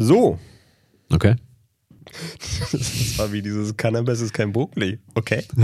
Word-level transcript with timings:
So. 0.00 0.38
Okay. 1.10 1.34
Das 2.72 3.18
war 3.18 3.32
wie 3.32 3.42
dieses 3.42 3.76
Cannabis 3.76 4.20
ist 4.22 4.32
kein 4.32 4.52
Brokkoli. 4.52 4.98
Okay. 5.14 5.44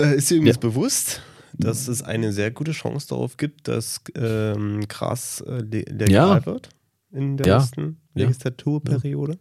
äh, 0.00 0.16
ist 0.16 0.30
dir 0.30 0.36
übrigens 0.36 0.56
Ja. 0.56 0.60
bewusst, 0.60 1.22
dass 1.52 1.88
es 1.88 2.02
eine 2.02 2.32
sehr 2.32 2.50
gute 2.50 2.72
Chance 2.72 3.08
darauf 3.08 3.36
gibt, 3.36 3.68
dass 3.68 4.00
ähm, 4.16 4.80
Gras 4.88 5.42
äh, 5.46 5.58
le- 5.60 5.82
legal 5.82 6.10
Ja. 6.38 6.46
wird 6.46 6.70
in 7.12 7.36
der 7.36 7.46
Ja. 7.46 7.58
nächsten 7.58 7.98
Ja. 8.14 8.22
Legislaturperiode? 8.24 9.38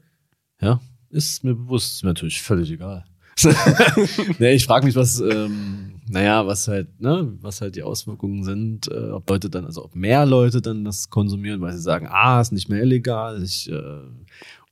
Ja, 0.62 0.82
ist 1.10 1.44
mir 1.44 1.56
bewusst, 1.56 1.94
ist 1.96 2.04
mir 2.04 2.10
natürlich 2.10 2.42
völlig 2.42 2.70
egal. 2.72 3.06
nee, 4.40 4.54
ich 4.54 4.66
frage 4.66 4.86
mich, 4.86 4.96
was, 4.96 5.20
ähm, 5.20 6.02
naja, 6.10 6.46
was 6.48 6.68
halt, 6.68 7.00
ne, 7.00 7.32
was 7.42 7.62
halt 7.62 7.76
die 7.76 7.84
Auswirkungen 7.84 8.44
sind, 8.44 8.88
äh, 8.92 9.10
ob 9.12 9.30
Leute 9.30 9.50
dann, 9.50 9.66
also 9.66 9.86
ob 9.86 9.96
mehr 9.96 10.26
Leute 10.26 10.62
dann 10.62 10.84
das 10.84 11.10
konsumieren, 11.10 11.62
weil 11.62 11.74
sie 11.74 11.82
sagen, 11.82 12.08
ah, 12.10 12.42
ist 12.42 12.52
nicht 12.52 12.70
mehr 12.70 12.82
illegal, 12.82 13.42
ich, 13.44 13.70
äh, 13.72 14.02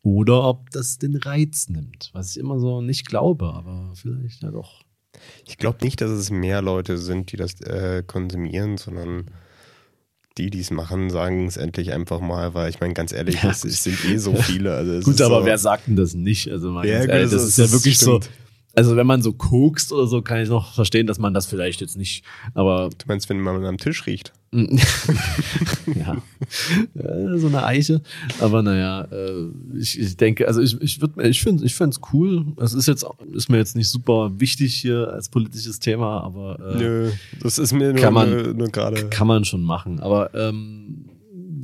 oder 0.04 0.44
ob 0.44 0.70
das 0.72 0.98
den 0.98 1.16
Reiz 1.16 1.70
nimmt, 1.70 2.10
was 2.14 2.32
ich 2.32 2.38
immer 2.40 2.60
so 2.60 2.82
nicht 2.82 3.06
glaube, 3.08 3.54
aber 3.54 3.92
vielleicht 3.96 4.44
ja 4.44 4.52
doch. 4.52 4.84
Ich 5.46 5.58
glaube 5.58 5.84
nicht, 5.84 6.00
dass 6.02 6.12
es 6.12 6.30
mehr 6.30 6.62
Leute 6.62 6.98
sind, 6.98 7.32
die 7.32 7.38
das 7.38 7.60
äh, 7.62 8.04
konsumieren, 8.06 8.78
sondern 8.78 9.26
die, 10.38 10.52
die 10.52 10.60
es 10.60 10.70
machen, 10.70 11.10
sagen 11.10 11.48
es 11.48 11.58
endlich 11.58 11.94
einfach 11.94 12.20
mal, 12.22 12.54
weil 12.54 12.70
ich 12.70 12.80
meine, 12.80 12.94
ganz 12.94 13.12
ehrlich, 13.12 13.42
Ja, 13.42 13.50
es, 13.50 13.64
es 13.64 13.84
sind 13.84 14.04
eh 14.06 14.18
so 14.18 14.36
viele. 14.36 14.76
Also 14.76 15.00
Gut, 15.10 15.20
aber 15.22 15.40
so, 15.40 15.46
wer 15.46 15.58
sagt 15.58 15.88
denn 15.88 15.96
das 15.96 16.14
nicht? 16.14 16.52
Also 16.52 16.70
mal 16.72 16.88
Ja, 16.88 17.00
ganz 17.00 17.10
ehrlich, 17.10 17.32
das 17.32 17.42
das, 17.42 17.44
ist- 17.50 17.58
ist 17.60 17.68
ja 17.72 17.72
wirklich 17.74 17.98
so. 17.98 18.20
Also 18.78 18.96
wenn 18.96 19.08
man 19.08 19.24
so 19.24 19.34
kokst 19.34 19.92
oder 19.92 20.06
so, 20.06 20.22
kann 20.22 20.40
ich 20.42 20.50
noch 20.50 20.74
verstehen, 20.76 21.08
dass 21.08 21.18
man 21.18 21.34
das 21.34 21.48
vielleicht 21.48 21.82
jetzt 21.82 21.98
nicht, 21.98 22.24
aber 22.54 22.90
Du 22.96 23.06
meinst, 23.08 23.28
wenn 23.28 23.42
man 23.42 23.66
am 23.66 23.78
Tisch 23.80 24.06
riecht? 24.06 24.34
ja, 24.52 26.18
Äh, 26.96 27.38
so 27.38 27.48
eine 27.48 27.64
Eiche. 27.66 28.02
Aber 28.40 28.62
naja, 28.62 29.02
äh, 29.12 29.48
ich, 29.78 30.00
ich 30.00 30.16
denke, 30.18 30.48
also 30.48 30.62
ich, 30.62 30.80
ich 30.82 31.02
würde, 31.02 31.28
ich 31.28 31.42
finde, 31.42 31.66
ich 31.66 31.76
find's 31.76 32.00
cool. 32.14 32.46
Es 32.58 32.74
ist 32.74 32.88
jetzt, 32.88 33.06
ist 33.34 33.50
mir 33.50 33.58
jetzt 33.58 33.76
nicht 33.76 33.90
super 33.90 34.32
wichtig 34.40 34.76
hier 34.76 35.12
als 35.12 35.30
politisches 35.30 35.80
Thema, 35.80 36.22
aber 36.22 36.60
äh, 36.76 36.78
Nö, 36.78 37.12
das 37.42 37.58
ist 37.58 37.74
mir 37.74 37.94
nur, 37.94 38.12
man- 38.12 38.30
nur, 38.30 38.54
nur 38.54 38.68
gerade. 38.70 39.10
kann 39.10 39.28
man 39.28 39.44
schon 39.44 39.64
machen. 39.64 40.00
Aber 40.00 40.34
ähm, 40.36 41.06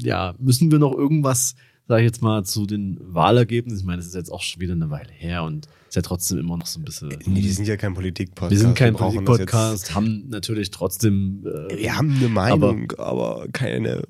ja, 0.02 0.34
müssen 0.40 0.72
wir 0.72 0.80
noch 0.80 0.94
irgendwas, 0.94 1.56
sage 1.88 2.02
ich 2.02 2.08
jetzt 2.08 2.22
mal, 2.22 2.44
zu 2.44 2.66
den 2.66 2.98
Wahlergebnissen? 3.02 3.80
Ich 3.82 3.86
meine, 3.86 4.00
es 4.02 4.08
ist 4.08 4.16
jetzt 4.16 4.32
auch 4.32 4.42
schon 4.42 4.62
wieder 4.62 4.74
eine 4.74 4.90
Weile 4.90 5.12
her 5.12 5.44
und 5.44 5.68
ist 5.94 5.96
ja 5.98 6.02
trotzdem 6.02 6.40
immer 6.40 6.58
noch 6.58 6.66
so 6.66 6.80
ein 6.80 6.86
bisschen. 6.86 7.10
Nee, 7.28 7.42
die 7.42 7.52
sind 7.52 7.68
ja 7.68 7.78
kein 7.78 7.94
Politik-Podcast. 7.94 8.50
wir 8.52 8.58
sind 8.58 8.76
kein 8.76 8.96
Politik-Podcast, 8.96 9.94
haben 9.94 10.28
natürlich 10.30 10.72
trotzdem. 10.72 11.46
Äh, 11.70 11.78
Wir 11.78 11.96
haben 11.96 12.16
eine 12.18 12.30
Meinung, 12.30 12.92
aber, 12.98 13.46
keine. 13.54 14.02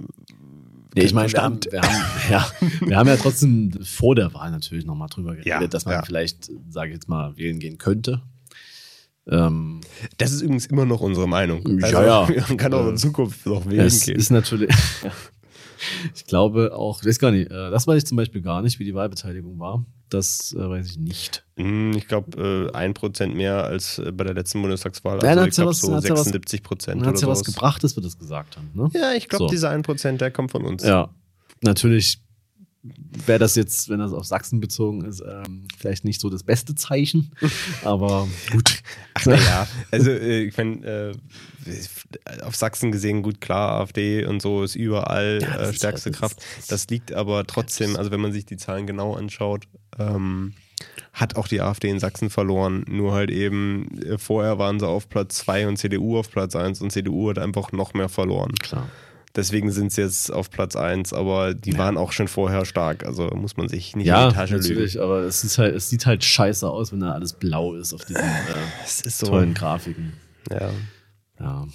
Nee, 0.96 1.04
ich 1.04 1.14
meine, 1.14 1.30
wir 1.34 1.42
haben, 1.44 1.60
wir, 1.70 1.82
haben, 1.82 2.06
ja, 2.30 2.52
wir 2.86 2.96
haben 2.96 3.08
ja 3.10 3.18
trotzdem 3.18 3.74
vor 3.84 4.16
der 4.16 4.34
Wahl 4.34 4.52
natürlich 4.52 4.86
nochmal 4.86 5.10
drüber 5.10 5.32
geredet, 5.32 5.46
Ja, 5.46 5.68
dass 5.68 5.84
man 5.84 5.96
ja. 5.96 6.04
vielleicht, 6.06 6.50
sage 6.70 6.92
ich 6.92 6.94
jetzt 6.94 7.10
mal, 7.10 7.36
wählen 7.36 7.60
gehen 7.60 7.78
könnte. 7.78 8.22
Ähm, 9.28 9.82
Das 10.18 10.32
ist 10.32 10.42
übrigens 10.42 10.68
immer 10.68 10.86
noch 10.86 11.02
unsere 11.02 11.28
Meinung. 11.28 11.66
Also, 11.82 11.98
Ja, 12.02 12.30
ja. 12.30 12.44
Man 12.48 12.58
kann 12.58 12.74
auch 12.74 12.88
in 12.88 12.94
Äh, 12.94 12.98
Zukunft 12.98 13.46
noch 13.46 13.66
wählen 13.70 13.88
es 13.88 14.06
gehen. 14.06 14.16
ist 14.18 14.30
natürlich, 14.32 14.70
ich 16.16 16.26
glaube 16.26 16.76
auch, 16.76 17.02
ich 17.02 17.08
weiß 17.08 17.20
gar 17.20 17.32
nicht, 17.32 17.50
äh, 17.52 17.70
das 17.72 17.88
weiß 17.88 17.98
ich 17.98 18.06
zum 18.06 18.18
Beispiel 18.18 18.42
gar 18.42 18.62
nicht, 18.62 18.80
wie 18.80 18.86
die 18.86 18.94
Wahlbeteiligung 18.94 19.60
war. 19.60 19.86
Das 20.10 20.54
äh, 20.54 20.70
weiß 20.70 20.88
ich 20.92 20.98
nicht. 21.00 21.44
Hm, 21.58 21.94
Ich 21.98 22.08
glaube, 22.08 22.70
äh, 22.72 22.76
ein 22.78 22.94
Prozent 22.94 23.36
mehr 23.36 23.64
als 23.64 24.02
bei 24.14 24.24
der 24.24 24.34
letzten 24.36 24.62
Bundestagswahl. 24.62 25.20
Ja, 25.24 25.30
Also 25.30 25.40
dann 25.42 25.50
ich 25.50 25.58
ja 25.58 25.64
glaube 25.64 25.70
was- 25.72 25.82
so 25.82 25.94
hat's 25.96 26.08
ja 26.08 26.14
was- 26.14 26.24
76 26.26 26.64
Prozent 26.64 27.02
Dann 27.02 27.08
hat 27.10 27.22
ja 27.22 27.28
was 27.28 27.44
gebracht, 27.44 27.84
dass 27.84 27.96
wir 27.96 28.04
das 28.04 28.18
gesagt 28.20 28.58
haben. 28.58 28.70
Ne? 28.74 28.90
Ja, 28.94 29.14
ich 29.14 29.28
glaube, 29.28 29.46
So. 29.46 29.50
dieser 29.50 29.70
1 29.72 29.84
Prozent, 29.86 30.22
der 30.22 30.30
kommt 30.32 30.52
von 30.52 30.64
uns. 30.66 30.84
Ja, 30.84 31.10
natürlich 31.62 32.20
wäre 32.84 33.40
das 33.40 33.56
jetzt, 33.56 33.88
wenn 33.90 34.00
das 34.00 34.12
auf 34.12 34.26
Sachsen 34.26 34.60
bezogen 34.60 35.06
ist, 35.06 35.22
ähm, 35.22 35.68
vielleicht 35.78 36.04
nicht 36.04 36.20
so 36.20 36.30
das 36.30 36.44
beste 36.44 36.76
Zeichen. 36.76 37.32
Aber 37.84 38.28
gut. 38.52 38.82
Ach 39.14 39.26
naja, 39.26 39.68
also 39.92 40.12
äh, 40.12 40.44
ich 40.44 40.58
meine, 40.58 40.86
äh, 40.86 41.14
auf 42.44 42.56
Sachsen 42.56 42.92
gesehen, 42.92 43.22
gut, 43.24 43.40
klar, 43.42 43.80
AfD 43.82 44.26
und 44.26 44.42
so 44.42 44.64
ist 44.64 44.76
überall 44.76 45.40
Ja, 45.42 45.56
äh, 45.62 45.70
ist 45.70 45.78
stärkste 45.78 46.08
halt- 46.08 46.16
das 46.16 46.20
Kraft. 46.20 46.42
ist- 46.60 46.72
Das 46.72 46.88
liegt 46.90 47.14
aber 47.14 47.46
trotzdem, 47.48 47.96
also 47.96 48.12
wenn 48.12 48.20
man 48.22 48.34
sich 48.34 48.46
die 48.46 48.58
Zahlen 48.58 48.86
genau 48.86 49.16
anschaut, 49.16 49.64
ähm, 49.98 50.54
hat 51.14 51.38
auch 51.38 51.48
die 51.48 51.62
AfD 51.62 51.88
in 51.90 52.00
Sachsen 52.00 52.30
verloren. 52.30 52.84
Nur 52.90 53.14
halt 53.14 53.30
eben, 53.32 53.88
äh, 54.02 54.18
vorher 54.18 54.58
waren 54.58 54.80
sie 54.80 54.88
auf 54.88 55.08
Platz 55.08 55.38
2 55.38 55.68
und 55.68 55.78
CDU 55.78 56.18
auf 56.18 56.30
Platz 56.30 56.56
1 56.56 56.82
und 56.82 56.92
CDU 56.92 57.30
hat 57.30 57.38
einfach 57.40 57.72
noch 57.72 57.94
mehr 57.94 58.10
verloren. 58.10 58.52
Klar. 58.56 58.90
Deswegen 59.36 59.72
sind 59.72 59.92
sie 59.92 60.02
jetzt 60.02 60.32
auf 60.32 60.52
Platz 60.52 60.76
1, 60.76 61.12
aber 61.12 61.56
die 61.56 61.72
Ja. 61.72 61.80
waren 61.80 61.98
auch 61.98 62.12
schon 62.12 62.28
vorher 62.28 62.66
stark. 62.66 63.04
Also 63.06 63.28
muss 63.30 63.58
man 63.58 63.68
sich 63.68 63.96
nicht 63.96 64.06
Ja, 64.06 64.26
in 64.26 64.30
die 64.30 64.36
Tasche 64.36 64.54
natürlich, 64.58 64.94
lügen. 64.94 65.04
aber 65.06 65.22
es, 65.22 65.44
ist 65.44 65.58
halt, 65.58 65.76
es 65.76 65.90
sieht 65.90 66.06
halt 66.06 66.24
scheiße 66.24 66.70
aus, 66.70 66.92
wenn 66.92 67.00
da 67.00 67.14
alles 67.14 67.34
blau 67.34 67.74
ist 67.74 67.94
auf 67.94 68.06
diesen 68.06 68.22
äh, 68.24 68.30
Es 68.84 69.02
ist 69.02 69.18
so. 69.20 69.28
tollen 69.28 69.54
Grafiken. 69.56 70.14
Ja. 70.52 70.70
Ja. 71.40 71.68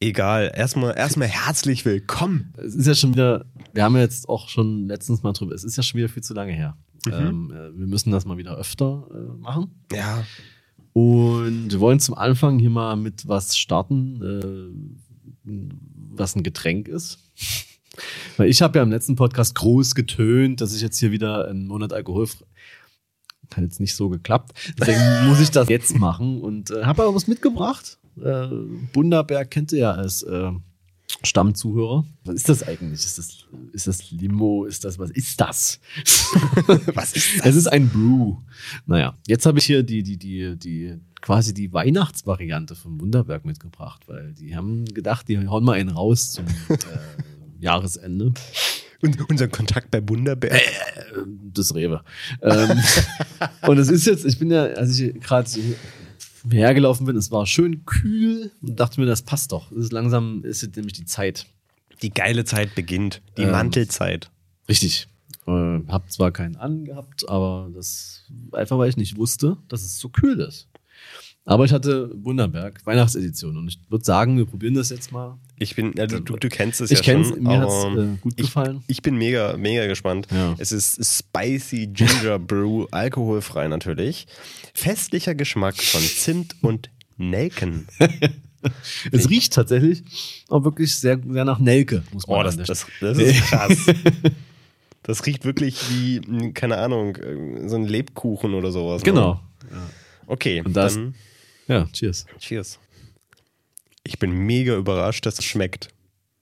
Egal, 0.00 0.50
erstmal 0.56 0.96
erstmal 0.98 1.28
herzlich 1.28 1.84
willkommen. 1.84 2.52
Es 2.56 2.74
ist 2.74 2.86
ja 2.88 2.94
schon 2.96 3.12
wieder, 3.12 3.46
wir 3.72 3.84
haben 3.84 3.94
ja 3.94 4.00
jetzt 4.02 4.28
auch 4.28 4.48
schon 4.48 4.86
letztens 4.88 5.22
mal 5.22 5.32
drüber, 5.32 5.54
es 5.54 5.62
ist 5.62 5.76
ja 5.76 5.84
schon 5.84 5.98
wieder 5.98 6.08
viel 6.08 6.22
zu 6.24 6.34
lange 6.34 6.52
her. 6.52 6.76
Mhm. 7.06 7.12
Ähm, 7.12 7.50
äh, 7.52 7.78
wir 7.78 7.86
müssen 7.86 8.10
das 8.10 8.24
mal 8.26 8.36
wieder 8.38 8.56
öfter 8.56 9.06
äh, 9.14 9.40
machen. 9.40 9.70
Ja, 9.92 10.24
Und 10.94 11.68
wir 11.70 11.80
wollen 11.80 12.00
zum 12.00 12.16
Anfang 12.16 12.58
hier 12.58 12.70
mal 12.70 12.96
mit 12.96 13.26
was 13.28 13.56
starten, 13.56 14.20
äh, 15.46 15.48
was 16.16 16.36
ein 16.36 16.42
Getränk 16.42 16.88
ist. 16.88 17.18
Weil 18.36 18.48
ich 18.48 18.62
habe 18.62 18.78
ja 18.78 18.82
im 18.82 18.90
letzten 18.90 19.16
Podcast 19.16 19.54
groß 19.54 19.94
getönt, 19.94 20.60
dass 20.60 20.74
ich 20.74 20.80
jetzt 20.80 20.98
hier 20.98 21.10
wieder 21.10 21.48
einen 21.48 21.66
Monat 21.66 21.92
alkoholfrei. 21.92 22.46
Hat 23.54 23.64
jetzt 23.64 23.80
nicht 23.80 23.94
so 23.94 24.08
geklappt. 24.08 24.52
Deswegen 24.78 25.00
muss 25.28 25.40
ich 25.40 25.50
das 25.50 25.68
jetzt 25.68 25.98
machen 25.98 26.40
und 26.40 26.70
äh, 26.70 26.84
habe 26.84 27.02
aber 27.02 27.14
was 27.14 27.26
mitgebracht. 27.26 27.98
Äh, 28.22 28.46
Bunderberg 28.92 29.50
kennt 29.50 29.72
ihr 29.72 29.78
ja 29.78 29.92
als 29.92 30.22
äh, 30.22 30.52
Stammzuhörer. 31.24 32.04
Was 32.24 32.34
ist 32.36 32.48
das 32.48 32.62
eigentlich? 32.62 33.04
Ist 33.04 33.18
das, 33.18 33.46
ist 33.72 33.86
das 33.86 34.10
Limo? 34.10 34.64
Ist 34.64 34.84
das, 34.84 34.98
was 34.98 35.10
ist 35.10 35.40
das? 35.40 35.80
was 36.94 37.12
ist 37.14 37.44
Es 37.44 37.56
ist 37.56 37.66
ein 37.66 37.88
Brew. 37.88 38.36
Naja, 38.86 39.16
jetzt 39.26 39.46
habe 39.46 39.58
ich 39.58 39.64
hier 39.66 39.82
die, 39.82 40.02
die, 40.02 40.16
die, 40.16 40.56
die, 40.56 40.94
quasi 41.20 41.54
die 41.54 41.72
Weihnachtsvariante 41.72 42.74
vom 42.74 43.00
Wunderberg 43.00 43.44
mitgebracht, 43.44 44.02
weil 44.08 44.32
die 44.34 44.56
haben 44.56 44.84
gedacht, 44.86 45.28
die 45.28 45.46
hauen 45.46 45.64
mal 45.64 45.74
einen 45.74 45.90
raus 45.90 46.32
zum 46.32 46.46
äh, 46.68 46.76
Jahresende. 47.60 48.32
Und 49.00 49.30
unser 49.30 49.48
Kontakt 49.48 49.90
bei 49.90 50.00
Bunderberg. 50.00 50.52
Äh, 50.52 50.60
Das 51.52 51.74
Rewe. 51.74 52.02
Ähm, 52.40 52.80
und 53.66 53.78
es 53.78 53.88
ist 53.88 54.06
jetzt, 54.06 54.24
ich 54.24 54.38
bin 54.38 54.50
ja, 54.50 54.64
als 54.64 54.98
ich 54.98 55.20
gerade 55.20 55.48
hergelaufen 56.50 57.06
bin, 57.06 57.16
es 57.16 57.30
war 57.30 57.46
schön 57.46 57.84
kühl 57.84 58.50
und 58.60 58.78
dachte 58.78 59.00
mir, 59.00 59.06
das 59.06 59.22
passt 59.22 59.52
doch. 59.52 59.70
Es 59.72 59.84
ist 59.84 59.92
langsam, 59.92 60.44
ist 60.44 60.62
jetzt 60.62 60.76
nämlich 60.76 60.94
die 60.94 61.04
Zeit. 61.04 61.46
Die 62.02 62.10
geile 62.10 62.44
Zeit 62.44 62.74
beginnt. 62.74 63.22
Die 63.36 63.42
Ähm. 63.42 63.52
Mantelzeit. 63.52 64.30
Richtig. 64.68 65.08
Äh, 65.46 65.80
hab 65.88 66.10
zwar 66.10 66.30
keinen 66.32 66.56
angehabt, 66.56 67.28
aber 67.28 67.70
das 67.74 68.24
einfach, 68.52 68.78
weil 68.78 68.88
ich 68.88 68.96
nicht 68.96 69.16
wusste, 69.16 69.56
dass 69.68 69.82
es 69.82 69.98
so 69.98 70.08
kühl 70.08 70.40
ist. 70.40 70.68
Aber 71.44 71.64
ich 71.64 71.72
hatte 71.72 72.10
Wunderberg, 72.14 72.80
Weihnachtsedition. 72.86 73.56
Und 73.56 73.66
ich 73.68 73.78
würde 73.88 74.04
sagen, 74.04 74.36
wir 74.38 74.46
probieren 74.46 74.74
das 74.74 74.90
jetzt 74.90 75.10
mal. 75.10 75.38
Ich 75.58 75.74
bin, 75.74 75.98
also 75.98 76.20
du, 76.20 76.36
du 76.36 76.48
kennst 76.48 76.80
es 76.80 76.90
ich 76.92 76.98
ja 76.98 77.04
kenne 77.04 77.22
es, 77.22 77.28
schon. 77.30 77.42
mir 77.42 77.58
hat 77.58 77.68
es 77.68 77.84
äh, 77.84 78.16
gut 78.20 78.32
ich, 78.36 78.46
gefallen. 78.46 78.84
Ich 78.86 79.02
bin 79.02 79.16
mega, 79.16 79.56
mega 79.56 79.86
gespannt. 79.88 80.28
Ja. 80.30 80.54
Es 80.58 80.70
ist 80.70 81.00
Spicy 81.04 81.88
Ginger 81.88 82.38
Brew, 82.38 82.86
alkoholfrei 82.92 83.66
natürlich. 83.66 84.26
Festlicher 84.72 85.34
Geschmack 85.34 85.76
von 85.76 86.00
Zimt 86.00 86.54
und 86.62 86.90
Nelken. 87.16 87.86
Es 89.10 89.28
riecht 89.28 89.54
tatsächlich 89.54 90.04
auch 90.48 90.62
wirklich 90.62 90.94
sehr, 90.94 91.18
sehr 91.28 91.44
nach 91.44 91.58
Nelke, 91.58 92.04
muss 92.12 92.28
man 92.28 92.38
Oh, 92.38 92.42
das, 92.44 92.56
das, 92.56 92.86
das 93.00 93.18
ist 93.18 93.40
krass. 93.42 93.76
Das 95.02 95.26
riecht 95.26 95.44
wirklich 95.44 95.80
wie, 95.90 96.20
mh, 96.20 96.50
keine 96.52 96.76
Ahnung, 96.76 97.16
äh, 97.16 97.68
so 97.68 97.74
ein 97.74 97.86
Lebkuchen 97.86 98.54
oder 98.54 98.70
sowas. 98.70 99.02
ne? 99.02 99.06
Genau. 99.10 99.40
Okay, 100.28 100.62
Und 100.64 100.76
das- 100.76 100.94
dann 100.94 101.16
Ja, 101.72 101.86
cheers. 101.92 102.26
cheers. 102.38 102.78
Ich 104.04 104.18
bin 104.18 104.30
mega 104.30 104.76
überrascht, 104.76 105.24
dass 105.26 105.38
es 105.38 105.44
schmeckt. 105.44 105.88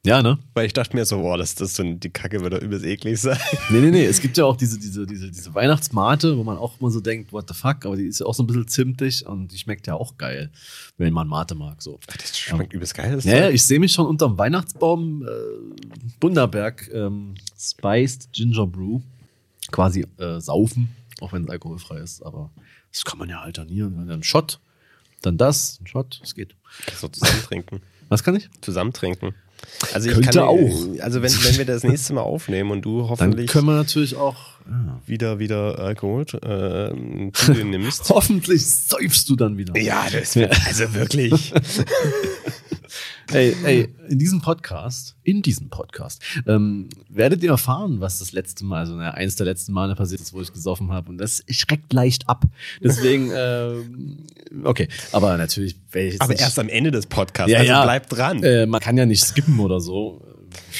Ja, 0.02 0.22
ne? 0.22 0.38
Weil 0.54 0.64
ich 0.64 0.72
dachte 0.72 0.96
mir 0.96 1.04
so, 1.04 1.18
boah, 1.18 1.36
das, 1.36 1.54
das 1.54 1.74
so, 1.74 1.82
die 1.82 2.08
Kacke 2.08 2.40
wird 2.40 2.54
doch 2.54 2.60
übelst 2.60 2.86
eklig 2.86 3.20
sein. 3.20 3.38
Nee, 3.68 3.80
nee, 3.80 3.90
nee. 3.90 4.04
Es 4.06 4.22
gibt 4.22 4.38
ja 4.38 4.46
auch 4.46 4.56
diese, 4.56 4.78
diese, 4.78 5.06
diese, 5.06 5.30
diese 5.30 5.54
Weihnachtsmate, 5.54 6.38
wo 6.38 6.42
man 6.42 6.56
auch 6.56 6.80
immer 6.80 6.90
so 6.90 7.00
denkt, 7.00 7.34
what 7.34 7.46
the 7.48 7.54
fuck, 7.54 7.84
aber 7.84 7.96
die 7.96 8.06
ist 8.06 8.20
ja 8.20 8.26
auch 8.26 8.32
so 8.32 8.42
ein 8.42 8.46
bisschen 8.46 8.66
zimtig 8.66 9.26
und 9.26 9.48
die 9.52 9.58
schmeckt 9.58 9.86
ja 9.86 9.94
auch 9.94 10.16
geil, 10.16 10.50
wenn 10.96 11.12
man 11.12 11.28
Mate 11.28 11.54
mag. 11.54 11.82
So. 11.82 12.00
Das 12.06 12.38
schmeckt 12.38 12.72
übelst 12.72 12.94
geil. 12.94 13.14
Das 13.14 13.24
Ja, 13.24 13.36
ja, 13.36 13.50
ich 13.50 13.62
sehe 13.62 13.78
mich 13.78 13.92
schon 13.92 14.06
unterm 14.06 14.38
Weihnachtsbaum 14.38 15.22
äh, 15.22 15.28
Bunderberg 16.18 16.90
ähm, 16.94 17.34
Spiced 17.58 18.32
Ginger 18.32 18.66
Brew 18.66 19.00
quasi 19.70 20.06
äh, 20.16 20.40
saufen, 20.40 20.96
auch 21.20 21.34
wenn 21.34 21.44
es 21.44 21.50
alkoholfrei 21.50 21.98
ist. 21.98 22.22
Aber 22.22 22.50
das 22.90 23.04
kann 23.04 23.18
man 23.18 23.28
ja 23.28 23.40
alternieren. 23.40 24.06
Dann 24.08 24.22
Shot, 24.22 24.60
dann 25.22 25.36
das, 25.36 25.78
ein 25.80 25.86
Shot, 25.86 26.20
es 26.22 26.34
geht. 26.34 26.54
so 26.98 27.08
zusammen 27.08 27.42
trinken. 27.42 27.82
Was 28.08 28.24
kann 28.24 28.34
ich? 28.36 28.48
Zusammen 28.60 28.92
trinken. 28.92 29.34
Also 29.92 30.08
ich 30.08 30.14
Könnte 30.14 30.30
kann, 30.30 30.48
auch. 30.48 31.00
Also 31.00 31.22
wenn, 31.22 31.32
wenn 31.32 31.58
wir 31.58 31.64
das 31.64 31.84
nächste 31.84 32.14
Mal 32.14 32.22
aufnehmen 32.22 32.70
und 32.70 32.82
du 32.82 33.00
Dann 33.00 33.10
hoffentlich 33.10 33.50
können 33.50 33.66
wir 33.66 33.74
natürlich 33.74 34.16
auch. 34.16 34.36
Ja. 34.66 35.00
wieder 35.06 35.38
wieder 35.38 35.78
Alkohol 35.78 36.22
äh, 36.22 37.32
zu 37.32 37.52
dir 37.52 37.64
nimmst. 37.64 38.08
Hoffentlich 38.10 38.64
säufst 38.66 39.28
du 39.28 39.36
dann 39.36 39.56
wieder. 39.58 39.76
ja, 39.78 40.06
das 40.10 40.36
wird 40.36 40.54
also 40.66 40.94
wirklich. 40.94 41.52
Ey, 43.32 43.56
ey, 43.64 43.94
in 44.08 44.18
diesem 44.18 44.40
Podcast, 44.40 45.16
in 45.22 45.42
diesem 45.42 45.68
Podcast, 45.68 46.22
ähm, 46.46 46.88
werdet 47.08 47.42
ihr 47.42 47.50
erfahren, 47.50 48.00
was 48.00 48.18
das 48.18 48.32
letzte 48.32 48.64
Mal, 48.64 48.80
also 48.80 48.94
naja, 48.94 49.12
eins 49.12 49.36
der 49.36 49.46
letzten 49.46 49.72
Male 49.72 49.94
passiert 49.94 50.20
ist, 50.20 50.32
wo 50.32 50.40
ich 50.40 50.52
gesoffen 50.52 50.90
habe. 50.90 51.10
Und 51.10 51.18
das 51.18 51.44
schreckt 51.48 51.92
leicht 51.92 52.28
ab. 52.28 52.44
Deswegen, 52.82 53.30
ähm, 53.34 54.26
okay. 54.64 54.88
Aber 55.12 55.36
natürlich 55.36 55.76
werde 55.90 56.08
ich 56.08 56.12
jetzt 56.14 56.22
Aber 56.22 56.32
nicht, 56.32 56.42
erst 56.42 56.58
am 56.58 56.68
Ende 56.68 56.90
des 56.90 57.06
Podcasts. 57.06 57.52
Ja, 57.52 57.58
also 57.58 57.70
ja. 57.70 57.82
bleib 57.82 58.08
dran. 58.08 58.42
äh, 58.42 58.66
man 58.66 58.80
kann 58.80 58.96
ja 58.96 59.06
nicht 59.06 59.22
skippen 59.22 59.58
oder 59.60 59.80
so. 59.80 60.26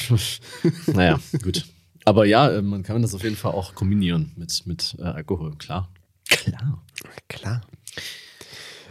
naja, 0.87 1.19
gut. 1.41 1.65
Aber 2.05 2.25
ja, 2.25 2.49
äh, 2.51 2.61
man 2.61 2.83
kann 2.83 3.01
das 3.01 3.13
auf 3.13 3.23
jeden 3.23 3.35
Fall 3.35 3.51
auch 3.51 3.75
kombinieren 3.75 4.31
mit, 4.35 4.65
mit 4.65 4.95
äh, 4.99 5.03
Alkohol, 5.03 5.55
klar. 5.57 5.89
Klar. 6.27 6.83
Klar. 7.27 7.61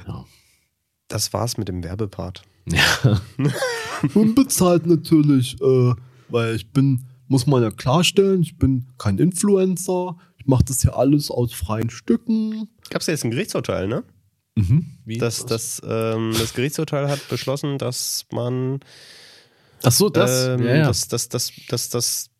Ja. 0.06 0.24
Das 1.08 1.32
war's 1.32 1.56
mit 1.56 1.68
dem 1.68 1.82
Werbepart. 1.82 2.42
Ja. 2.66 3.20
Unbezahlt 4.14 4.86
natürlich, 4.86 5.60
äh, 5.60 5.92
weil 6.28 6.56
ich 6.56 6.70
bin, 6.72 7.04
muss 7.28 7.46
man 7.46 7.62
ja 7.62 7.70
klarstellen, 7.70 8.42
ich 8.42 8.56
bin 8.56 8.86
kein 8.98 9.18
Influencer. 9.18 10.16
Ich 10.38 10.46
mache 10.46 10.64
das 10.64 10.82
ja 10.82 10.92
alles 10.92 11.30
aus 11.30 11.52
freien 11.52 11.90
Stücken. 11.90 12.68
Gab's 12.90 13.06
ja 13.06 13.12
jetzt 13.12 13.24
ein 13.24 13.30
Gerichtsurteil, 13.30 13.88
ne? 13.88 14.04
Wie? 15.04 15.18
Das, 15.18 15.46
das, 15.46 15.80
ähm, 15.86 16.32
das 16.38 16.54
Gerichtsurteil 16.54 17.08
hat 17.08 17.28
beschlossen, 17.28 17.78
dass 17.78 18.26
man 18.32 18.80
Ach 19.82 19.92
so, 19.92 20.08
das. 20.10 20.48
ähm, 20.48 20.62
ja, 20.66 20.74
ja. 20.76 20.86
Dass, 20.86 21.08
dass, 21.08 21.28
dass, 21.28 21.52
dass, 21.68 21.88
dass, 21.88 22.30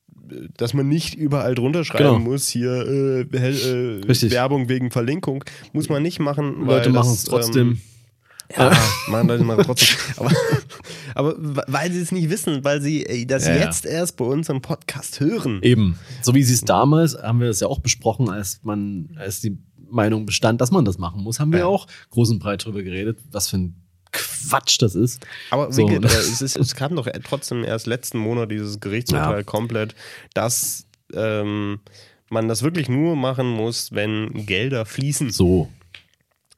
dass 0.57 0.75
man 0.75 0.89
nicht 0.89 1.15
überall 1.15 1.55
drunter 1.55 1.85
schreiben 1.85 2.05
Genau. 2.05 2.19
muss, 2.19 2.49
hier 2.49 2.73
äh, 2.73 3.21
äh. 3.23 4.31
Werbung 4.31 4.69
wegen 4.69 4.91
Verlinkung. 4.91 5.45
Muss 5.73 5.89
man 5.89 6.03
nicht 6.03 6.19
machen. 6.19 6.65
Leute 6.67 6.87
weil 6.87 6.93
machen 6.93 7.11
das, 7.11 7.19
es 7.19 7.25
trotzdem. 7.25 7.69
Ähm, 7.71 7.81
ja, 8.57 8.77
machen 9.09 9.29
Leute 9.29 9.45
machen 9.45 9.65
trotzdem. 9.65 9.97
Aber, 10.17 10.33
aber 11.15 11.65
weil 11.67 11.91
sie 11.93 12.01
es 12.01 12.13
nicht 12.13 12.31
wissen, 12.31 12.63
weil 12.65 12.81
sie 12.81 13.05
äh, 13.05 13.25
das 13.27 13.47
Ja, 13.47 13.55
ja. 13.57 13.65
jetzt 13.65 13.85
erst 13.87 14.17
bei 14.17 14.25
uns 14.25 14.49
im 14.49 14.61
Podcast 14.63 15.21
hören. 15.21 15.61
Eben. 15.63 15.99
So 16.23 16.35
wie 16.35 16.43
sie 16.43 16.55
es 16.55 16.61
damals, 16.63 17.17
haben 17.21 17.41
wir 17.41 17.49
es 17.49 17.61
ja 17.61 17.67
auch 17.67 17.81
besprochen, 17.81 18.29
als 18.31 18.61
man, 18.63 19.11
als 19.17 19.41
die 19.41 19.59
Meinung 19.91 20.25
bestand, 20.27 20.61
dass 20.61 20.71
man 20.71 20.85
das 20.85 20.99
machen 20.99 21.23
muss, 21.23 21.41
haben 21.41 21.53
wir 21.53 21.61
Ja. 21.61 21.67
auch 21.67 21.87
groß 22.11 22.31
und 22.31 22.39
breit 22.39 22.65
drüber 22.65 22.83
geredet, 22.83 23.19
was 23.33 23.49
für 23.49 23.59
ein 23.59 23.77
Quatsch 24.13 24.81
das 24.81 24.95
ist. 24.95 25.25
Aber 25.51 25.73
So. 25.73 25.83
wie, 25.89 25.95
gesagt, 25.95 26.15
äh, 26.15 26.19
es, 26.19 26.41
ist, 26.43 26.57
es 26.57 26.75
kam 26.75 26.95
doch 26.97 27.09
trotzdem 27.25 27.65
erst 27.65 27.87
letzten 27.87 28.19
Monat 28.19 28.51
dieses 28.51 28.81
Gerichtsurteil 28.81 29.39
Ja. 29.39 29.43
komplett, 29.43 29.95
dass 30.35 30.87
ähm, 31.13 31.81
man 32.31 32.47
das 32.49 32.63
wirklich 32.63 32.89
nur 32.89 33.17
machen 33.17 33.49
muss, 33.49 33.93
wenn 33.93 34.47
Gelder 34.47 34.87
fließen. 34.87 35.31
So. 35.31 35.69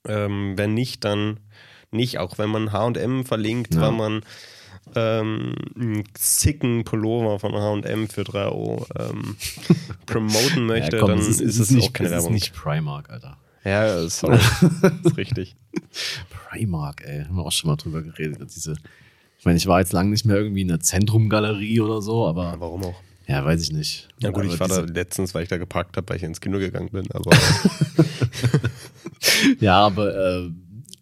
Ähm, 0.07 0.55
wenn 0.57 0.75
nicht, 0.75 1.05
dann 1.05 1.39
nicht. 1.93 2.19
Auch 2.19 2.39
wenn 2.39 2.51
man 2.51 2.73
HM 2.73 3.25
verlinkt, 3.25 3.75
Ja. 3.75 3.83
weil 3.83 3.93
man 3.93 4.23
ähm, 4.95 5.55
einen 5.77 6.05
sicken 6.19 6.85
Pullover 6.85 7.39
von 7.39 7.53
HM 7.53 8.09
für 8.09 8.25
3 8.25 8.45
Euro 8.47 8.87
ähm, 8.99 9.37
promoten 10.07 10.67
möchte, 10.67 10.97
ja, 10.97 11.01
komm, 11.01 11.11
dann 11.11 11.19
es 11.21 11.29
ist, 11.29 11.41
ist, 11.41 11.59
es 11.59 11.71
nicht, 11.71 11.89
auch 11.89 11.93
keine 11.93 12.09
es 12.09 12.15
ist 12.15 12.19
Werbung. 12.23 12.35
nicht 12.35 12.53
Primark, 12.53 13.09
Alter. 13.11 13.37
Ja, 13.65 14.09
sorry. 14.09 14.39
ist 15.05 15.17
richtig. 15.17 15.55
Primark, 16.51 17.03
ey, 17.07 17.25
haben 17.25 17.37
wir 17.37 17.45
auch 17.47 17.53
schon 17.53 17.71
mal 17.71 17.77
drüber 17.77 18.03
geredet. 18.03 18.41
Diese, 18.55 18.75
ich 19.39 19.45
meine, 19.45 19.57
ich 19.57 19.67
war 19.69 19.79
jetzt 19.81 19.93
lange 19.93 20.11
nicht 20.11 20.25
mehr 20.27 20.37
irgendwie 20.37 20.63
in 20.63 20.69
der 20.69 20.81
Zentrumgalerie 20.81 21.81
oder 21.81 22.03
so, 22.03 22.27
aber 22.27 22.57
Warum 22.59 22.85
auch? 22.85 22.95
ja, 23.29 23.45
weiß 23.45 23.63
ich 23.63 23.71
nicht. 23.73 24.09
Ja 24.19 24.31
gut, 24.31 24.45
aber 24.45 24.53
ich 24.53 24.61
war 24.61 24.67
da 24.69 24.81
letztens, 24.81 25.33
weil 25.33 25.45
ich 25.45 25.49
da 25.49 25.59
geparkt 25.59 25.97
habe, 25.97 26.09
weil 26.09 26.17
ich 26.17 26.23
ins 26.25 26.41
Kino 26.41 26.59
gegangen 26.59 26.91
bin, 26.91 27.07
aber 27.13 27.31
Ja, 29.61 29.79
aber 29.87 30.15
äh, 30.15 30.51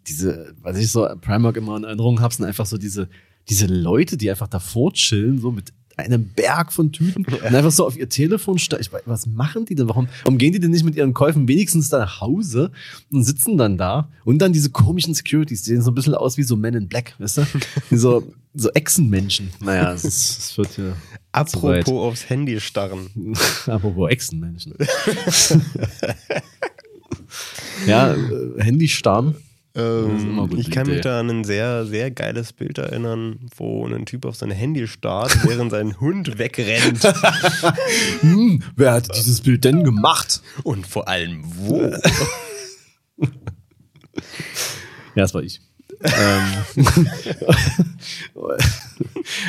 diese, 0.06 0.54
was 0.60 0.78
ich 0.78 0.90
so 0.90 1.08
Primark 1.20 1.56
immer 1.56 1.76
in 1.76 1.84
Erinnerung 1.84 2.20
habe, 2.20 2.34
sind 2.34 2.46
einfach 2.46 2.66
so 2.66 2.78
diese, 2.78 3.08
diese 3.48 3.66
Leute, 3.66 4.16
die 4.16 4.30
einfach 4.30 4.48
davor 4.48 4.92
chillen, 4.92 5.38
so 5.38 5.50
mit 5.50 5.72
einem 6.04 6.28
Berg 6.28 6.72
von 6.72 6.92
Tüten 6.92 7.24
und 7.30 7.42
einfach 7.42 7.70
so 7.70 7.86
auf 7.86 7.96
ihr 7.96 8.08
Telefon 8.08 8.58
steigen. 8.58 8.84
Was 9.06 9.26
machen 9.26 9.64
die 9.64 9.74
denn? 9.74 9.88
Warum, 9.88 10.08
warum 10.24 10.38
gehen 10.38 10.52
die 10.52 10.60
denn 10.60 10.70
nicht 10.70 10.84
mit 10.84 10.96
ihren 10.96 11.14
Käufen 11.14 11.48
wenigstens 11.48 11.88
da 11.88 11.98
nach 11.98 12.20
Hause 12.20 12.70
und 13.10 13.24
sitzen 13.24 13.56
dann 13.56 13.78
da? 13.78 14.08
Und 14.24 14.38
dann 14.38 14.52
diese 14.52 14.70
komischen 14.70 15.14
Securities, 15.14 15.62
die 15.62 15.70
sehen 15.70 15.82
so 15.82 15.90
ein 15.90 15.94
bisschen 15.94 16.14
aus 16.14 16.36
wie 16.36 16.42
so 16.42 16.56
Men 16.56 16.74
in 16.74 16.88
Black, 16.88 17.14
weißt 17.18 17.38
du? 17.38 17.46
Wie 17.90 17.96
so, 17.96 18.32
so 18.54 18.70
Echsenmenschen. 18.70 19.50
Naja, 19.60 19.92
es, 19.92 20.04
es 20.04 20.58
wird 20.58 20.70
hier. 20.70 20.96
apropos 21.32 21.70
weit. 21.70 21.88
aufs 21.88 22.28
Handy 22.28 22.60
starren. 22.60 23.08
Apropos 23.66 24.10
Echsenmenschen. 24.10 24.74
ja, 27.86 28.14
äh, 28.14 28.62
Handy 28.62 28.88
starren. 28.88 29.34
Ähm, 29.74 30.50
ich 30.56 30.70
kann 30.70 30.86
Idee. 30.86 30.94
mich 30.94 31.00
da 31.02 31.20
an 31.20 31.30
ein 31.30 31.44
sehr, 31.44 31.86
sehr 31.86 32.10
geiles 32.10 32.52
Bild 32.52 32.78
erinnern, 32.78 33.38
wo 33.56 33.86
ein 33.86 34.04
Typ 34.04 34.24
auf 34.24 34.34
sein 34.34 34.50
Handy 34.50 34.88
starrt, 34.88 35.44
während 35.48 35.70
sein 35.70 36.00
Hund 36.00 36.38
wegrennt. 36.38 37.02
Hm, 38.20 38.62
wer 38.76 38.92
hat 38.92 39.14
dieses 39.16 39.40
Bild 39.40 39.64
denn 39.64 39.84
gemacht? 39.84 40.42
Und 40.64 40.86
vor 40.86 41.08
allem 41.08 41.42
wo? 41.44 41.92
Ja, 45.16 45.22
das 45.24 45.34
war 45.34 45.42
ich. 45.42 45.60
ähm, 46.02 47.06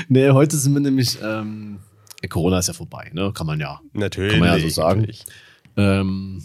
nee, 0.10 0.30
heute 0.32 0.58
sind 0.58 0.74
wir 0.74 0.80
nämlich, 0.80 1.20
ähm, 1.22 1.80
Corona 2.30 2.60
ist 2.60 2.68
ja 2.68 2.74
vorbei, 2.74 3.12
ne? 3.14 3.32
Kann 3.34 3.46
man 3.48 3.60
ja. 3.60 3.80
Natürlich. 3.94 4.32
Kann 4.32 4.40
man 4.40 4.58
ja 4.58 4.60
so 4.60 4.70
sagen. 4.70 5.08
Ähm, 5.78 6.42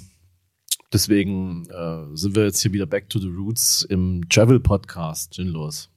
deswegen 0.93 1.67
äh, 1.71 2.17
sind 2.17 2.35
wir 2.35 2.45
jetzt 2.45 2.61
hier 2.63 2.73
wieder 2.73 2.87
back 2.87 3.09
to 3.09 3.19
the 3.19 3.29
roots 3.29 3.83
im 3.83 4.29
Travel 4.29 4.61
Podcast. 4.61 5.35
Gin 5.35 5.49
los. 5.49 5.91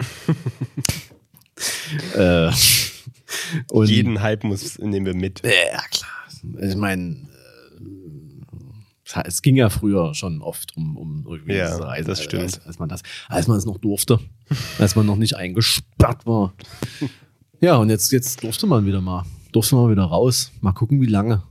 äh, 2.15 2.51
Jeden 3.85 4.21
Hype 4.21 4.43
muss, 4.43 4.79
nehmen 4.79 5.05
wir 5.05 5.15
mit. 5.15 5.41
Ja, 5.43 5.81
klar. 5.91 6.09
Ich 6.61 6.75
meine, 6.75 7.27
äh, 9.15 9.23
es 9.25 9.41
ging 9.41 9.55
ja 9.55 9.69
früher 9.69 10.13
schon 10.13 10.41
oft 10.41 10.75
um, 10.77 10.97
um 10.97 11.25
irgendwie 11.27 11.53
Ja, 11.53 11.69
diese 11.69 11.83
Reisen, 11.83 12.07
das 12.07 12.23
stimmt. 12.23 12.43
Als, 12.43 12.65
als 12.65 12.79
man 12.79 12.89
das, 12.89 13.01
als 13.27 13.47
man 13.47 13.57
es 13.57 13.65
noch 13.65 13.77
durfte, 13.77 14.19
als 14.77 14.95
man 14.95 15.05
noch 15.05 15.17
nicht 15.17 15.35
eingesperrt 15.35 16.25
war. 16.25 16.53
Ja, 17.61 17.75
und 17.75 17.89
jetzt, 17.89 18.13
jetzt 18.13 18.41
durfte 18.41 18.67
man 18.67 18.85
wieder 18.85 19.01
mal, 19.01 19.25
durfte 19.51 19.75
man 19.75 19.91
wieder 19.91 20.05
raus. 20.05 20.53
Mal 20.61 20.71
gucken, 20.71 21.01
wie 21.01 21.07
lange. 21.07 21.43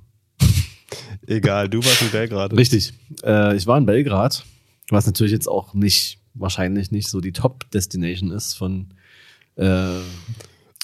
Egal, 1.28 1.68
du 1.68 1.78
warst 1.78 2.02
in 2.02 2.10
Belgrad. 2.10 2.56
Richtig. 2.56 2.94
Äh, 3.22 3.54
ich 3.56 3.66
war 3.66 3.76
in 3.76 3.84
Belgrad, 3.86 4.44
was 4.88 5.06
natürlich 5.06 5.32
jetzt 5.32 5.48
auch 5.48 5.74
nicht, 5.74 6.18
wahrscheinlich 6.34 6.90
nicht 6.90 7.08
so 7.08 7.20
die 7.20 7.32
Top-Destination 7.32 8.30
ist 8.30 8.54
von 8.54 8.88
äh, 9.56 10.00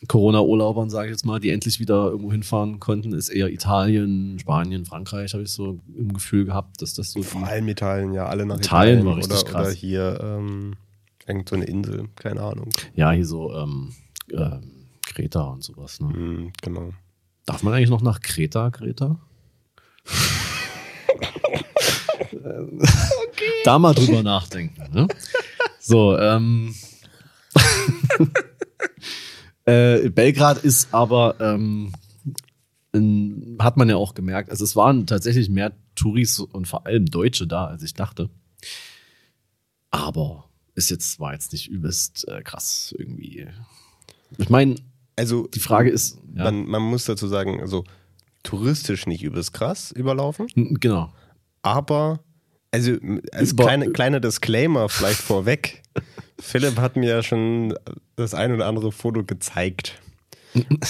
Corona-Urlaubern, 0.07 0.91
sage 0.91 1.09
ich 1.09 1.13
jetzt 1.13 1.25
mal, 1.25 1.41
die 1.41 1.49
endlich 1.49 1.81
wieder 1.81 2.11
irgendwo 2.11 2.31
hinfahren 2.31 2.79
konnten, 2.79 3.15
ist 3.15 3.31
eher 3.31 3.51
Italien, 3.51 4.39
Spanien, 4.39 4.85
Frankreich, 4.85 5.33
habe 5.33 5.45
ich 5.45 5.51
so 5.51 5.79
im 5.97 6.13
Gefühl 6.13 6.45
gehabt, 6.45 6.83
dass 6.83 6.93
das 6.93 7.13
so 7.13 7.23
Vor 7.23 7.47
allem 7.47 7.69
Italien, 7.69 8.13
ja, 8.13 8.27
alle 8.27 8.45
nach 8.45 8.59
Italien 8.59 8.99
Italien. 8.99 9.07
war 9.07 9.17
richtig 9.17 9.39
oder, 9.39 9.51
krass. 9.51 9.67
oder 9.69 9.75
hier 9.75 10.21
ähm, 10.23 10.75
irgend 11.27 11.49
so 11.49 11.57
eine 11.57 11.65
Insel, 11.65 12.09
keine 12.17 12.43
Ahnung. 12.43 12.69
ja, 12.95 13.13
hier 13.13 13.25
so 13.25 13.55
ähm, 13.55 13.93
ähm, 14.31 14.61
Kreta 15.07 15.43
und 15.45 15.65
sowas. 15.65 16.01
Ne? 16.01 16.13
Hm, 16.13 16.53
genau. 16.61 16.93
Darf 17.47 17.63
man 17.63 17.73
eigentlich 17.73 17.91
noch 17.91 18.03
nach 18.03 18.21
Kreta, 18.21 18.71
Kreta? 18.71 19.19
Da 23.64 23.78
mal 23.78 23.94
drüber 23.94 24.23
nachdenken. 24.23 24.82
Ne? 24.92 25.08
So, 25.80 26.18
ähm. 26.18 26.75
äh, 29.64 30.11
Belgrad 30.11 30.58
ist 30.64 30.92
aber, 30.92 31.37
ähm, 31.40 31.92
in, 32.92 33.56
hat 33.61 33.76
man 33.76 33.88
ja 33.88 33.96
auch 33.96 34.14
gemerkt, 34.14 34.50
also 34.50 34.64
es 34.64 34.76
waren 34.76 35.06
tatsächlich 35.06 35.49
mehr 35.49 35.73
Touris 35.94 36.38
und 36.40 36.66
vor 36.68 36.87
allem 36.87 37.06
Deutsche 37.06 37.46
da, 37.46 37.66
als 37.66 37.82
ich 37.82 37.94
dachte. 37.94 38.30
Aber 39.90 40.49
ist 40.75 40.90
jetzt, 40.90 41.20
war 41.20 41.32
jetzt 41.32 41.52
nicht 41.52 41.68
übelst 41.68 42.26
äh, 42.28 42.42
krass 42.42 42.94
irgendwie. 42.99 43.46
Ich 44.38 44.50
meine, 44.50 44.76
Also 45.16 45.46
die 45.46 45.61
Frage 45.61 45.90
ist, 45.90 46.18
ja, 46.34 46.44
man, 46.44 46.66
man 46.66 46.82
muss 46.82 47.04
dazu 47.04 47.28
sagen, 47.28 47.61
also 47.61 47.84
touristisch 48.45 49.07
nicht 49.07 49.25
übelst 49.25 49.53
krass 49.53 49.91
überlaufen, 49.91 50.47
genau. 50.55 51.13
aber 51.63 52.21
also 52.71 52.93
als 53.33 53.55
kleine, 53.55 53.91
kleiner 53.91 54.21
Disclaimer 54.21 54.89
vielleicht 54.89 55.21
vorweg. 55.21 55.83
Philipp 56.41 56.77
hat 56.79 56.97
mir 56.97 57.09
ja 57.09 57.23
schon 57.23 57.75
das 58.17 58.35
ein 58.35 58.53
oder 58.53 58.67
andere 58.67 58.91
Foto 58.91 59.25
gezeigt. 59.25 60.01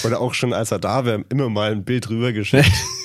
Oder 0.04 0.20
auch 0.20 0.34
schon 0.34 0.52
als 0.52 0.70
er 0.70 0.78
da 0.78 1.06
war, 1.06 1.20
immer 1.28 1.48
mal 1.48 1.72
ein 1.72 1.84
Bild 1.84 2.08
rübergeschickt. 2.10 2.70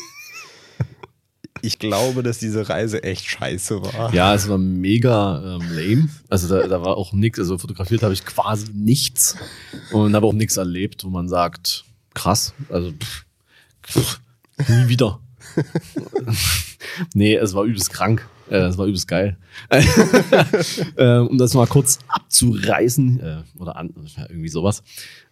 Ich 1.61 1.77
glaube, 1.77 2.23
dass 2.23 2.39
diese 2.39 2.69
Reise 2.69 3.03
echt 3.03 3.25
scheiße 3.25 3.81
war. 3.81 4.13
Ja, 4.13 4.33
es 4.33 4.47
war 4.47 4.57
mega 4.57 5.57
ähm, 5.57 5.69
lame. 5.69 6.09
Also 6.29 6.47
da, 6.47 6.67
da 6.67 6.81
war 6.81 6.95
auch 6.95 7.11
nichts. 7.11 7.37
Also 7.37 7.57
fotografiert 7.57 8.01
habe 8.01 8.13
ich 8.13 8.25
quasi 8.25 8.71
nichts 8.73 9.35
und 9.91 10.15
habe 10.15 10.25
auch 10.25 10.33
nichts 10.33 10.55
erlebt, 10.55 11.03
wo 11.03 11.09
man 11.09 11.27
sagt, 11.27 11.83
krass. 12.13 12.53
Also 12.69 12.91
pff, 12.91 13.25
pff, 13.83 14.21
nie 14.67 14.87
wieder. 14.87 15.19
nee, 17.13 17.35
es 17.35 17.53
war 17.53 17.63
übelst 17.63 17.91
krank. 17.91 18.27
Äh, 18.49 18.57
es 18.57 18.77
war 18.77 18.85
übelst 18.85 19.07
geil. 19.07 19.37
äh, 20.95 21.17
um 21.17 21.37
das 21.37 21.53
mal 21.53 21.67
kurz 21.67 21.99
abzureißen, 22.07 23.19
äh, 23.19 23.43
oder 23.59 23.75
an, 23.75 23.93
irgendwie 24.29 24.49
sowas. 24.49 24.83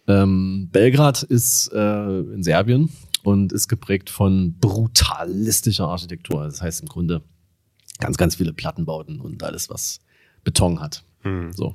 Ähm, 0.06 0.68
Belgrad 0.72 1.22
ist 1.22 1.70
äh, 1.72 2.20
in 2.20 2.42
Serbien 2.42 2.90
und 3.22 3.52
ist 3.52 3.68
geprägt 3.68 4.10
von 4.10 4.54
brutalistischer 4.60 5.88
Architektur. 5.88 6.44
Das 6.44 6.62
heißt 6.62 6.80
im 6.80 6.88
Grunde 6.88 7.22
ganz, 7.98 8.16
ganz 8.16 8.36
viele 8.36 8.52
Plattenbauten 8.52 9.20
und 9.20 9.42
alles, 9.42 9.68
was 9.68 10.00
Beton 10.44 10.80
hat. 10.80 11.04
Hm. 11.22 11.52
So. 11.52 11.74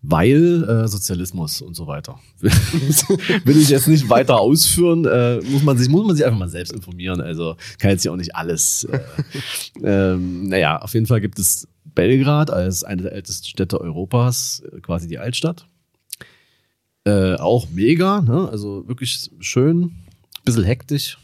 Weil 0.00 0.64
äh, 0.64 0.88
Sozialismus 0.88 1.60
und 1.60 1.74
so 1.74 1.86
weiter. 1.88 2.20
Will 2.40 3.56
ich 3.56 3.68
jetzt 3.68 3.88
nicht 3.88 4.08
weiter 4.08 4.38
ausführen, 4.38 5.04
äh, 5.04 5.40
muss, 5.50 5.64
man 5.64 5.76
sich, 5.76 5.88
muss 5.88 6.06
man 6.06 6.14
sich 6.14 6.24
einfach 6.24 6.38
mal 6.38 6.48
selbst 6.48 6.72
informieren. 6.72 7.20
Also 7.20 7.56
kann 7.78 7.90
jetzt 7.90 8.04
ja 8.04 8.12
auch 8.12 8.16
nicht 8.16 8.36
alles. 8.36 8.84
Äh, 8.84 9.00
ähm, 9.82 10.48
naja, 10.48 10.78
auf 10.78 10.94
jeden 10.94 11.06
Fall 11.06 11.20
gibt 11.20 11.38
es 11.38 11.66
Belgrad 11.84 12.50
als 12.50 12.84
eine 12.84 13.02
der 13.02 13.12
ältesten 13.12 13.48
Städte 13.48 13.80
Europas, 13.80 14.62
äh, 14.72 14.80
quasi 14.80 15.08
die 15.08 15.18
Altstadt. 15.18 15.66
Äh, 17.04 17.34
auch 17.34 17.68
mega, 17.70 18.20
ne? 18.20 18.48
also 18.50 18.86
wirklich 18.86 19.30
schön, 19.40 19.96
bisschen 20.44 20.64
hektisch 20.64 21.18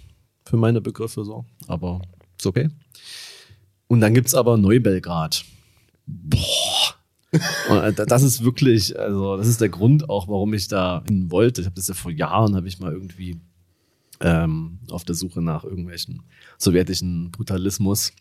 für 0.45 0.57
meine 0.57 0.81
Begriffe 0.81 1.25
so, 1.25 1.45
aber 1.69 2.03
ist 2.39 2.47
okay. 2.47 2.71
Und 3.87 4.01
dann 4.01 4.15
gibt's 4.15 4.35
aber 4.35 4.57
Neubelgrad. 4.57 5.45
Boah. 6.07 7.04
Und 7.69 7.99
äh, 7.99 8.07
das 8.07 8.23
ist 8.23 8.45
wirklich, 8.45 8.99
also 8.99 9.37
das 9.37 9.49
ist 9.49 9.61
der 9.61 9.69
Grund 9.69 10.09
auch, 10.09 10.29
warum 10.29 10.55
ich 10.55 10.69
da 10.69 11.03
hin 11.07 11.31
wollte. 11.31 11.61
Ich 11.61 11.67
habe 11.67 11.77
das 11.77 11.89
ja 11.89 11.95
vor 11.95 12.11
Jahren, 12.11 12.57
habe 12.57 12.69
ich 12.69 12.79
mal 12.79 12.93
irgendwie 12.93 13.41
ähm, 14.21 14.79
auf 14.91 15.05
der 15.05 15.15
Suche 15.15 15.43
nach 15.43 15.65
irgendwelchen 15.65 16.23
sowjetischen 16.59 17.31
Brutalismus 17.31 18.13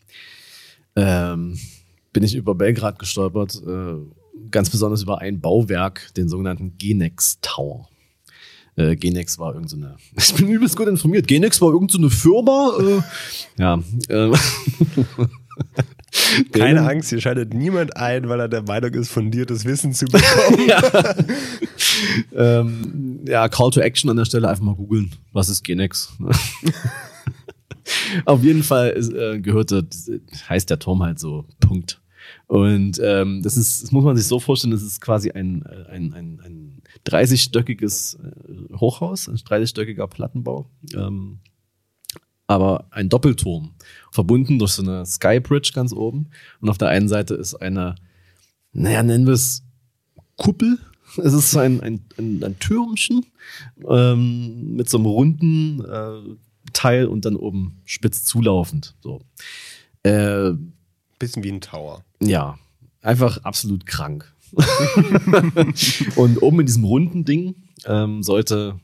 ähm, 0.96 1.58
bin 2.12 2.22
ich 2.22 2.34
über 2.34 2.54
Belgrad 2.54 2.98
gestolpert, 2.98 3.60
äh, 3.66 3.94
ganz 4.50 4.70
besonders 4.70 5.02
über 5.02 5.20
ein 5.20 5.40
Bauwerk, 5.40 6.12
den 6.16 6.28
sogenannten 6.28 6.76
Genex 6.78 7.38
Tower. 7.40 7.88
Äh, 8.76 8.96
Genex 8.96 9.38
war 9.38 9.54
irgendeine, 9.54 9.96
so 10.16 10.16
ich 10.16 10.34
bin 10.34 10.48
übelst 10.48 10.76
gut 10.76 10.88
informiert, 10.88 11.26
Genex 11.26 11.60
war 11.60 11.70
irgendeine 11.72 12.08
so 12.08 12.16
Firma, 12.16 12.72
äh, 12.80 13.02
ja. 13.58 13.80
Äh, 14.08 14.32
Keine 16.52 16.88
Angst, 16.88 17.10
hier 17.10 17.20
schaltet 17.20 17.54
niemand 17.54 17.96
ein, 17.96 18.28
weil 18.28 18.40
er 18.40 18.48
der 18.48 18.62
Meinung 18.62 18.92
ist, 18.94 19.10
fundiertes 19.10 19.64
Wissen 19.64 19.92
zu 19.92 20.04
bekommen. 20.06 20.68
ja. 20.68 21.14
ähm, 22.34 23.20
ja, 23.26 23.48
Call 23.48 23.70
to 23.70 23.80
Action 23.80 24.10
an 24.10 24.16
der 24.16 24.24
Stelle 24.24 24.48
einfach 24.48 24.64
mal 24.64 24.74
googeln. 24.74 25.12
Was 25.32 25.48
ist 25.48 25.62
Genex? 25.62 26.12
Auf 28.24 28.42
jeden 28.42 28.62
Fall 28.62 28.90
ist, 28.90 29.12
äh, 29.12 29.40
gehörte, 29.40 29.86
heißt 30.48 30.70
der 30.70 30.78
Turm 30.78 31.02
halt 31.02 31.18
so, 31.18 31.44
Punkt. 31.60 32.00
Und 32.46 33.00
ähm, 33.02 33.42
das 33.42 33.56
ist, 33.56 33.82
das 33.82 33.92
muss 33.92 34.04
man 34.04 34.16
sich 34.16 34.26
so 34.26 34.40
vorstellen, 34.40 34.72
das 34.72 34.82
ist 34.82 35.00
quasi 35.00 35.30
ein, 35.30 35.62
ein, 35.64 36.12
ein, 36.12 36.40
ein 36.44 36.82
30-stöckiges 37.06 38.18
äh, 38.18 38.76
Hochhaus, 38.76 39.28
ein 39.28 39.36
30-stöckiger 39.36 40.06
Plattenbau. 40.06 40.66
Ähm, 40.94 41.38
aber 42.46 42.86
ein 42.90 43.08
Doppelturm, 43.08 43.74
verbunden 44.10 44.58
durch 44.58 44.72
so 44.72 44.82
eine 44.82 45.06
Skybridge 45.06 45.72
ganz 45.74 45.92
oben. 45.92 46.30
Und 46.60 46.68
auf 46.68 46.78
der 46.78 46.88
einen 46.88 47.08
Seite 47.08 47.34
ist 47.34 47.54
eine, 47.54 47.94
naja, 48.72 49.02
nennen 49.02 49.26
wir 49.26 49.34
es 49.34 49.62
Kuppel. 50.36 50.78
Es 51.16 51.32
ist 51.32 51.56
ein, 51.56 51.80
ein, 51.80 52.00
ein, 52.18 52.42
ein 52.42 52.58
Türmchen 52.58 53.24
ähm, 53.88 54.74
mit 54.74 54.90
so 54.90 54.98
einem 54.98 55.06
runden 55.06 55.84
äh, 55.84 56.36
Teil 56.72 57.06
und 57.06 57.24
dann 57.24 57.36
oben 57.36 57.80
spitz 57.84 58.24
zulaufend. 58.24 58.96
So. 59.00 59.20
Äh, 60.02 60.54
Bisschen 61.20 61.44
wie 61.44 61.52
ein 61.52 61.60
Tower. 61.60 62.02
Ja, 62.20 62.58
einfach 63.00 63.38
absolut 63.44 63.86
krank. 63.86 64.34
und 66.16 66.42
oben 66.42 66.60
in 66.60 66.66
diesem 66.66 66.84
runden 66.84 67.24
Ding 67.24 67.54
ähm, 67.86 68.24
sollte 68.24 68.80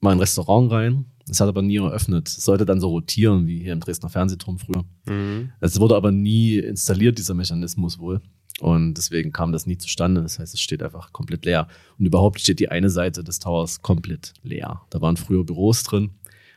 mal 0.00 0.12
ein 0.12 0.18
Restaurant 0.18 0.72
rein. 0.72 1.04
Es 1.28 1.40
hat 1.40 1.48
aber 1.48 1.62
nie 1.62 1.76
eröffnet. 1.76 2.28
Es 2.28 2.44
sollte 2.44 2.64
dann 2.64 2.80
so 2.80 2.88
rotieren, 2.88 3.46
wie 3.46 3.58
hier 3.58 3.72
im 3.72 3.80
Dresdner 3.80 4.08
Fernsehturm 4.08 4.58
früher. 4.58 4.84
Mhm. 5.06 5.50
Es 5.60 5.80
wurde 5.80 5.96
aber 5.96 6.12
nie 6.12 6.58
installiert, 6.58 7.18
dieser 7.18 7.34
Mechanismus 7.34 7.98
wohl. 7.98 8.20
Und 8.60 8.94
deswegen 8.94 9.32
kam 9.32 9.52
das 9.52 9.66
nie 9.66 9.76
zustande. 9.76 10.22
Das 10.22 10.38
heißt, 10.38 10.54
es 10.54 10.60
steht 10.60 10.82
einfach 10.82 11.12
komplett 11.12 11.44
leer. 11.44 11.68
Und 11.98 12.06
überhaupt 12.06 12.40
steht 12.40 12.60
die 12.60 12.70
eine 12.70 12.90
Seite 12.90 13.24
des 13.24 13.38
Towers 13.40 13.82
komplett 13.82 14.34
leer. 14.42 14.82
Da 14.90 15.00
waren 15.00 15.16
früher 15.16 15.44
Büros 15.44 15.82
drin. 15.82 16.10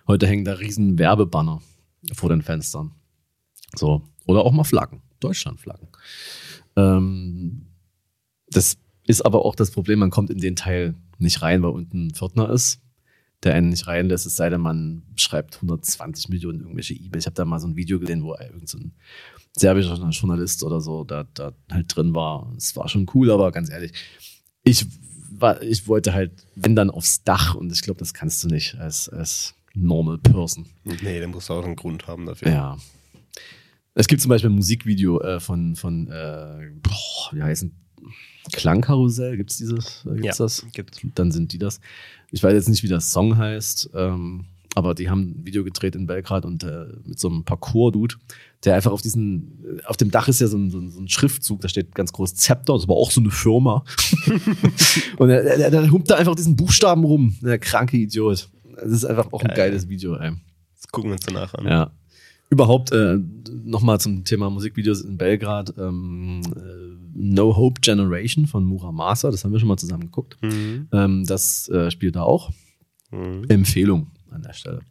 Heute 0.08 0.28
hängen 0.28 0.46
da 0.46 0.54
riesen 0.54 0.98
Werbebanner 1.00 1.62
vor 2.14 2.30
den 2.30 2.42
Fenstern. 2.42 2.92
So. 3.76 4.04
Oder 4.28 4.46
auch 4.46 4.52
mal 4.52 4.64
Flaggen. 4.64 5.02
Deutschlandflaggen. 5.20 5.90
Ähm, 6.76 7.66
das 8.48 8.78
ist 9.08 9.26
aber 9.26 9.44
auch 9.44 9.56
das 9.56 9.72
Problem, 9.72 10.00
man 10.00 10.12
kommt 10.12 10.30
in 10.30 10.38
den 10.38 10.56
Teil 10.56 10.96
nicht 11.18 11.42
rein, 11.42 11.64
weil 11.64 11.72
unten 11.72 12.08
ein 12.08 12.14
Pförtner 12.14 12.50
ist, 12.50 12.82
der 13.44 13.54
einen 13.56 13.70
nicht 13.70 13.88
reinlässt, 13.88 14.26
es 14.26 14.36
sei 14.36 14.50
denn, 14.50 14.62
man 14.62 15.04
schreibt 15.16 15.56
120 15.56 16.30
Millionen 16.30 16.62
irgendwelche 16.62 16.94
E-Mails. 16.94 17.24
Ich 17.24 17.26
habe 17.26 17.36
da 17.36 17.46
mal 17.46 17.60
so 17.60 17.68
ein 17.68 17.76
Video 17.76 18.00
gesehen, 18.00 18.24
wo 18.24 18.34
irgendein 18.34 18.68
so 18.68 18.78
ein 18.78 18.94
serbischer 19.56 19.96
Journalist 20.10 20.64
oder 20.64 20.82
so 20.82 21.04
da, 21.04 21.26
da 21.34 21.54
halt 21.72 21.96
drin 21.96 22.14
war. 22.14 22.54
Es 22.58 22.76
war 22.76 22.90
schon 22.90 23.10
cool, 23.14 23.32
aber 23.32 23.52
ganz 23.52 23.70
ehrlich, 23.70 23.94
ich, 24.64 24.86
war, 25.32 25.62
ich 25.62 25.88
wollte 25.88 26.14
halt, 26.14 26.46
wenn 26.56 26.76
dann 26.76 26.90
aufs 26.90 27.24
Dach 27.24 27.56
und 27.56 27.72
ich 27.72 27.82
glaube, 27.82 28.00
das 28.00 28.14
kannst 28.14 28.44
du 28.44 28.48
nicht 28.48 28.76
als, 28.76 29.08
als 29.10 29.56
normal 29.74 30.18
person. 30.18 30.66
Nee, 30.84 31.20
dann 31.20 31.32
musst 31.32 31.50
du 31.50 31.54
auch 31.54 31.66
einen 31.66 31.76
Grund 31.76 32.08
haben 32.08 32.26
dafür. 32.26 32.52
Ja. 32.52 32.78
Es 33.94 34.08
gibt 34.08 34.22
zum 34.22 34.30
Beispiel 34.30 34.50
ein 34.50 34.56
Musikvideo 34.56 35.22
äh, 35.22 35.40
von, 35.40 35.76
von 35.76 36.08
äh, 36.08 36.72
boah, 36.82 37.30
wie 37.34 37.44
heißen 37.44 37.76
Klangkarussell, 38.52 39.38
gibt's 39.38 39.58
dieses? 39.58 40.06
Äh, 40.06 40.16
gibt's 40.22 40.38
Ja, 40.38 40.46
das? 40.46 40.66
gibt's. 40.74 41.00
Dann 41.16 41.32
sind 41.32 41.54
die 41.54 41.58
das. 41.60 41.80
Ich 42.32 42.42
weiß 42.44 42.54
jetzt 42.54 42.70
nicht, 42.70 42.84
wie 42.84 42.88
der 42.88 43.02
Song 43.02 43.38
heißt, 43.38 43.92
ähm, 43.94 44.46
aber 44.76 44.94
die 44.96 45.10
haben 45.10 45.22
ein 45.40 45.46
Video 45.46 45.64
gedreht 45.64 45.96
in 45.96 46.06
Belgrad 46.08 46.46
und 46.46 46.64
äh, 46.64 46.86
mit 47.04 47.20
so 47.20 47.28
einem 47.28 47.44
Parcours-Dude, 47.44 48.16
der 48.64 48.76
einfach 48.76 48.92
auf 48.92 49.02
diesen, 49.02 49.80
äh, 49.80 49.84
auf 49.86 49.98
dem 49.98 50.12
Dach 50.12 50.28
ist 50.28 50.42
ja 50.42 50.48
so 50.48 50.58
ein, 50.58 50.70
so 50.70 50.78
ein, 50.80 50.90
so 50.92 51.00
ein 51.02 51.08
Schriftzug, 51.10 51.62
da 51.62 51.68
steht 51.70 51.96
ganz 51.96 52.14
groß 52.14 52.36
Zepter, 52.36 52.74
das 52.74 52.88
war 52.88 52.96
auch 52.96 53.12
so 53.12 53.20
eine 53.22 53.32
Firma. 53.32 53.84
und 55.18 55.30
er, 55.30 55.58
der, 55.58 55.72
der 55.72 55.92
humpt 55.92 56.10
da 56.10 56.16
einfach 56.16 56.36
diesen 56.36 56.56
Buchstaben 56.56 57.04
rum, 57.04 57.36
der 57.42 57.60
kranke 57.60 57.98
Idiot. 57.98 58.50
Das 58.76 58.92
ist 58.92 59.06
einfach 59.06 59.34
auch 59.34 59.42
ein 59.42 59.48
Geil. 59.48 59.58
geiles 59.72 59.90
Video, 59.90 60.16
ey. 60.16 60.32
Das 60.76 60.88
gucken 60.90 61.10
wir 61.10 61.16
uns 61.16 61.26
danach 61.26 61.54
an. 61.56 61.66
Ja. 61.66 61.92
Überhaupt 62.50 62.92
äh, 62.92 63.20
nochmal 63.64 64.00
zum 64.00 64.24
Thema 64.24 64.50
Musikvideos 64.50 65.02
in 65.02 65.18
Belgrad. 65.18 65.74
Ähm, 65.78 66.42
äh, 66.56 66.90
no 67.14 67.56
Hope 67.56 67.82
Generation 67.82 68.48
von 68.48 68.64
Muramasa, 68.64 69.30
das 69.30 69.44
haben 69.44 69.52
wir 69.52 69.60
schon 69.60 69.68
mal 69.68 69.78
zusammen 69.78 70.06
geguckt. 70.06 70.38
Mhm. 70.42 70.88
Ähm, 70.92 71.26
das 71.26 71.70
äh, 71.70 71.92
spielt 71.92 72.16
da 72.16 72.24
auch. 72.24 72.52
Mhm. 73.12 73.46
Empfehlung 73.50 74.08
an 74.32 74.42
der 74.42 74.54
Stelle. 74.54 74.82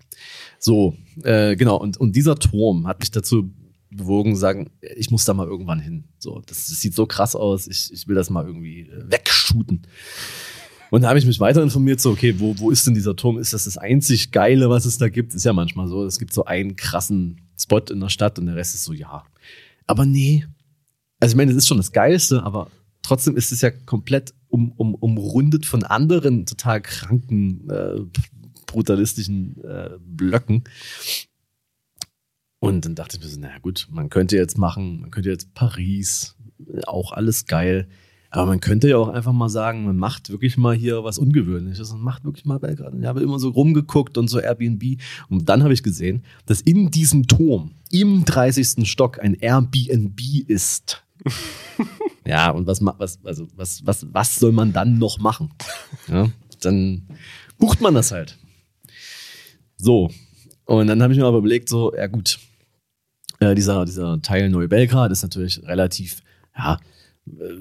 So, 0.59 0.95
äh, 1.23 1.57
genau. 1.57 1.77
Und, 1.77 1.97
und 1.97 2.15
dieser 2.15 2.37
Turm 2.37 2.87
hat 2.87 3.01
mich 3.01 3.11
dazu 3.11 3.51
bewogen, 3.91 4.35
zu 4.35 4.41
sagen, 4.41 4.71
ich 4.97 5.11
muss 5.11 5.25
da 5.25 5.35
mal 5.35 5.47
irgendwann 5.47 5.81
hin. 5.81 6.05
So, 6.19 6.43
das, 6.47 6.67
das 6.67 6.81
sieht 6.81 6.95
so 6.95 7.07
krass 7.07 7.35
aus. 7.35 7.67
Ich, 7.67 7.93
ich 7.93 8.07
will 8.07 8.15
das 8.15 8.31
mal 8.31 8.45
irgendwie 8.45 8.83
äh, 8.83 9.11
wegshooten. 9.11 9.83
Und 10.91 11.03
da 11.03 11.09
habe 11.09 11.19
ich 11.19 11.27
mich 11.27 11.41
weiter 11.41 11.63
informiert, 11.63 12.01
so, 12.01 12.11
okay, 12.11 12.35
wo, 12.39 12.59
wo 12.59 12.71
ist 12.71 12.87
denn 12.87 12.95
dieser 12.95 13.15
Turm? 13.15 13.39
Ist 13.39 13.53
das 13.53 13.65
das 13.65 13.77
einzig 13.77 14.31
Geile, 14.31 14.71
was 14.71 14.85
es 14.85 14.99
da 14.99 15.09
gibt? 15.09 15.35
Ist 15.35 15.45
ja 15.45 15.53
manchmal 15.53 15.89
so. 15.89 16.05
Es 16.05 16.19
gibt 16.19 16.33
so 16.33 16.45
einen 16.45 16.77
krassen 16.77 17.48
Spot 17.59 17.81
in 17.91 18.01
der 18.01 18.09
Stadt 18.09 18.39
und 18.39 18.47
der 18.47 18.57
Rest 18.57 18.75
ist 18.75 18.85
so, 18.85 18.93
ja. 18.93 19.25
Aber 19.87 20.07
nee. 20.07 20.47
Also 21.21 21.33
ich 21.33 21.37
meine, 21.37 21.51
es 21.51 21.57
ist 21.57 21.69
schon 21.69 21.79
das 21.79 21.93
Geilste, 21.93 22.43
aber 22.43 22.71
trotzdem 23.03 23.37
ist 23.37 23.53
es 23.53 23.61
ja 23.61 23.71
komplett 23.71 24.35
um, 24.49 24.73
um, 24.73 24.95
umrundet 24.95 25.67
von 25.67 25.83
anderen 25.83 26.47
total 26.47 26.81
kranken, 26.81 27.69
äh, 27.71 28.01
brutalistischen 28.67 29.63
äh, 29.65 29.91
Blöcken. 30.01 30.65
Und 32.61 32.85
dann 32.85 32.95
dachte 32.95 33.17
ich 33.17 33.23
mir 33.23 33.29
so, 33.29 33.41
naja 33.41 33.59
gut, 33.59 33.89
man 33.91 34.11
könnte 34.11 34.37
jetzt 34.37 34.59
machen, 34.59 35.01
man 35.01 35.11
könnte 35.11 35.31
jetzt 35.31 35.55
Paris, 35.55 36.37
auch 36.87 37.13
alles 37.13 37.47
geil. 37.47 37.89
Aber 38.31 38.47
man 38.47 38.61
könnte 38.61 38.89
ja 38.89 38.99
auch 38.99 39.09
einfach 39.09 39.33
mal 39.33 39.49
sagen, 39.49 39.85
man 39.85 39.97
macht 39.97 40.29
wirklich 40.31 40.59
mal 40.59 40.75
hier 40.75 41.03
was 41.03 41.19
Ungewöhnliches 41.19 41.91
und 41.93 42.03
macht 42.03 42.25
wirklich 42.25 42.45
mal 42.45 42.59
Belgrad. 42.59 42.93
Ich 42.99 43.07
habe 43.07 43.23
immer 43.23 43.39
so 43.39 43.49
rumgeguckt 43.49 44.19
und 44.19 44.29
so 44.29 44.39
Airbnb. 44.39 45.01
Und 45.31 45.49
dann 45.49 45.63
habe 45.63 45.73
ich 45.73 45.83
gesehen, 45.83 46.23
dass 46.45 46.61
in 46.61 46.91
diesem 46.91 47.27
Turm 47.27 47.73
im 47.91 48.25
30. 48.27 48.87
Stock 48.87 49.19
ein 49.19 49.35
Airbnb 49.35 50.21
ist. 50.47 51.03
ja, 52.27 52.51
und 52.51 52.67
was, 52.67 52.85
was, 52.85 53.19
also, 53.25 53.49
was, 53.57 53.87
was, 53.87 54.07
was 54.13 54.37
soll 54.37 54.53
man 54.53 54.73
dann 54.75 54.99
noch 54.99 55.19
machen? 55.19 55.51
Ja, 56.09 56.31
dann 56.61 57.09
bucht 57.59 57.81
man 57.81 57.95
das 57.95 58.13
halt. 58.13 58.37
So. 59.79 60.11
Und 60.67 60.87
dann 60.89 61.03
habe 61.03 61.15
ich 61.15 61.19
mir 61.19 61.25
aber 61.25 61.39
überlegt, 61.39 61.69
so, 61.71 61.95
ja 61.95 62.07
gut, 62.09 62.39
Äh, 63.41 63.55
dieser, 63.55 63.85
dieser 63.85 64.21
Teil 64.21 64.51
Neu-Belgrad 64.51 65.13
ist 65.13 65.23
natürlich 65.23 65.63
relativ, 65.63 66.23
ja, 66.57 66.79
äh, 67.27 67.55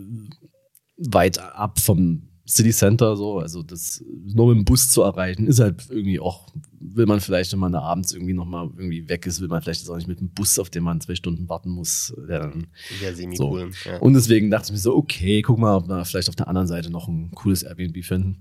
weit 0.97 1.39
ab 1.39 1.79
vom 1.79 2.23
City 2.49 2.71
Center, 2.71 3.17
so, 3.17 3.39
also 3.39 3.61
das 3.61 4.01
nur 4.25 4.47
mit 4.47 4.57
dem 4.59 4.63
Bus 4.65 4.89
zu 4.89 5.01
erreichen, 5.01 5.47
ist 5.47 5.59
halt 5.59 5.85
irgendwie 5.89 6.19
auch, 6.21 6.47
will 6.79 7.05
man 7.05 7.19
vielleicht, 7.19 7.51
wenn 7.51 7.59
man 7.59 7.73
da 7.73 7.81
abends 7.81 8.13
irgendwie 8.13 8.33
nochmal 8.33 8.69
irgendwie 8.77 9.09
weg 9.09 9.25
ist, 9.25 9.41
will 9.41 9.49
man 9.49 9.61
vielleicht 9.61 9.81
jetzt 9.81 9.89
auch 9.89 9.97
nicht 9.97 10.07
mit 10.07 10.21
dem 10.21 10.29
Bus, 10.29 10.57
auf 10.57 10.69
den 10.69 10.83
man 10.83 11.01
zwei 11.01 11.15
Stunden 11.15 11.49
warten 11.49 11.69
muss. 11.69 12.13
Der 12.29 12.39
dann, 12.39 12.67
Ja, 13.03 13.13
semi 13.13 13.35
So. 13.35 13.49
cool. 13.51 13.71
Ja. 13.83 13.97
Und 13.99 14.13
deswegen 14.13 14.49
dachte 14.49 14.67
ich 14.67 14.71
mir 14.71 14.77
so, 14.77 14.95
okay, 14.95 15.41
guck 15.41 15.59
mal, 15.59 15.75
ob 15.75 15.89
wir 15.89 16.05
vielleicht 16.05 16.29
auf 16.29 16.37
der 16.37 16.47
anderen 16.47 16.67
Seite 16.69 16.89
noch 16.89 17.09
ein 17.09 17.31
cooles 17.35 17.63
Airbnb 17.63 18.01
finden. 18.05 18.37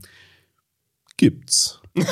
Gibt's. 1.17 1.81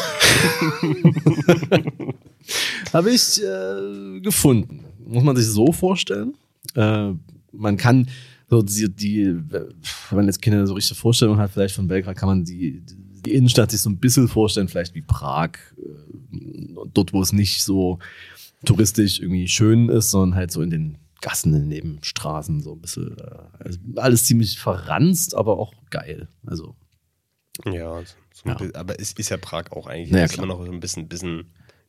Habe 2.93 3.11
ich 3.13 3.43
äh, 3.43 4.21
gefunden. 4.21 4.85
Muss 5.07 5.23
man 5.23 5.37
sich 5.37 5.47
so 5.47 5.73
vorstellen. 5.73 6.35
Äh, 6.75 7.13
man 7.53 7.77
kann 7.77 8.09
so 8.55 8.63
die, 8.63 8.89
die, 8.89 9.35
wenn 9.51 9.67
man 10.13 10.27
jetzt 10.27 10.41
keine 10.43 10.67
so 10.67 10.75
richtige 10.75 10.99
Vorstellung 10.99 11.39
hat, 11.39 11.51
vielleicht 11.51 11.75
von 11.75 11.89
Belgrad, 11.89 12.17
kann 12.17 12.29
man 12.29 12.45
die, 12.45 12.83
die 13.25 13.33
Innenstadt 13.35 13.71
sich 13.71 13.81
so 13.81 13.91
ein 13.91 13.99
bisschen 13.99 14.29
vorstellen, 14.29 14.69
vielleicht 14.69 14.95
wie 14.95 15.03
Prag, 15.03 15.51
äh, 15.79 16.75
dort, 16.93 17.13
wo 17.13 17.23
es 17.23 17.33
nicht 17.33 17.63
so 17.63 17.99
touristisch 18.65 19.21
irgendwie 19.21 19.49
schön 19.49 19.89
ist, 19.89 20.11
sondern 20.11 20.37
halt 20.37 20.51
so 20.51 20.63
in 20.63 20.71
den 20.71 20.99
Gassen, 21.21 21.55
in 21.55 21.61
den 21.61 21.69
Nebenstraßen, 21.69 22.61
so 22.63 22.73
ein 22.75 22.81
bisschen, 22.81 23.17
äh, 23.19 23.25
also 23.59 23.79
alles 23.97 24.25
ziemlich 24.25 24.59
verranzt, 24.59 25.35
aber 25.35 25.59
auch 25.59 25.73
geil. 25.91 26.29
Also, 26.47 26.75
Ja, 27.65 28.03
so 28.33 28.49
Ja. 28.49 28.55
bi- 28.55 28.75
aber 28.75 28.99
es 29.01 29.13
ist 29.13 29.29
ja 29.31 29.37
Prag 29.37 29.71
auch 29.73 29.87
eigentlich 29.87 30.11
Na 30.11 30.19
ja, 30.19 30.25
ist 30.25 30.37
immer 30.37 30.47
noch 30.47 30.65
so 30.65 30.71
ein 30.73 30.81
bisschen, 30.81 31.07
bisschen 31.09 31.45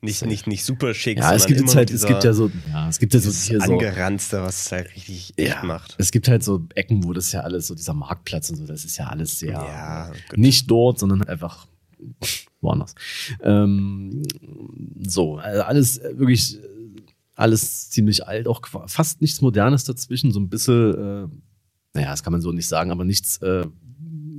nicht, 0.06 0.26
nicht, 0.26 0.48
nicht 0.48 0.64
super 0.64 0.94
schick. 0.94 1.18
ja, 1.18 1.34
es 1.34 1.46
gibt 1.46 1.60
jetzt 1.60 1.76
halt, 1.76 1.92
es 1.92 2.06
gibt 2.06 2.24
ja 2.24 2.34
so, 2.34 2.50
ja, 2.72 2.88
es 2.88 3.00
gibt 3.00 3.14
ja 3.14 3.20
so, 3.20 3.32
hier 3.32 3.60
so 3.60 3.74
Angeranzte, 3.74 4.42
was 4.42 4.66
es 4.66 4.72
halt 4.72 4.96
richtig 4.96 5.34
echt 5.36 5.56
ja, 5.56 5.64
macht. 5.64 5.96
Es 5.98 6.12
gibt 6.12 6.28
halt 6.28 6.44
so 6.44 6.66
Ecken, 6.76 7.04
wo 7.04 7.14
das 7.14 7.32
ja 7.32 7.42
alles, 7.42 7.68
so 7.68 7.76
dieser 7.76 7.94
Marktplatz 7.94 8.50
und 8.50 8.56
so, 8.56 8.66
das 8.66 8.86
ist 8.86 8.98
ja 8.98 9.08
alles 9.08 9.40
sehr, 9.40 9.54
Ja, 9.54 10.12
nicht 10.36 10.72
dort, 10.72 11.00
sondern 11.00 11.24
einfach 11.24 11.68
woanders. 12.62 12.96
Ähm, 13.42 14.24
so, 15.06 15.38
also 15.38 15.62
alles 15.64 15.98
äh, 15.98 16.18
wirklich, 16.18 16.58
äh, 16.58 16.62
alles 17.36 17.90
ziemlich 17.90 18.28
alt, 18.28 18.48
auch 18.48 18.62
fast 18.88 19.22
nichts 19.22 19.42
Modernes 19.42 19.84
dazwischen, 19.84 20.32
so 20.32 20.40
ein 20.40 20.50
bisschen, 20.50 20.94
äh, 20.94 21.28
naja, 21.94 22.12
das 22.12 22.24
kann 22.24 22.34
man 22.34 22.42
so 22.42 22.52
nicht 22.52 22.68
sagen, 22.68 22.92
aber 22.92 23.06
nichts, 23.06 23.38
äh, 23.38 23.66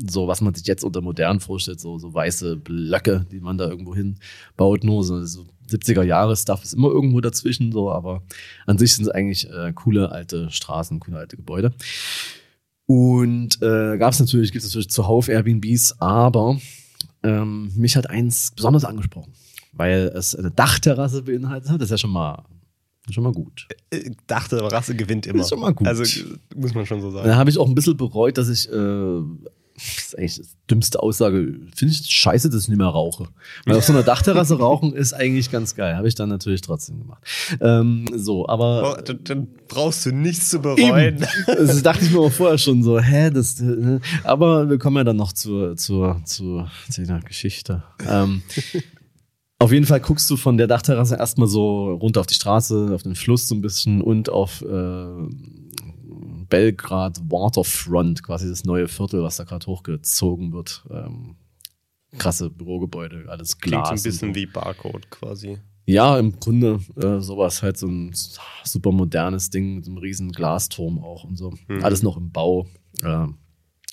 so 0.09 0.29
was 0.29 0.41
man 0.41 0.55
sich 0.55 0.67
jetzt 0.67 0.85
unter 0.85 1.01
modern 1.01 1.41
vorstellt, 1.41 1.81
so, 1.81 1.99
so 1.99 2.13
weiße 2.13 2.57
Blöcke, 2.57 3.27
die 3.31 3.41
man 3.41 3.59
da 3.59 3.69
irgendwo 3.69 3.95
hin 3.95 4.17
baut, 4.57 4.85
nur 4.85 5.05
so, 5.05 5.25
so 5.25 5.47
70er 5.69 6.03
Jahre 6.03 6.37
Stuff 6.37 6.63
ist 6.63 6.75
immer 6.75 6.89
irgendwo 6.89 7.21
dazwischen, 7.21 7.73
so, 7.73 7.91
aber 7.91 8.23
an 8.67 8.79
sich 8.79 8.95
sind 8.95 9.05
es 9.07 9.11
eigentlich 9.11 9.51
äh, 9.51 9.73
coole 9.73 10.13
alte 10.13 10.51
Straßen, 10.51 11.01
coole 11.01 11.19
alte 11.19 11.37
Gebäude. 11.37 11.73
Und 12.87 13.61
äh, 13.63 13.99
gab 13.99 14.13
es 14.13 14.21
natürlich, 14.21 14.53
gibt 14.53 14.65
es 14.65 14.71
natürlich 14.71 14.91
zuhauf 14.91 15.29
Airbnbs, 15.29 16.01
aber 16.01 16.59
ähm, 17.23 17.73
mich 17.75 17.97
hat 17.97 18.09
eins 18.09 18.53
besonders 18.53 18.85
angesprochen, 18.85 19.33
weil 19.73 20.13
es 20.15 20.35
eine 20.37 20.53
Dachterrasse 20.53 21.23
beinhaltet 21.23 21.71
hat. 21.71 21.81
Das 21.81 21.87
ist 21.87 21.91
ja 21.91 21.99
schon 21.99 22.13
mal, 22.13 22.45
schon 23.11 23.25
mal 23.25 23.33
gut. 23.33 23.67
Ich 23.91 24.13
dachte, 24.29 24.59
aber 24.59 24.71
Rasse 24.71 24.95
gewinnt 24.95 25.27
immer. 25.27 25.41
Ist 25.41 25.49
schon 25.49 25.61
mal 25.61 25.75
gut. 25.75 25.89
Also 25.89 26.05
muss 26.55 26.75
man 26.75 26.87
schon 26.87 27.01
so 27.01 27.11
sagen. 27.11 27.27
Da 27.27 27.37
habe 27.37 27.51
ich 27.51 27.59
auch 27.59 27.67
ein 27.67 27.75
bisschen 27.75 27.97
bereut, 27.97 28.39
dass 28.39 28.49
ich, 28.49 28.71
äh, 28.71 29.21
das 29.77 30.07
ist 30.07 30.19
eigentlich 30.19 30.35
die 30.37 30.47
dümmste 30.71 31.03
Aussage, 31.03 31.55
finde 31.75 31.95
ich 31.95 32.07
scheiße, 32.07 32.49
dass 32.49 32.63
ich 32.63 32.69
nicht 32.69 32.79
mehr 32.79 32.87
rauche. 32.87 33.29
Weil 33.67 33.77
auf 33.77 33.85
so 33.85 33.93
einer 33.93 34.03
Dachterrasse 34.03 34.55
rauchen 34.59 34.95
ist 34.95 35.13
eigentlich 35.13 35.51
ganz 35.51 35.75
geil. 35.75 35.97
Habe 35.97 36.09
ich 36.09 36.15
dann 36.15 36.29
natürlich 36.29 36.63
trotzdem 36.63 37.01
gemacht. 37.01 37.23
Ähm, 37.61 38.07
so, 38.15 38.49
aber. 38.49 39.03
Dann, 39.05 39.21
dann 39.25 39.49
brauchst 39.69 40.07
du 40.07 40.13
nichts 40.13 40.49
zu 40.49 40.61
bereuen. 40.61 41.17
Eben. 41.17 41.27
Das 41.67 41.83
dachte 41.83 42.05
ich 42.05 42.11
mir 42.11 42.21
auch 42.21 42.33
vorher 42.33 42.59
schon 42.59 42.83
so, 42.83 42.99
hä, 42.99 43.31
das, 43.31 43.61
äh, 43.61 44.01
aber 44.25 44.69
wir 44.69 44.79
kommen 44.79 44.97
ja 44.97 45.05
dann 45.05 45.17
noch 45.17 45.33
zur, 45.33 45.77
zur, 45.77 46.21
zur, 46.25 46.71
zu 46.91 47.05
der 47.05 47.21
Geschichte. 47.21 47.83
Ähm, 48.09 48.43
auf 49.59 49.73
jeden 49.73 49.87
Fall 49.87 50.01
guckst 50.01 50.31
du 50.31 50.37
von 50.37 50.57
der 50.57 50.67
Dachterrasse 50.67 51.17
erstmal 51.17 51.49
so 51.49 51.95
runter 51.95 52.21
auf 52.21 52.27
die 52.27 52.35
Straße, 52.35 52.91
auf 52.95 53.03
den 53.03 53.15
Fluss 53.15 53.49
so 53.49 53.55
ein 53.55 53.61
bisschen 53.61 54.01
und 54.01 54.31
auf 54.31 54.63
äh, 54.63 55.07
Belgrad 56.49 57.21
Waterfront, 57.31 58.23
quasi 58.23 58.49
das 58.49 58.65
neue 58.65 58.89
Viertel, 58.89 59.23
was 59.23 59.37
da 59.37 59.45
gerade 59.45 59.67
hochgezogen 59.67 60.53
wird. 60.53 60.85
Ähm, 60.91 61.37
krasse 62.19 62.51
Bürogebäude, 62.51 63.27
alles 63.29 63.59
Klingt 63.59 63.85
Glas. 63.85 64.03
so 64.03 64.09
ein 64.09 64.11
bisschen 64.11 64.35
wie 64.35 64.47
Barcode 64.47 65.11
quasi. 65.11 65.59
Ja, 65.87 66.19
im 66.19 66.39
Grunde 66.41 66.81
äh, 66.97 67.21
sowas 67.21 67.63
halt 67.63 67.79
so 67.79 67.87
ein 67.87 68.13
super 68.65 68.91
modernes 68.91 69.51
Ding 69.51 69.77
mit 69.77 69.87
einem 69.87 69.99
riesen 69.99 70.33
Glasturm 70.33 70.99
auch 70.99 71.23
und 71.25 71.37
so. 71.37 71.53
Mhm. 71.69 71.85
Alles 71.85 72.03
noch 72.03 72.17
im 72.17 72.33
Bau. 72.33 72.67
Äh, 73.03 73.27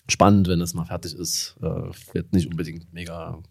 spannend, 0.09 0.47
wenn 0.47 0.59
es 0.61 0.73
mal 0.73 0.85
fertig 0.85 1.13
ist. 1.13 1.55
Äh, 1.61 1.91
wird 2.13 2.33
nicht 2.33 2.47
unbedingt 2.47 2.91
mega 2.93 3.43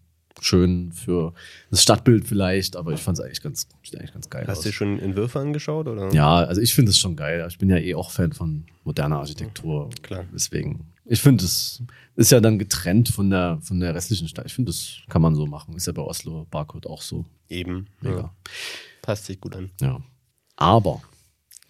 schön 0.45 0.91
für 0.91 1.33
das 1.69 1.83
Stadtbild 1.83 2.27
vielleicht, 2.27 2.75
aber 2.75 2.93
ich 2.93 2.99
fand 2.99 3.17
es 3.17 3.23
eigentlich 3.23 3.41
ganz, 3.41 3.67
sieht 3.83 3.99
eigentlich 3.99 4.13
ganz 4.13 4.29
geil 4.29 4.45
Hast 4.47 4.59
aus. 4.59 4.63
du 4.63 4.69
dir 4.69 4.73
schon 4.73 4.99
Entwürfe 4.99 5.39
angeschaut? 5.39 5.87
Oder? 5.87 6.13
Ja, 6.13 6.35
also 6.35 6.61
ich 6.61 6.73
finde 6.73 6.91
es 6.91 6.97
schon 6.99 7.15
geil. 7.15 7.45
Ich 7.49 7.57
bin 7.57 7.69
ja 7.69 7.77
eh 7.77 7.95
auch 7.95 8.11
Fan 8.11 8.33
von 8.33 8.65
moderner 8.83 9.19
Architektur. 9.19 9.89
Klar. 10.01 10.25
Deswegen, 10.33 10.91
ich 11.05 11.21
finde, 11.21 11.43
es 11.45 11.81
ist 12.15 12.31
ja 12.31 12.39
dann 12.39 12.59
getrennt 12.59 13.09
von 13.09 13.29
der, 13.29 13.59
von 13.61 13.79
der 13.79 13.95
restlichen 13.95 14.27
Stadt. 14.27 14.45
Ich 14.45 14.53
finde, 14.53 14.71
das 14.71 14.97
kann 15.09 15.21
man 15.21 15.35
so 15.35 15.45
machen. 15.45 15.75
Ist 15.75 15.87
ja 15.87 15.93
bei 15.93 16.01
Oslo 16.01 16.45
Barcode 16.49 16.87
auch 16.87 17.01
so. 17.01 17.25
Eben. 17.49 17.87
Mega. 18.01 18.17
Ja. 18.17 18.33
Passt 19.01 19.25
sich 19.25 19.39
gut 19.39 19.55
an. 19.55 19.71
Ja. 19.81 20.01
Aber 20.55 21.01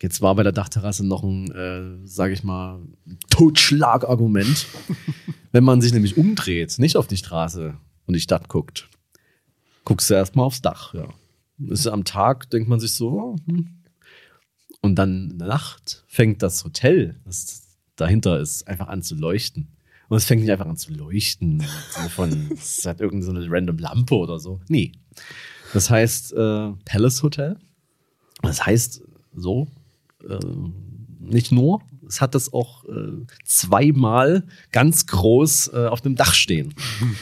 jetzt 0.01 0.21
war 0.21 0.36
bei 0.36 0.43
der 0.43 0.51
Dachterrasse 0.51 1.05
noch 1.05 1.23
ein, 1.23 1.51
äh, 1.51 2.07
sage 2.07 2.33
ich 2.33 2.43
mal, 2.43 2.81
Totschlagargument. 3.29 4.67
Wenn 5.51 5.63
man 5.63 5.81
sich 5.81 5.93
nämlich 5.93 6.17
umdreht, 6.17 6.77
nicht 6.79 6.97
auf 6.97 7.07
die 7.07 7.17
Straße 7.17 7.75
und 8.06 8.13
die 8.13 8.20
Stadt 8.20 8.50
guckt, 8.50 8.89
guckst 9.86 10.10
du 10.10 10.13
erstmal 10.13 10.46
aufs 10.46 10.62
Dach. 10.62 10.94
Ja. 10.94 11.08
Ist 11.68 11.88
am 11.88 12.04
Tag, 12.04 12.50
denkt 12.50 12.70
man 12.70 12.80
sich 12.80 12.94
so, 12.94 13.10
oh, 13.10 13.36
hm. 13.48 13.84
und 14.82 14.96
dann 14.96 15.32
in 15.32 15.39
der 15.39 15.48
Nacht 15.48 16.04
fängt 16.08 16.42
das 16.42 16.63
Hotel, 16.63 17.20
das 17.26 17.78
dahinter 17.96 18.39
ist, 18.39 18.68
einfach 18.68 18.88
an 18.88 19.04
zu 19.04 19.16
leuchten. 19.16 19.68
Und 20.10 20.18
es 20.18 20.26
fängt 20.26 20.42
nicht 20.42 20.52
einfach 20.52 20.66
an 20.66 20.78
zu 20.78 20.94
leuchten, 20.94 21.62
von, 22.16 22.52
es 22.54 22.86
hat 22.86 23.00
irgendeine 23.00 23.39
so 23.39 23.39
eine 23.39 23.52
random 23.52 23.78
Lampe 23.78 24.16
oder 24.16 24.39
so. 24.39 24.60
Nee. 24.68 24.92
Das 25.74 25.89
heißt 25.89 26.34
äh, 26.34 26.72
Palace 26.86 27.24
Hotel. 27.24 27.58
Das 28.42 28.66
heißt 28.66 29.02
so, 29.36 29.68
äh, 30.28 30.39
nicht 31.20 31.52
nur, 31.52 31.82
es 32.08 32.22
hat 32.22 32.36
das 32.36 32.54
auch 32.54 32.86
äh, 32.86 33.26
zweimal 33.46 34.44
ganz 34.72 35.08
groß 35.08 35.72
äh, 35.74 35.88
auf 35.88 36.02
dem 36.02 36.16
Dach 36.16 36.34
stehen. 36.34 36.74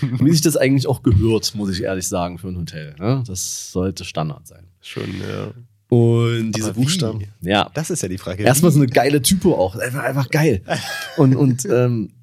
Wie 0.02 0.32
sich 0.32 0.42
das 0.42 0.58
eigentlich 0.58 0.88
auch 0.88 1.04
gehört, 1.04 1.54
muss 1.56 1.70
ich 1.70 1.84
ehrlich 1.84 2.08
sagen, 2.08 2.38
für 2.38 2.48
ein 2.48 2.58
Hotel. 2.58 2.96
Ne? 3.00 3.24
Das 3.26 3.72
sollte 3.72 4.06
Standard 4.06 4.48
sein. 4.48 4.66
Schon, 4.82 5.10
ja. 5.20 5.54
Und 5.90 6.54
diese 6.54 6.70
Aber 6.70 6.78
wie? 6.78 6.84
Buchstaben. 6.84 7.24
Ja. 7.42 7.70
Das 7.74 7.90
ist 7.90 8.02
ja 8.02 8.08
die 8.08 8.18
Frage. 8.18 8.44
Erstmal 8.44 8.72
Wie? 8.72 8.76
so 8.76 8.82
eine 8.82 8.90
geile 8.90 9.22
Typo 9.22 9.56
auch. 9.56 9.76
Einfach, 9.76 10.04
einfach 10.04 10.30
geil. 10.30 10.62
Und, 11.18 11.36
und 11.36 11.66
ähm, 11.66 12.14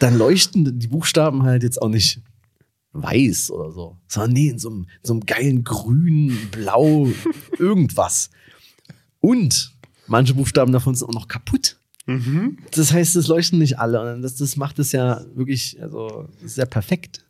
dann 0.00 0.18
leuchten 0.18 0.78
die 0.78 0.88
Buchstaben 0.88 1.44
halt 1.44 1.62
jetzt 1.62 1.80
auch 1.80 1.88
nicht 1.88 2.20
weiß 2.92 3.50
oder 3.50 3.72
so, 3.72 3.96
sondern 4.08 4.32
nee, 4.32 4.48
in 4.48 4.58
so 4.58 4.70
einem, 4.70 4.80
in 4.80 5.04
so 5.04 5.12
einem 5.12 5.26
geilen 5.26 5.64
Grün, 5.64 6.36
Blau, 6.50 7.08
irgendwas. 7.58 8.30
Und 9.20 9.72
manche 10.06 10.34
Buchstaben 10.34 10.72
davon 10.72 10.94
sind 10.94 11.08
auch 11.08 11.14
noch 11.14 11.28
kaputt. 11.28 11.78
Mhm. 12.06 12.58
Das 12.72 12.92
heißt, 12.92 13.16
es 13.16 13.26
leuchten 13.26 13.58
nicht 13.58 13.78
alle. 13.78 14.14
Und 14.14 14.22
das, 14.22 14.36
das 14.36 14.56
macht 14.56 14.78
es 14.78 14.92
ja 14.92 15.22
wirklich, 15.34 15.80
also, 15.82 16.28
ja 16.54 16.64
perfekt. 16.64 17.24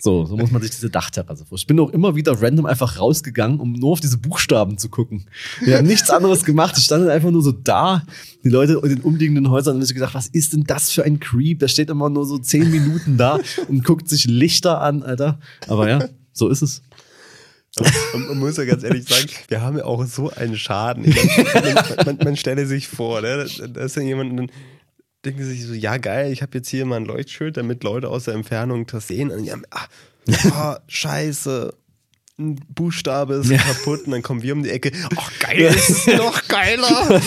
So, 0.00 0.24
so 0.26 0.36
muss 0.36 0.52
man 0.52 0.62
sich 0.62 0.70
diese 0.70 0.90
Dachterrasse 0.90 1.44
vorstellen. 1.44 1.58
Ich 1.58 1.66
bin 1.66 1.80
auch 1.80 1.90
immer 1.92 2.14
wieder 2.14 2.40
random 2.40 2.66
einfach 2.66 3.00
rausgegangen, 3.00 3.58
um 3.58 3.72
nur 3.72 3.92
auf 3.92 4.00
diese 4.00 4.16
Buchstaben 4.16 4.78
zu 4.78 4.88
gucken. 4.90 5.26
Wir 5.60 5.78
haben 5.78 5.88
nichts 5.88 6.08
anderes 6.08 6.44
gemacht. 6.44 6.78
Ich 6.78 6.84
stand 6.84 7.08
einfach 7.08 7.32
nur 7.32 7.42
so 7.42 7.50
da. 7.50 8.04
Die 8.44 8.48
Leute 8.48 8.80
in 8.84 8.90
den 8.90 9.00
umliegenden 9.00 9.50
Häusern 9.50 9.74
haben 9.74 9.82
sich 9.82 9.94
gedacht, 9.94 10.14
was 10.14 10.28
ist 10.28 10.52
denn 10.52 10.62
das 10.64 10.92
für 10.92 11.02
ein 11.02 11.18
Creep? 11.18 11.58
Der 11.58 11.66
steht 11.66 11.90
immer 11.90 12.10
nur 12.10 12.26
so 12.26 12.38
zehn 12.38 12.70
Minuten 12.70 13.16
da 13.16 13.40
und 13.66 13.84
guckt 13.84 14.08
sich 14.08 14.26
Lichter 14.26 14.80
an, 14.80 15.02
Alter. 15.02 15.40
Aber 15.66 15.88
ja, 15.88 16.08
so 16.32 16.48
ist 16.48 16.62
es. 16.62 16.82
Und 18.14 18.28
man 18.28 18.38
muss 18.38 18.56
ja 18.56 18.64
ganz 18.64 18.82
ehrlich 18.82 19.08
sagen, 19.08 19.28
wir 19.48 19.60
haben 19.60 19.78
ja 19.78 19.84
auch 19.84 20.04
so 20.06 20.30
einen 20.30 20.56
Schaden. 20.56 21.04
Meine, 21.54 21.74
man, 21.74 22.04
man, 22.06 22.18
man 22.24 22.36
stelle 22.36 22.66
sich 22.66 22.88
vor, 22.88 23.20
ne? 23.20 23.46
da 23.72 23.80
ist 23.82 23.96
ja 23.96 24.02
jemand, 24.02 24.38
dann 24.38 24.50
denken 25.24 25.44
sie 25.44 25.52
sich 25.52 25.66
so, 25.66 25.74
ja 25.74 25.96
geil, 25.96 26.32
ich 26.32 26.42
habe 26.42 26.56
jetzt 26.58 26.68
hier 26.68 26.86
mal 26.86 26.96
ein 26.96 27.04
Leuchtschild, 27.04 27.56
damit 27.56 27.82
Leute 27.84 28.08
aus 28.08 28.24
der 28.24 28.34
Entfernung 28.34 28.86
das 28.86 29.08
sehen. 29.08 29.30
Und 29.30 29.44
ja, 29.44 29.56
ah, 29.70 29.86
ah, 30.52 30.78
scheiße, 30.86 31.74
ein 32.38 32.54
Buchstabe 32.72 33.34
ist 33.34 33.50
Ja. 33.50 33.58
kaputt 33.58 34.02
und 34.04 34.12
dann 34.12 34.22
kommen 34.22 34.42
wir 34.42 34.52
um 34.52 34.62
die 34.62 34.70
Ecke. 34.70 34.92
Ach 35.16 35.32
geil, 35.40 35.64
das 35.64 35.90
ist 35.90 36.06
noch 36.06 36.46
geiler. 36.46 37.20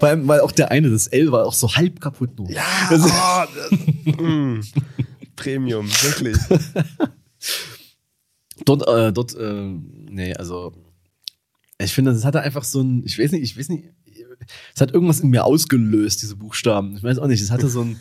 Allem, 0.00 0.26
weil 0.26 0.40
auch 0.40 0.52
der 0.52 0.70
eine, 0.72 0.90
das 0.90 1.06
L 1.06 1.30
war 1.30 1.46
auch 1.46 1.54
so 1.54 1.74
halb 1.74 2.00
kaputt 2.00 2.36
nur. 2.38 2.50
Ja, 2.50 2.64
oh, 2.90 3.44
das, 3.54 4.16
mm, 4.18 4.60
Premium, 5.36 5.88
wirklich. 6.02 6.36
Dort, 8.64 8.86
äh, 8.86 9.12
dort, 9.12 9.34
äh, 9.36 9.74
nee, 10.10 10.34
also 10.34 10.72
Ich 11.78 11.92
finde, 11.92 12.12
das 12.12 12.24
hatte 12.24 12.40
einfach 12.42 12.64
so 12.64 12.80
ein, 12.82 13.02
ich 13.04 13.18
weiß 13.18 13.32
nicht, 13.32 13.42
ich 13.42 13.58
weiß 13.58 13.68
nicht, 13.70 13.84
es 14.74 14.80
hat 14.80 14.92
irgendwas 14.92 15.20
in 15.20 15.30
mir 15.30 15.44
ausgelöst, 15.44 16.22
diese 16.22 16.36
Buchstaben. 16.36 16.96
Ich 16.96 17.02
weiß 17.02 17.18
auch 17.18 17.26
nicht, 17.26 17.40
es 17.42 17.50
hatte 17.50 17.68
so 17.68 17.82
ein, 17.82 17.96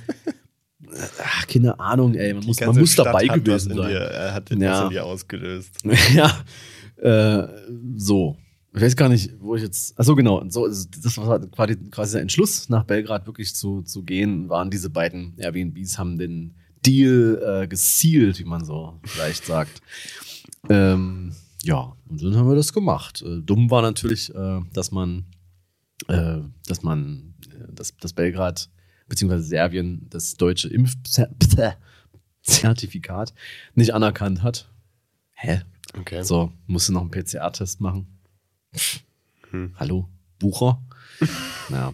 ach, 1.23 1.47
keine 1.47 1.79
Ahnung, 1.79 2.15
ey, 2.15 2.33
man 2.33 2.45
muss, 2.45 2.59
man 2.59 2.77
muss 2.77 2.95
dabei 2.95 3.25
Stadt 3.25 3.37
was 3.37 3.43
gewesen 3.43 3.71
in 3.71 3.77
sein. 3.77 3.89
Dir, 3.89 3.99
er 3.99 4.33
hat 4.33 4.51
etwas 4.51 4.63
Ja. 4.63 4.83
in 4.85 4.89
dir 4.89 5.05
ausgelöst. 5.05 5.75
ja, 6.13 6.43
äh, 6.97 7.47
so. 7.95 8.37
Ich 8.75 8.81
weiß 8.81 8.95
gar 8.95 9.09
nicht, 9.09 9.31
wo 9.39 9.55
ich 9.55 9.63
jetzt. 9.63 9.95
Ach 9.97 10.03
so 10.03 10.15
genau. 10.15 10.43
So, 10.47 10.67
das 10.67 11.17
war 11.17 11.39
quasi, 11.47 11.75
quasi 11.89 12.13
der 12.13 12.21
Entschluss, 12.21 12.69
nach 12.69 12.83
Belgrad 12.83 13.25
wirklich 13.25 13.55
zu, 13.55 13.81
zu 13.81 14.03
gehen, 14.03 14.47
waren 14.47 14.69
diese 14.69 14.91
beiden 14.91 15.33
Airbnbs, 15.37 15.97
haben 15.97 16.19
den 16.19 16.53
Deal 16.85 17.41
äh, 17.63 17.67
gesealt, 17.67 18.37
wie 18.39 18.43
man 18.45 18.63
so 18.63 18.99
leicht 19.17 19.45
sagt. 19.45 19.81
Ähm, 20.67 21.33
ja, 21.63 21.95
und 22.07 22.23
dann 22.23 22.35
haben 22.35 22.49
wir 22.49 22.55
das 22.55 22.73
gemacht. 22.73 23.21
Äh, 23.21 23.41
dumm 23.41 23.69
war 23.69 23.81
natürlich, 23.81 24.33
äh, 24.33 24.61
dass 24.73 24.91
man, 24.91 25.25
äh, 26.07 26.39
dass 26.67 26.83
man, 26.83 27.35
dass, 27.69 27.95
dass 27.97 28.13
Belgrad 28.13 28.69
beziehungsweise 29.07 29.43
Serbien 29.43 30.07
das 30.09 30.35
deutsche 30.35 30.69
Impfzertifikat 30.69 33.33
nicht 33.75 33.93
anerkannt 33.93 34.43
hat. 34.43 34.69
Hä? 35.33 35.61
Okay. 35.97 36.23
So, 36.23 36.51
musste 36.67 36.93
noch 36.93 37.01
einen 37.01 37.11
PCR-Test 37.11 37.81
machen. 37.81 38.07
Hm. 39.49 39.73
Hallo, 39.77 40.07
Bucher? 40.37 40.81
ja. 41.69 41.93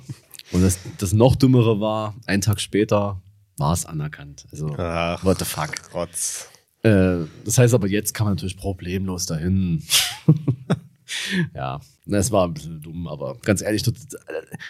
Und 0.52 0.62
das, 0.62 0.78
das 0.98 1.14
noch 1.14 1.36
dümmere 1.36 1.80
war, 1.80 2.16
einen 2.28 2.42
Tag 2.42 2.60
später 2.60 3.22
war 3.58 3.74
es 3.74 3.86
anerkannt. 3.86 4.46
Also, 4.52 4.76
Ach, 4.78 5.24
what 5.24 5.40
the 5.40 5.46
fuck. 5.46 5.72
Rotz. 5.94 6.50
Äh, 6.86 7.26
das 7.44 7.58
heißt 7.58 7.74
aber, 7.74 7.88
jetzt 7.88 8.14
kann 8.14 8.26
man 8.26 8.36
natürlich 8.36 8.58
problemlos 8.58 9.26
dahin. 9.26 9.82
ja, 11.56 11.80
es 12.06 12.32
war 12.32 12.46
ein 12.46 12.54
bisschen 12.54 12.80
dumm, 12.80 13.08
aber 13.08 13.38
ganz 13.42 13.64
ehrlich, 13.64 13.82
dort, 13.82 13.98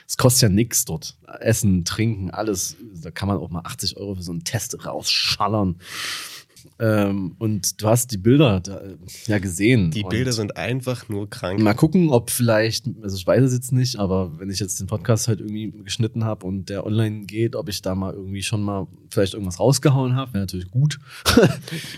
es 0.07 0.15
kostet 0.15 0.43
ja 0.43 0.49
nichts 0.49 0.85
dort. 0.85 1.17
Essen, 1.41 1.83
Trinken, 1.83 2.31
alles. 2.31 2.77
Da 3.03 3.11
kann 3.11 3.27
man 3.27 3.37
auch 3.37 3.49
mal 3.49 3.63
80 3.65 3.97
Euro 3.97 4.15
für 4.15 4.23
so 4.23 4.31
einen 4.31 4.45
Test 4.45 4.85
rausschallern. 4.85 5.75
Ähm, 6.79 7.35
und 7.39 7.81
du 7.81 7.87
hast 7.87 8.11
die 8.11 8.17
Bilder 8.17 8.59
da, 8.59 8.81
ja 9.27 9.39
gesehen. 9.39 9.91
Die 9.91 10.03
Bilder 10.03 10.31
sind 10.33 10.57
einfach 10.57 11.07
nur 11.09 11.29
krank. 11.29 11.59
Mal 11.61 11.73
gucken, 11.73 12.09
ob 12.09 12.29
vielleicht, 12.29 12.85
also 13.01 13.15
ich 13.15 13.25
weiß 13.25 13.43
es 13.43 13.53
jetzt 13.53 13.71
nicht, 13.71 13.97
aber 13.97 14.37
wenn 14.39 14.49
ich 14.49 14.59
jetzt 14.59 14.79
den 14.79 14.87
Podcast 14.87 15.27
halt 15.27 15.39
irgendwie 15.39 15.71
geschnitten 15.83 16.23
habe 16.25 16.45
und 16.45 16.69
der 16.69 16.85
online 16.85 17.25
geht, 17.25 17.55
ob 17.55 17.69
ich 17.69 17.81
da 17.81 17.95
mal 17.95 18.13
irgendwie 18.13 18.43
schon 18.43 18.61
mal 18.61 18.87
vielleicht 19.09 19.33
irgendwas 19.33 19.59
rausgehauen 19.59 20.15
habe, 20.15 20.33
wäre 20.33 20.43
natürlich 20.43 20.69
gut. 20.71 20.99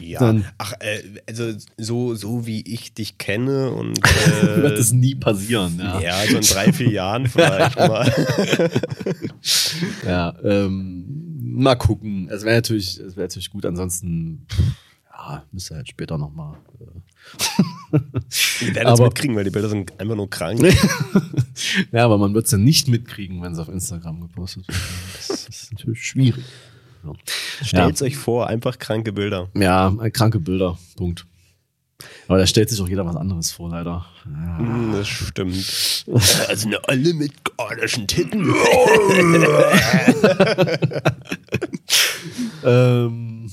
Ja. 0.02 0.20
Dann- 0.20 0.46
Ach, 0.58 0.74
äh, 0.80 1.02
also 1.28 1.54
so, 1.78 2.16
so 2.16 2.46
wie 2.46 2.62
ich 2.62 2.94
dich 2.94 3.18
kenne 3.18 3.72
und 3.72 3.98
Wird 4.56 4.74
äh, 4.74 4.78
das 4.78 4.92
nie 4.92 5.16
passieren, 5.16 5.78
ja. 5.80 6.00
ja, 6.00 6.16
so 6.30 6.38
in 6.38 6.42
drei, 6.44 6.72
vier 6.72 6.92
Jahren 6.92 7.28
vielleicht 7.28 7.78
mal. 7.80 8.12
Ja, 10.06 10.36
ähm, 10.44 11.27
mal 11.54 11.76
gucken. 11.76 12.30
Es 12.30 12.44
wäre 12.44 12.56
natürlich, 12.58 13.00
es 13.00 13.16
wäre 13.16 13.28
natürlich 13.28 13.50
gut. 13.50 13.66
Ansonsten, 13.66 14.46
pff, 14.50 14.60
ja, 15.12 15.44
müsste 15.52 15.76
halt 15.76 15.88
später 15.90 16.18
nochmal. 16.18 16.58
Äh. 16.80 16.86
Wir 18.60 18.76
werden 18.76 18.94
es 18.94 19.00
Aber- 19.00 19.06
mitkriegen, 19.06 19.36
weil 19.36 19.44
die 19.44 19.50
Bilder 19.50 19.70
sind 19.70 20.00
einfach 20.00 20.16
nur 20.16 20.30
krank. 20.30 20.62
ja, 21.92 22.06
aber 22.06 22.18
man 22.18 22.34
wird 22.34 22.46
es 22.46 22.52
ja 22.52 22.58
nicht 22.58 22.88
mitkriegen, 22.88 23.42
wenn 23.42 23.54
es 23.54 23.60
auf 23.60 23.70
Instagram 23.70 24.22
gepostet 24.22 24.68
wird. 24.68 24.78
Das 25.18 25.48
ist 25.48 25.72
natürlich 25.74 26.04
schwierig. 26.06 26.44
Ja. 27.04 27.14
Stellt 27.64 28.02
euch 28.02 28.18
vor, 28.18 28.48
einfach 28.48 28.78
kranke 28.80 29.14
Bilder. 29.14 29.50
Ja, 29.56 29.96
kranke 30.12 30.40
Bilder. 30.40 30.78
Punkt. 30.96 31.26
Aber 32.28 32.38
da 32.38 32.46
stellt 32.46 32.70
sich 32.70 32.80
auch 32.80 32.88
jeder 32.88 33.06
was 33.06 33.16
anderes 33.16 33.52
vor, 33.52 33.70
leider. 33.70 34.06
Ja. 34.26 34.58
Hm, 34.60 34.92
Das 34.94 35.08
stimmt. 35.08 36.06
Also 36.48 36.70
ne, 36.70 36.80
alle 36.88 37.14
mit 37.14 37.34
gordischen 37.58 38.08
Titten. 38.08 38.54
Ähm, 42.64 43.50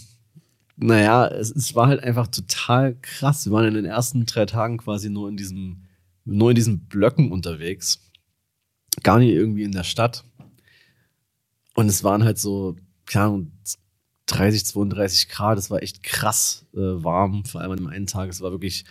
naja, 0.76 1.26
es, 1.28 1.50
es 1.50 1.74
war 1.74 1.87
halt 1.87 2.02
einfach 2.02 2.26
total 2.28 2.96
krass. 3.00 3.46
Wir 3.46 3.52
waren 3.52 3.66
in 3.66 3.74
den 3.74 3.85
ersten 3.85 4.26
drei 4.26 4.46
Tagen 4.46 4.78
quasi 4.78 5.09
nur 5.11 5.28
in 5.28 5.37
diesem, 5.37 5.85
nur 6.24 6.50
in 6.50 6.57
diesen 6.57 6.87
Blöcken 6.87 7.30
unterwegs. 7.30 8.00
Gar 9.02 9.18
nicht 9.20 9.30
irgendwie 9.30 9.62
in 9.62 9.72
der 9.72 9.85
Stadt. 9.85 10.24
Und 11.74 11.88
es 11.88 12.02
waren 12.04 12.24
halt 12.24 12.38
so, 12.38 12.76
keine 13.07 13.24
Ahnung, 13.26 13.52
30, 14.26 14.64
32 14.66 15.28
Grad. 15.28 15.58
Es 15.58 15.70
war 15.70 15.82
echt 15.82 16.02
krass 16.02 16.66
äh, 16.74 16.78
warm, 16.78 17.44
vor 17.44 17.60
allem 17.60 17.72
an 17.72 17.76
dem 17.78 17.87
einen 17.88 18.06
Tag. 18.06 18.28
Es 18.30 18.40
war 18.40 18.50
wirklich 18.52 18.84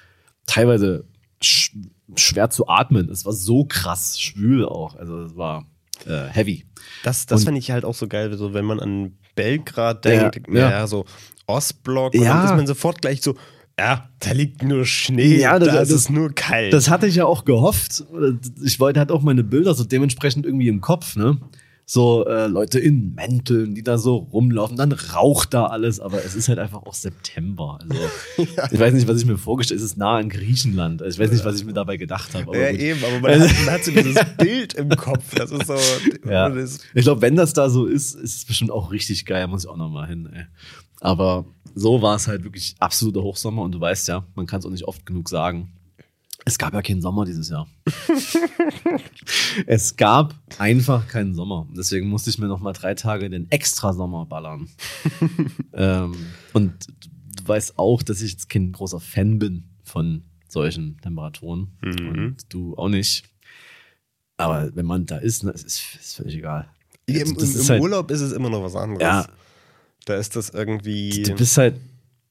teilweise 0.46 1.06
sch 1.42 1.72
schwer 2.16 2.50
zu 2.50 2.68
atmen. 2.68 3.10
Es 3.10 3.26
war 3.26 3.34
so 3.34 3.66
krass 3.66 4.20
schwül 4.20 4.66
auch. 4.66 4.96
Also 4.96 5.24
es 5.24 5.36
war 5.36 5.66
äh, 6.06 6.28
heavy. 6.28 6.66
Das, 7.04 7.26
das 7.26 7.44
finde 7.46 7.60
ich 7.60 7.72
halt 7.72 7.86
auch 7.86 7.96
so 7.96 8.08
geil, 8.08 8.36
so 8.38 8.54
wenn 8.54 8.66
man 8.66 8.80
an 8.80 9.18
Belgrad 9.36 10.06
denkt, 10.06 10.42
ja. 10.50 10.70
ja, 10.70 10.88
so 10.88 11.06
Ostblock, 11.48 12.14
und 12.14 12.22
Ja. 12.22 12.36
dann 12.36 12.46
ist 12.46 12.52
man 12.52 12.68
sofort 12.68 13.02
gleich 13.02 13.22
so, 13.22 13.36
ja, 13.80 14.08
da 14.20 14.32
liegt 14.34 14.62
nur 14.62 14.86
Schnee, 14.86 15.38
Ja, 15.40 15.58
das- 15.58 15.70
da 15.70 15.80
ist 15.82 15.92
das- 15.92 16.02
es 16.02 16.10
nur 16.10 16.32
kalt. 16.34 16.72
Das 16.74 16.90
hatte 16.90 17.08
ich 17.08 17.16
ja 17.16 17.26
auch 17.26 17.44
gehofft. 17.46 18.04
Ich 18.64 18.80
wollte 18.80 19.00
halt 19.00 19.12
auch 19.12 19.22
meine 19.24 19.44
Bilder 19.44 19.74
so 19.74 19.84
dementsprechend 19.84 20.46
irgendwie 20.46 20.68
im 20.68 20.82
Kopf, 20.82 21.16
ne? 21.16 21.38
So 21.86 22.26
äh, 22.26 22.48
Leute 22.48 22.80
in 22.80 23.14
Mänteln, 23.14 23.76
die 23.76 23.84
da 23.84 23.98
so 23.98 24.16
rumlaufen, 24.16 24.78
dann 24.78 24.94
raucht 24.94 25.54
da 25.54 25.66
alles, 25.66 26.00
aber 26.00 26.24
es 26.24 26.34
ist 26.34 26.48
halt 26.48 26.58
einfach 26.58 26.84
auch 26.84 26.94
September. 26.94 27.80
Also 27.82 27.96
ich 28.72 28.80
weiß 28.80 28.94
nicht, 28.94 29.08
was 29.08 29.20
ich 29.20 29.26
mir 29.26 29.38
vorgestellt 29.38 29.80
habe. 29.80 29.86
Es 29.86 29.92
ist 29.92 29.98
nah 29.98 30.18
an 30.18 30.30
Griechenland. 30.30 31.02
Also, 31.02 31.16
ich 31.16 31.20
weiß 31.20 31.34
nicht, 31.34 31.44
was 31.44 31.56
ich 31.58 31.66
mir 31.66 31.74
dabei 31.74 31.98
gedacht 31.98 32.34
habe. 32.34 32.46
aber 32.48 32.58
ja, 32.58 32.72
gut. 32.72 32.80
eben, 32.80 33.04
aber 33.04 33.20
man 33.20 33.42
hat, 33.42 33.52
man 33.66 33.74
hat 33.74 33.84
so 33.84 33.92
dieses 33.92 34.24
Bild 34.38 34.74
im 34.76 34.90
Kopf. 34.90 35.36
Das 35.36 35.52
ist 35.52 35.68
so. 35.68 35.76
Ja. 36.28 36.56
Ich 36.56 37.04
glaube, 37.04 37.22
wenn 37.22 37.36
das 37.36 37.54
da 37.54 37.70
so 37.70 37.86
ist, 37.86 38.16
ist 38.16 38.38
es 38.38 38.46
bestimmt 38.46 38.72
auch 38.72 38.92
richtig 38.92 39.26
geil. 39.26 39.48
Muss 39.48 39.66
ich 39.66 39.70
auch 39.70 39.78
noch 39.78 39.90
mal 39.90 40.08
hin. 40.08 40.30
Ey. 40.32 40.46
Aber 41.02 41.46
so 41.76 42.02
war 42.02 42.16
es 42.16 42.28
halt 42.28 42.44
wirklich 42.44 42.76
absoluter 42.80 43.24
Hochsommer 43.24 43.62
und 43.62 43.74
du 43.74 43.82
weißt 43.82 44.08
ja, 44.08 44.26
man 44.36 44.46
kann 44.46 44.60
es 44.60 44.66
auch 44.66 44.72
nicht 44.72 44.86
oft 44.86 45.06
genug 45.06 45.28
sagen. 45.28 45.72
Es 46.46 46.58
gab 46.58 46.74
ja 46.74 46.82
keinen 46.82 47.02
Sommer 47.02 47.24
dieses 47.26 47.50
Jahr. 47.50 47.68
es 49.68 49.96
gab 49.96 50.36
einfach 50.58 51.08
keinen 51.08 51.34
Sommer. 51.34 51.68
Deswegen 51.76 52.10
musste 52.10 52.30
ich 52.30 52.38
mir 52.38 52.48
noch 52.48 52.60
mal 52.60 52.74
drei 52.74 52.96
Tage 52.96 53.30
den 53.30 53.50
Extrasommer 53.52 54.26
ballern. 54.26 54.70
ähm, 55.74 56.16
und 56.54 56.88
du 57.38 57.48
weißt 57.48 57.78
auch, 57.80 58.04
dass 58.04 58.22
ich 58.22 58.32
jetzt 58.32 58.50
kein 58.50 58.72
großer 58.72 59.00
Fan 59.00 59.40
bin 59.40 59.64
von 59.84 60.24
solchen 60.48 60.98
Temperaturen. 61.02 61.72
Mhm. 61.82 62.08
Und 62.10 62.38
du 62.50 62.76
auch 62.78 62.90
nicht. 62.90 63.24
Aber 64.38 64.76
wenn 64.76 64.86
man 64.86 65.06
da 65.06 65.18
ist, 65.18 65.44
ne, 65.44 65.52
es 65.52 65.64
ist, 65.64 65.82
ist 66.00 66.16
völlig 66.18 66.36
egal. 66.36 66.68
Im, 67.06 67.16
Das 67.16 67.30
im, 67.30 67.38
ist 67.38 67.56
im 67.62 67.70
halt- 67.70 67.82
Urlaub 67.82 68.12
ist 68.12 68.22
es 68.22 68.32
immer 68.32 68.50
noch 68.50 68.64
was 68.64 68.76
anderes. 68.76 69.02
Ja, 69.02 69.28
Da 70.06 70.16
ist 70.16 70.36
das 70.36 70.50
irgendwie. 70.50 71.24
du 71.24 71.36
bist 71.36 71.58
halt, 71.58 71.80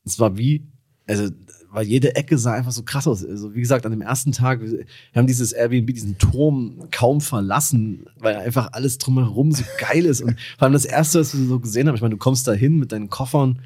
es 0.04 0.18
war 0.18 0.36
wie, 0.36 0.66
also, 1.06 1.30
weil 1.72 1.86
jede 1.86 2.14
Ecke 2.16 2.36
sah 2.36 2.52
einfach 2.52 2.70
so 2.70 2.82
krass 2.82 3.06
aus. 3.06 3.24
Also, 3.24 3.54
wie 3.54 3.60
gesagt, 3.60 3.86
an 3.86 3.92
dem 3.92 4.02
ersten 4.02 4.32
Tag, 4.32 4.60
wir 4.60 4.84
haben 5.14 5.26
dieses 5.26 5.52
Airbnb, 5.52 5.92
diesen 5.92 6.18
Turm 6.18 6.88
kaum 6.90 7.20
verlassen, 7.20 8.04
weil 8.18 8.36
einfach 8.36 8.68
alles 8.72 8.98
drumherum 8.98 9.52
so 9.52 9.64
geil 9.78 10.04
ist. 10.04 10.20
Und 10.20 10.38
vor 10.58 10.66
allem 10.66 10.74
das 10.74 10.84
erste, 10.84 11.20
was 11.20 11.36
wir 11.36 11.46
so 11.46 11.58
gesehen 11.58 11.88
haben, 11.88 11.94
ich 11.94 12.02
meine, 12.02 12.14
du 12.14 12.18
kommst 12.18 12.46
da 12.46 12.52
hin 12.52 12.78
mit 12.78 12.92
deinen 12.92 13.08
Koffern, 13.08 13.60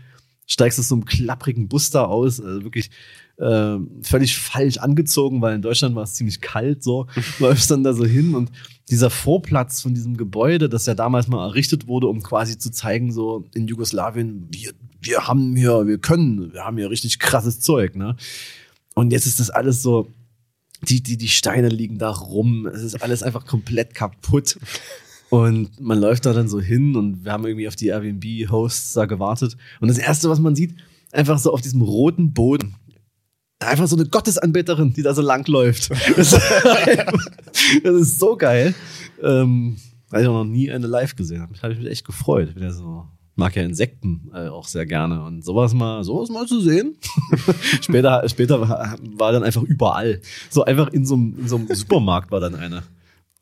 steigst 0.46 0.78
aus 0.78 0.88
so 0.88 0.94
einem 0.94 1.04
klapprigen 1.04 1.66
Bus 1.66 1.90
da 1.90 2.04
aus, 2.04 2.40
also 2.40 2.62
wirklich 2.62 2.90
äh, 3.38 3.76
völlig 4.02 4.38
falsch 4.38 4.78
angezogen, 4.78 5.42
weil 5.42 5.56
in 5.56 5.62
Deutschland 5.62 5.96
war 5.96 6.04
es 6.04 6.14
ziemlich 6.14 6.40
kalt, 6.40 6.84
so, 6.84 7.08
läufst 7.40 7.70
dann 7.72 7.82
da 7.82 7.92
so 7.92 8.04
hin 8.04 8.34
und 8.36 8.52
dieser 8.88 9.10
Vorplatz 9.10 9.82
von 9.82 9.94
diesem 9.94 10.16
Gebäude, 10.16 10.68
das 10.68 10.86
ja 10.86 10.94
damals 10.94 11.26
mal 11.26 11.44
errichtet 11.44 11.88
wurde, 11.88 12.06
um 12.06 12.22
quasi 12.22 12.56
zu 12.56 12.70
zeigen, 12.70 13.10
so 13.10 13.44
in 13.52 13.66
Jugoslawien, 13.66 14.46
wir, 14.50 14.70
wir 15.06 15.26
haben 15.26 15.56
hier, 15.56 15.86
wir 15.86 15.98
können, 15.98 16.52
wir 16.52 16.64
haben 16.64 16.76
hier 16.76 16.90
richtig 16.90 17.18
krasses 17.18 17.60
Zeug, 17.60 17.96
ne? 17.96 18.16
Und 18.94 19.10
jetzt 19.12 19.26
ist 19.26 19.40
das 19.40 19.50
alles 19.50 19.82
so, 19.82 20.08
die, 20.82 21.02
die, 21.02 21.16
die 21.16 21.28
Steine 21.28 21.68
liegen 21.68 21.98
da 21.98 22.10
rum, 22.10 22.66
es 22.66 22.82
ist 22.82 23.02
alles 23.02 23.22
einfach 23.22 23.46
komplett 23.46 23.94
kaputt. 23.94 24.58
Und 25.28 25.80
man 25.80 25.98
läuft 25.98 26.24
da 26.24 26.32
dann 26.32 26.48
so 26.48 26.60
hin 26.60 26.94
und 26.96 27.24
wir 27.24 27.32
haben 27.32 27.44
irgendwie 27.46 27.66
auf 27.66 27.76
die 27.76 27.88
Airbnb-Hosts 27.88 28.92
da 28.92 29.06
gewartet. 29.06 29.56
Und 29.80 29.88
das 29.88 29.98
Erste, 29.98 30.30
was 30.30 30.38
man 30.38 30.54
sieht, 30.54 30.74
einfach 31.12 31.38
so 31.38 31.52
auf 31.52 31.60
diesem 31.60 31.82
roten 31.82 32.32
Boden, 32.32 32.76
einfach 33.58 33.88
so 33.88 33.96
eine 33.96 34.06
Gottesanbeterin, 34.06 34.92
die 34.92 35.02
da 35.02 35.14
so 35.14 35.22
lang 35.22 35.46
läuft. 35.48 35.90
Das, 36.16 36.30
das 37.82 37.94
ist 37.94 38.18
so 38.18 38.36
geil. 38.36 38.74
Ähm, 39.22 39.76
weil 40.10 40.22
ich 40.22 40.28
auch 40.28 40.44
noch 40.44 40.44
nie 40.44 40.70
eine 40.70 40.86
live 40.86 41.16
gesehen 41.16 41.40
habe. 41.40 41.54
Da 41.54 41.62
habe 41.62 41.72
ich 41.72 41.80
mich 41.80 41.88
echt 41.88 42.06
gefreut. 42.06 42.52
Ich 42.54 42.62
ja 42.62 42.70
so, 42.70 43.06
mag 43.36 43.54
ja 43.54 43.62
Insekten 43.62 44.30
äh, 44.34 44.48
auch 44.48 44.66
sehr 44.66 44.86
gerne. 44.86 45.22
Und 45.22 45.44
sowas 45.44 45.74
mal, 45.74 46.02
sowas 46.02 46.30
mal 46.30 46.46
zu 46.46 46.60
sehen. 46.60 46.96
später, 47.80 48.28
später 48.28 48.60
war, 48.60 48.96
war 49.16 49.32
dann 49.32 49.44
einfach 49.44 49.62
überall. 49.62 50.20
So 50.50 50.64
einfach 50.64 50.88
in 50.88 51.06
so 51.06 51.14
einem, 51.14 51.38
in 51.38 51.48
so 51.48 51.56
einem 51.56 51.68
Supermarkt 51.72 52.30
war 52.32 52.40
dann 52.40 52.54
eine. 52.54 52.82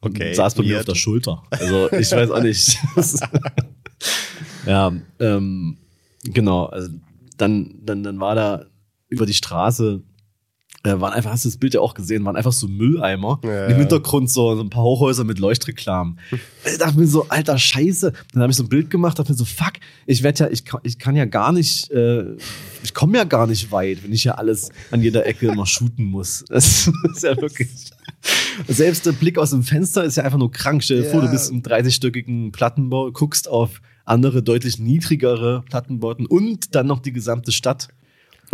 Und 0.00 0.16
Okay, 0.16 0.34
saß 0.34 0.54
bei 0.56 0.64
mir 0.64 0.80
auf 0.80 0.84
der 0.84 0.96
Schulter. 0.96 1.42
Also 1.50 1.90
ich 1.92 2.10
weiß 2.10 2.30
auch 2.30 2.42
nicht. 2.42 2.76
ja, 4.66 4.92
ähm, 5.20 5.78
genau. 6.24 6.66
Also 6.66 6.90
dann, 7.38 7.76
dann, 7.82 8.02
dann 8.02 8.20
war 8.20 8.34
da 8.34 8.66
über 9.08 9.26
die 9.26 9.34
Straße 9.34 10.02
waren 10.84 11.12
einfach, 11.14 11.30
hast 11.32 11.44
du 11.44 11.48
das 11.48 11.56
Bild 11.56 11.74
ja 11.74 11.80
auch 11.80 11.94
gesehen, 11.94 12.24
waren 12.24 12.36
einfach 12.36 12.52
so 12.52 12.68
Mülleimer. 12.68 13.40
Ja, 13.42 13.64
Im 13.66 13.70
ja. 13.72 13.76
Hintergrund 13.78 14.30
so, 14.30 14.54
so 14.54 14.60
ein 14.62 14.68
paar 14.70 14.82
Hochhäuser 14.84 15.24
mit 15.24 15.38
Leuchtreklamen. 15.38 16.18
Ich 16.66 16.78
dachte 16.78 16.98
mir 16.98 17.06
so, 17.06 17.28
alter 17.28 17.58
Scheiße. 17.58 18.12
Dann 18.32 18.42
habe 18.42 18.50
ich 18.50 18.56
so 18.56 18.62
ein 18.62 18.70
Bild 18.70 18.88
gemacht, 18.88 19.18
dachte 19.18 19.30
mir 19.32 19.36
so, 19.36 19.44
fuck, 19.44 19.74
ich 20.06 20.22
werde 20.22 20.44
ja, 20.44 20.50
ich 20.50 20.64
kann, 20.64 20.80
ich 20.82 20.98
kann 20.98 21.14
ja 21.14 21.26
gar 21.26 21.52
nicht, 21.52 21.90
äh, 21.90 22.24
ich 22.82 22.94
komme 22.94 23.18
ja 23.18 23.24
gar 23.24 23.46
nicht 23.46 23.70
weit, 23.70 24.02
wenn 24.02 24.12
ich 24.14 24.24
ja 24.24 24.36
alles 24.36 24.70
an 24.90 25.02
jeder 25.02 25.26
Ecke 25.26 25.48
immer 25.48 25.66
shooten 25.66 26.06
muss. 26.06 26.42
Das 26.48 26.88
ist 27.14 27.22
ja 27.22 27.36
wirklich. 27.36 27.68
Selbst 28.68 29.04
der 29.04 29.12
Blick 29.12 29.36
aus 29.38 29.50
dem 29.50 29.62
Fenster 29.62 30.04
ist 30.04 30.16
ja 30.16 30.22
einfach 30.24 30.38
nur 30.38 30.50
krank. 30.50 30.82
Stell 30.82 31.02
dir 31.02 31.10
vor, 31.10 31.20
du 31.20 31.26
Ja. 31.26 31.32
bist 31.32 31.50
im 31.50 31.62
30-stöckigen 31.62 32.50
Plattenbau, 32.52 33.10
guckst 33.12 33.46
auf 33.48 33.82
andere, 34.06 34.42
deutlich 34.42 34.78
niedrigere 34.78 35.62
Plattenbauten 35.68 36.24
und 36.26 36.74
dann 36.74 36.86
noch 36.86 37.00
die 37.00 37.12
gesamte 37.12 37.52
Stadt. 37.52 37.88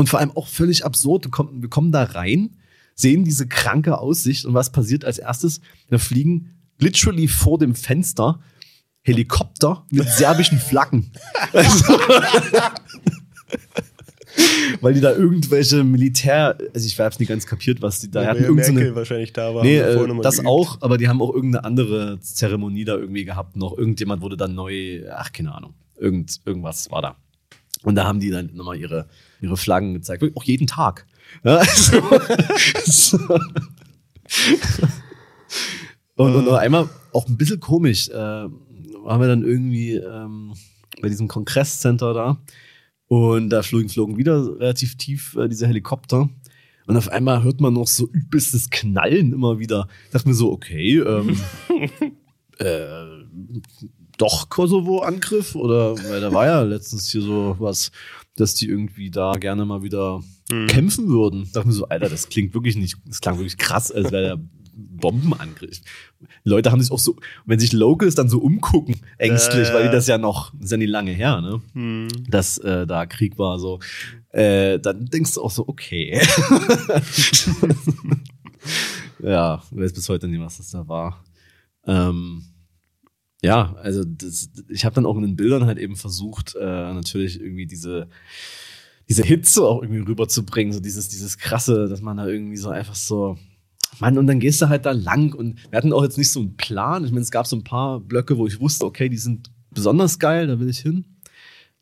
Und 0.01 0.09
vor 0.09 0.19
allem 0.19 0.31
auch 0.35 0.47
völlig 0.47 0.87
absurd. 0.87 1.29
Wir 1.53 1.69
kommen 1.69 1.93
da 1.93 2.05
rein, 2.05 2.57
sehen 2.95 3.23
diese 3.23 3.47
kranke 3.47 3.99
Aussicht 3.99 4.47
und 4.47 4.55
was 4.55 4.73
passiert 4.73 5.05
als 5.05 5.19
erstes? 5.19 5.61
Da 5.91 5.99
fliegen 5.99 6.55
literally 6.79 7.29
vor 7.29 7.59
dem 7.59 7.75
Fenster 7.75 8.41
Helikopter 9.03 9.85
mit 9.91 10.09
serbischen 10.09 10.59
Flaggen. 10.59 11.13
Also, 11.53 11.85
weil 14.81 14.95
die 14.95 15.03
da 15.03 15.13
irgendwelche 15.13 15.85
Militär, 15.85 16.57
also 16.73 16.87
ich 16.87 16.99
habe 16.99 17.11
es 17.11 17.19
nicht 17.19 17.29
ganz 17.29 17.45
kapiert, 17.45 17.83
was 17.83 18.01
die 18.01 18.11
da 18.11 18.25
hatten. 18.25 18.43
So 18.45 18.53
eine- 18.55 18.73
Merkel 18.73 18.95
wahrscheinlich 18.95 19.35
da 19.35 19.55
war. 19.55 19.63
Nee, 19.63 19.81
äh, 19.81 20.23
das 20.23 20.37
geübt. 20.37 20.49
auch, 20.49 20.79
aber 20.81 20.97
die 20.97 21.09
haben 21.09 21.21
auch 21.21 21.35
irgendeine 21.35 21.65
andere 21.65 22.21
Zeremonie 22.21 22.87
da 22.87 22.97
irgendwie 22.97 23.27
gehabt 23.27 23.55
noch. 23.57 23.77
Irgendjemand 23.77 24.23
wurde 24.23 24.39
dann 24.39 24.55
neu, 24.55 25.03
ach, 25.13 25.31
keine 25.31 25.55
Ahnung. 25.55 25.75
Irgend, 25.99 26.41
irgendwas 26.47 26.91
war 26.91 27.03
da. 27.03 27.17
Und 27.83 27.97
da 27.97 28.05
haben 28.07 28.19
die 28.21 28.31
dann 28.31 28.51
nochmal 28.55 28.79
ihre, 28.79 29.07
ihre 29.41 29.57
Flaggen 29.57 29.95
gezeigt. 29.95 30.25
Auch 30.35 30.45
jeden 30.45 30.67
Tag. 30.67 31.07
Ja, 31.45 31.59
also, 31.59 32.03
so. 32.87 33.19
und, 36.17 36.35
und 36.35 36.45
noch 36.45 36.55
einmal, 36.55 36.89
auch 37.13 37.29
ein 37.29 37.37
bisschen 37.37 37.61
komisch, 37.61 38.09
äh, 38.09 38.15
waren 38.15 39.21
wir 39.21 39.29
dann 39.29 39.45
irgendwie 39.45 39.95
ähm, 39.95 40.55
bei 41.01 41.09
diesem 41.09 41.29
Kongresscenter 41.29 42.15
da. 42.15 42.43
Und 43.07 43.51
da 43.51 43.63
flogen, 43.63 43.89
flogen 43.89 44.17
wieder 44.17 44.59
relativ 44.59 44.97
tief 44.97 45.37
äh, 45.37 45.49
diese 45.49 45.69
Helikopter. 45.69 46.29
Und 46.87 46.97
auf 46.97 47.09
einmal 47.09 47.43
hört 47.43 47.61
man 47.61 47.75
noch 47.75 47.87
so 47.87 48.09
übelstes 48.11 48.71
Knallen 48.71 49.33
immer 49.33 49.59
wieder. 49.59 49.87
Ich 50.07 50.11
dachte 50.11 50.29
mir 50.29 50.35
so, 50.35 50.51
okay, 50.51 50.99
ähm, 50.99 51.37
äh, 52.59 53.05
doch 54.17 54.49
Kosovo-Angriff? 54.49 55.55
Oder, 55.55 55.97
weil 56.09 56.21
da 56.21 56.33
war 56.33 56.47
ja 56.47 56.63
letztens 56.63 57.11
hier 57.11 57.23
so 57.23 57.57
was, 57.59 57.91
dass 58.41 58.55
die 58.55 58.69
irgendwie 58.69 59.11
da 59.11 59.33
gerne 59.33 59.65
mal 59.65 59.83
wieder 59.83 60.21
kämpfen 60.69 61.09
würden. 61.09 61.43
Ich 61.43 61.53
dachte 61.53 61.69
mir 61.69 61.75
so, 61.75 61.89
Alter, 61.89 62.09
das 62.09 62.29
klingt 62.29 62.55
wirklich 62.55 62.77
nicht, 62.77 62.97
das 63.07 63.21
klang 63.21 63.39
wirklich 63.39 63.57
krass, 63.57 63.93
als 63.93 64.11
wäre 64.11 64.23
der 64.23 64.39
Bombenangriff. 64.73 65.81
Leute 66.45 66.73
haben 66.73 66.81
sich 66.81 66.91
auch 66.91 66.99
so, 66.99 67.17
wenn 67.45 67.61
sich 67.61 67.73
Locals 67.73 68.15
dann 68.15 68.29
so 68.29 68.41
umgucken, 68.41 68.97
ängstlich, 69.19 69.69
Äh. 69.69 69.75
weil 69.75 69.83
die 69.85 69.93
das 69.93 70.07
ja 70.07 70.19
noch, 70.19 70.53
das 70.55 70.67
ist 70.67 70.71
ja 70.73 70.77
nicht 70.79 70.91
lange 70.91 71.13
her, 71.13 71.41
ne? 71.41 71.61
Hm. 71.75 72.09
dass 72.29 72.59
äh, 72.59 72.87
da 72.87 73.07
Krieg 73.07 73.39
war, 73.39 73.59
so, 73.59 73.79
äh, 74.31 74.79
dann 74.79 75.07
denkst 75.07 75.35
du 75.35 75.43
auch 75.43 75.51
so, 75.51 75.69
okay. 75.69 76.21
ja, 79.23 79.63
weiß 79.71 79.93
bis 79.93 80.09
heute 80.09 80.29
nicht, 80.29 80.41
was 80.41 80.59
das 80.59 80.71
da 80.71 80.87
war. 80.89 81.23
Ähm, 81.87 82.45
ja, 83.43 83.75
also 83.77 84.05
das, 84.05 84.51
ich 84.69 84.85
habe 84.85 84.95
dann 84.95 85.07
auch 85.07 85.17
in 85.17 85.23
den 85.23 85.37
Bildern 85.37 85.67
halt 85.67 85.79
eben 85.79 85.97
versucht, 85.97 86.55
äh, 86.57 86.65
natürlich 86.65 87.41
irgendwie 87.41 87.67
diese 87.67 88.09
diese 89.09 89.25
Hitze 89.25 89.63
auch 89.63 89.83
irgendwie 89.83 90.03
rüberzubringen, 90.03 90.73
so 90.73 90.81
dieses 90.81 91.09
dieses 91.09 91.39
krasse, 91.39 91.89
dass 91.89 92.01
man 92.01 92.17
da 92.17 92.27
irgendwie 92.27 92.57
so 92.57 92.69
einfach 92.69 92.95
so 92.95 93.37
Mann, 93.99 94.19
und 94.19 94.27
dann 94.27 94.41
gehst 94.41 94.63
du 94.63 94.69
halt 94.69 94.87
da 94.87 94.93
lang 94.93 95.35
und 95.35 95.59
wir 95.71 95.77
hatten 95.77 95.93
auch 95.93 96.03
jetzt 96.03 96.17
nicht 96.17 96.31
so 96.31 96.41
einen 96.41 96.57
Plan. 96.57 97.05
Ich 97.05 97.11
meine, 97.11 97.23
es 97.23 97.31
gab 97.31 97.47
so 97.47 97.57
ein 97.57 97.65
paar 97.65 98.01
Blöcke, 98.01 98.39
wo 98.39 98.47
ich 98.47 98.61
wusste, 98.61 98.87
okay, 98.87 99.09
die 99.09 99.19
sind 99.19 99.51
besonders 99.71 100.19
geil, 100.19 100.47
da 100.47 100.61
will 100.61 100.69
ich 100.69 100.79
hin. 100.79 101.05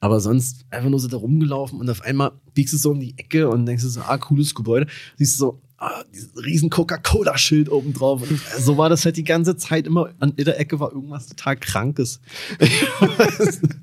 Aber 0.01 0.21
sonst 0.21 0.65
einfach 0.71 0.89
nur 0.89 1.01
so 1.01 1.09
da 1.09 1.17
rumgelaufen 1.17 1.81
und 1.81 1.91
auf 1.91 2.03
einmal 2.03 2.33
biegst 2.55 2.73
du 2.73 2.79
so 2.79 2.93
in 2.93 3.01
die 3.01 3.19
Ecke 3.19 3.49
und 3.49 3.67
denkst 3.67 3.83
du 3.83 3.89
so, 3.89 4.01
ah, 4.01 4.17
cooles 4.17 4.55
Gebäude. 4.55 4.87
Siehst 5.17 5.35
du 5.35 5.39
so, 5.39 5.63
ah, 5.79 6.05
dieses 6.13 6.37
riesen 6.45 6.71
Coca-Cola-Schild 6.71 7.71
oben 7.71 7.93
drauf. 7.93 8.23
Und 8.23 8.41
so 8.59 8.77
war 8.77 8.89
das 8.89 9.05
halt 9.05 9.17
die 9.17 9.25
ganze 9.25 9.57
Zeit 9.57 9.87
immer. 9.87 10.11
An 10.19 10.35
jeder 10.37 10.59
Ecke 10.59 10.81
war 10.81 10.93
irgendwas 10.93 11.29
total 11.29 11.57
Krankes. 11.57 12.21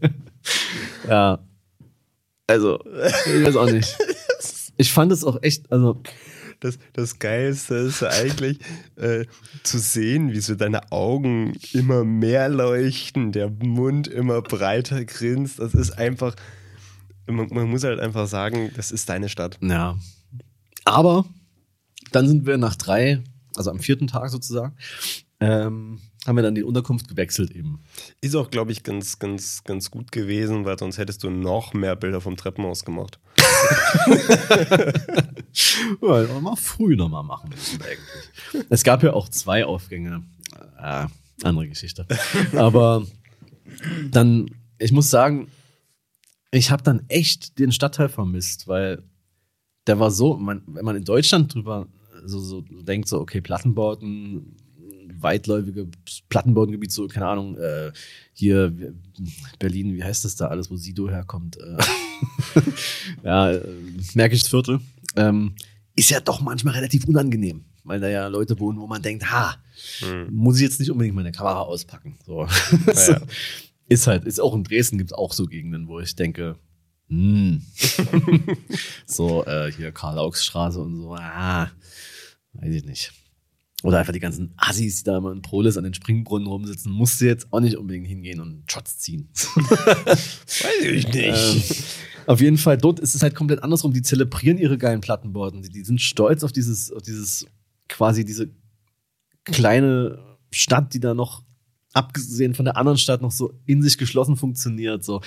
ja. 1.09 1.39
Also, 2.47 2.79
ich 3.25 3.45
weiß 3.45 3.55
auch 3.55 3.71
nicht. 3.71 3.97
Ich 4.77 4.91
fand 4.91 5.11
es 5.11 5.23
auch 5.23 5.41
echt, 5.41 5.71
also, 5.71 6.01
Das, 6.59 6.77
das 6.93 7.19
Geilste 7.19 7.75
ist 7.75 8.03
eigentlich 8.03 8.59
äh, 8.97 9.25
zu 9.63 9.79
sehen, 9.79 10.31
wie 10.31 10.41
so 10.41 10.55
deine 10.55 10.91
Augen 10.91 11.57
immer 11.73 12.03
mehr 12.03 12.49
leuchten, 12.49 13.31
der 13.31 13.49
Mund 13.49 14.07
immer 14.07 14.41
breiter 14.41 15.05
grinst. 15.05 15.59
Das 15.59 15.73
ist 15.73 15.97
einfach, 15.97 16.35
man, 17.25 17.47
man 17.51 17.69
muss 17.69 17.83
halt 17.83 17.99
einfach 17.99 18.27
sagen, 18.27 18.71
das 18.75 18.91
ist 18.91 19.09
deine 19.09 19.29
Stadt. 19.29 19.57
Ja. 19.61 19.97
Aber 20.83 21.25
dann 22.15 22.27
sind 22.27 22.45
wir 22.45 22.57
nach 22.57 22.75
drei, 22.75 23.23
also 23.55 23.71
am 23.71 23.79
vierten 23.79 24.07
Tag 24.07 24.29
sozusagen, 24.29 24.75
ähm, 25.39 25.99
haben 26.25 26.35
wir 26.35 26.43
dann 26.43 26.55
die 26.55 26.63
Unterkunft 26.63 27.07
gewechselt 27.07 27.51
eben. 27.51 27.83
Ist 28.21 28.35
auch, 28.35 28.49
glaube 28.49 28.71
ich, 28.71 28.83
ganz, 28.83 29.19
ganz, 29.19 29.63
ganz 29.63 29.91
gut 29.91 30.11
gewesen, 30.11 30.65
weil 30.65 30.79
sonst 30.79 30.97
hättest 30.97 31.23
du 31.23 31.29
noch 31.29 31.73
mehr 31.73 31.95
Bilder 31.95 32.21
vom 32.21 32.35
Treppenhaus 32.35 32.83
gemacht. 32.83 33.19
Ja, 36.01 36.39
mal 36.39 36.55
früh 36.55 36.95
nochmal 36.95 37.23
machen 37.23 37.49
müssen 37.49 37.81
eigentlich. 37.81 38.65
Es 38.69 38.83
gab 38.83 39.03
ja 39.03 39.13
auch 39.13 39.29
zwei 39.29 39.65
Aufgänge. 39.65 40.23
Äh, 40.77 41.07
andere 41.43 41.67
Geschichte. 41.67 42.05
Aber 42.55 43.05
dann, 44.11 44.49
ich 44.77 44.91
muss 44.91 45.09
sagen, 45.09 45.49
ich 46.51 46.71
habe 46.71 46.83
dann 46.83 47.05
echt 47.09 47.59
den 47.59 47.71
Stadtteil 47.71 48.09
vermisst, 48.09 48.67
weil 48.67 49.03
der 49.87 49.99
war 49.99 50.11
so, 50.11 50.37
man, 50.37 50.63
wenn 50.67 50.85
man 50.85 50.95
in 50.95 51.05
Deutschland 51.05 51.53
drüber 51.53 51.87
so, 52.25 52.39
so 52.39 52.61
denkt, 52.61 53.07
so, 53.07 53.19
okay, 53.19 53.41
Plattenbauten, 53.41 54.55
weitläufige 55.19 55.87
Plattenbautengebiet, 56.29 56.91
so, 56.91 57.07
keine 57.07 57.27
Ahnung, 57.27 57.57
äh, 57.57 57.91
hier 58.33 58.73
Berlin, 59.59 59.93
wie 59.95 60.03
heißt 60.03 60.25
das 60.25 60.35
da 60.35 60.47
alles, 60.47 60.69
wo 60.69 60.75
Sido 60.75 61.09
herkommt? 61.09 61.57
Äh, 61.57 61.77
ja, 63.23 63.51
äh, 63.51 63.61
Märkisches 64.13 64.47
Viertel. 64.47 64.79
Ähm, 65.15 65.55
ist 65.95 66.09
ja 66.09 66.19
doch 66.19 66.41
manchmal 66.41 66.73
relativ 66.73 67.05
unangenehm, 67.05 67.63
weil 67.83 67.99
da 67.99 68.09
ja 68.09 68.27
Leute 68.27 68.59
wohnen, 68.59 68.79
wo 68.79 68.87
man 68.87 69.01
denkt, 69.01 69.31
ha, 69.31 69.55
muss 70.29 70.57
ich 70.57 70.63
jetzt 70.63 70.79
nicht 70.79 70.91
unbedingt 70.91 71.15
meine 71.15 71.31
Kamera 71.31 71.61
auspacken. 71.61 72.17
So. 72.25 72.47
So. 72.93 73.13
Ja. 73.13 73.21
Ist 73.87 74.07
halt, 74.07 74.25
ist 74.25 74.41
auch 74.41 74.55
in 74.55 74.63
Dresden 74.63 74.97
gibt 74.97 75.11
es 75.11 75.17
auch 75.17 75.31
so 75.31 75.45
Gegenden, 75.45 75.87
wo 75.87 75.99
ich 75.99 76.15
denke, 76.15 76.57
hm. 77.07 77.61
so 79.05 79.45
äh, 79.45 79.71
hier 79.71 79.91
Karl-Augs-Straße 79.91 80.79
und 80.79 80.95
so, 80.95 81.13
ah, 81.13 81.69
weiß 82.59 82.73
ich 82.73 82.85
nicht. 82.85 83.13
Oder 83.83 83.99
einfach 83.99 84.13
die 84.13 84.19
ganzen 84.19 84.53
Assis, 84.57 84.97
die 84.97 85.03
da 85.03 85.17
immer 85.17 85.31
in 85.31 85.41
Prolis 85.41 85.77
an 85.77 85.83
den 85.83 85.93
Springbrunnen 85.93 86.47
rumsitzen, 86.47 86.91
musst 86.91 87.21
du 87.21 87.25
jetzt 87.25 87.51
auch 87.51 87.59
nicht 87.59 87.77
unbedingt 87.77 88.07
hingehen 88.07 88.39
und 88.39 88.63
Shots 88.71 88.97
ziehen. 88.97 89.29
Weiß 89.55 90.81
ich 90.81 91.13
Ähm, 91.13 91.61
auf 92.25 92.41
jeden 92.41 92.57
Fall, 92.57 92.77
dort 92.77 92.99
ist 92.99 93.13
es 93.13 93.21
halt 93.21 93.35
komplett 93.35 93.61
andersrum. 93.61 93.93
Die 93.93 94.01
zelebrieren 94.01 94.57
ihre 94.57 94.77
geilen 94.77 95.01
Plattenbauten. 95.01 95.61
Die, 95.61 95.69
die 95.69 95.83
sind 95.83 96.01
stolz 96.01 96.43
auf 96.43 96.51
dieses, 96.51 96.91
auf 96.91 97.03
dieses, 97.03 97.45
quasi 97.87 98.25
diese 98.25 98.49
kleine 99.43 100.17
Stadt, 100.51 100.93
die 100.93 100.99
da 100.99 101.13
noch, 101.13 101.43
abgesehen 101.93 102.55
von 102.55 102.65
der 102.65 102.77
anderen 102.77 102.97
Stadt, 102.97 103.21
noch 103.21 103.31
so 103.31 103.53
in 103.65 103.83
sich 103.83 103.97
geschlossen 103.97 104.35
funktioniert. 104.35 105.03
So. 105.03 105.21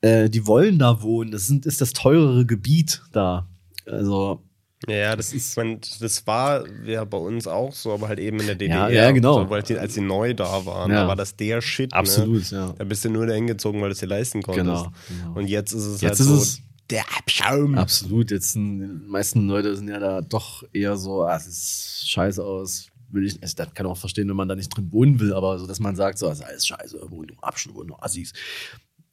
Äh, 0.00 0.28
die 0.28 0.46
wollen 0.46 0.78
da 0.78 1.02
wohnen. 1.02 1.30
Das 1.30 1.46
sind, 1.46 1.64
ist 1.66 1.80
das 1.80 1.92
teurere 1.92 2.44
Gebiet 2.44 3.02
da. 3.12 3.48
Also, 3.86 4.42
Ja, 4.88 5.14
das 5.14 5.32
ist, 5.34 5.56
man, 5.58 5.78
das 6.00 6.26
war 6.26 6.64
ja 6.86 7.04
bei 7.04 7.18
uns 7.18 7.46
auch 7.46 7.72
so, 7.74 7.92
aber 7.92 8.08
halt 8.08 8.18
eben 8.18 8.40
in 8.40 8.46
der 8.46 8.54
DDR. 8.54 8.88
Ja, 8.88 9.04
ja, 9.04 9.10
genau. 9.10 9.42
So, 9.44 9.50
weil 9.50 9.62
die, 9.62 9.76
als 9.76 9.92
die 9.94 10.00
neu 10.00 10.32
da 10.32 10.64
waren, 10.64 10.90
Ja. 10.90 11.02
da 11.02 11.08
war 11.08 11.16
das 11.16 11.36
der 11.36 11.60
Shit. 11.60 11.90
Ne? 11.92 11.98
absolut, 11.98 12.50
ja. 12.50 12.72
Da 12.78 12.84
bist 12.84 13.04
du 13.04 13.10
nur 13.10 13.26
dahin 13.26 13.46
gezogen, 13.46 13.80
weil 13.82 13.88
du 13.90 13.92
es 13.92 13.98
dir 13.98 14.06
leisten 14.06 14.42
konntest. 14.42 14.64
Genau, 14.66 14.90
genau. 15.08 15.38
Und 15.38 15.48
jetzt 15.48 15.72
ist 15.72 15.84
es 15.84 16.00
Jetzt 16.00 16.18
halt 16.18 16.20
ist 16.20 16.26
so 16.26 16.36
es- 16.36 16.62
der 16.88 17.04
Abschaum. 17.16 17.76
Absolut. 17.76 18.30
Jetzt 18.30 18.52
sind, 18.52 18.80
die 18.80 19.08
meisten 19.08 19.46
Leute 19.46 19.76
sind 19.76 19.88
ja 19.88 19.98
da 20.00 20.22
doch 20.22 20.64
eher 20.72 20.96
so, 20.96 21.22
ah, 21.24 21.36
es 21.36 21.46
ist 21.46 22.10
scheiße 22.10 22.42
aus. 22.42 22.86
Will 23.10 23.26
ich, 23.26 23.40
also, 23.42 23.54
das 23.56 23.74
kann 23.74 23.86
auch 23.86 23.96
verstehen, 23.98 24.28
wenn 24.28 24.36
man 24.36 24.48
da 24.48 24.54
nicht 24.56 24.74
drin 24.74 24.90
wohnen 24.92 25.20
will, 25.20 25.32
aber 25.34 25.58
so, 25.58 25.66
dass 25.66 25.78
man 25.78 25.94
sagt, 25.94 26.16
so, 26.18 26.28
es 26.28 26.38
ist 26.38 26.44
alles 26.44 26.66
scheiße, 26.66 26.98
Abschnitt, 27.42 27.74
wohnen 27.76 27.88
nur 27.88 28.02
Assis. 28.04 28.32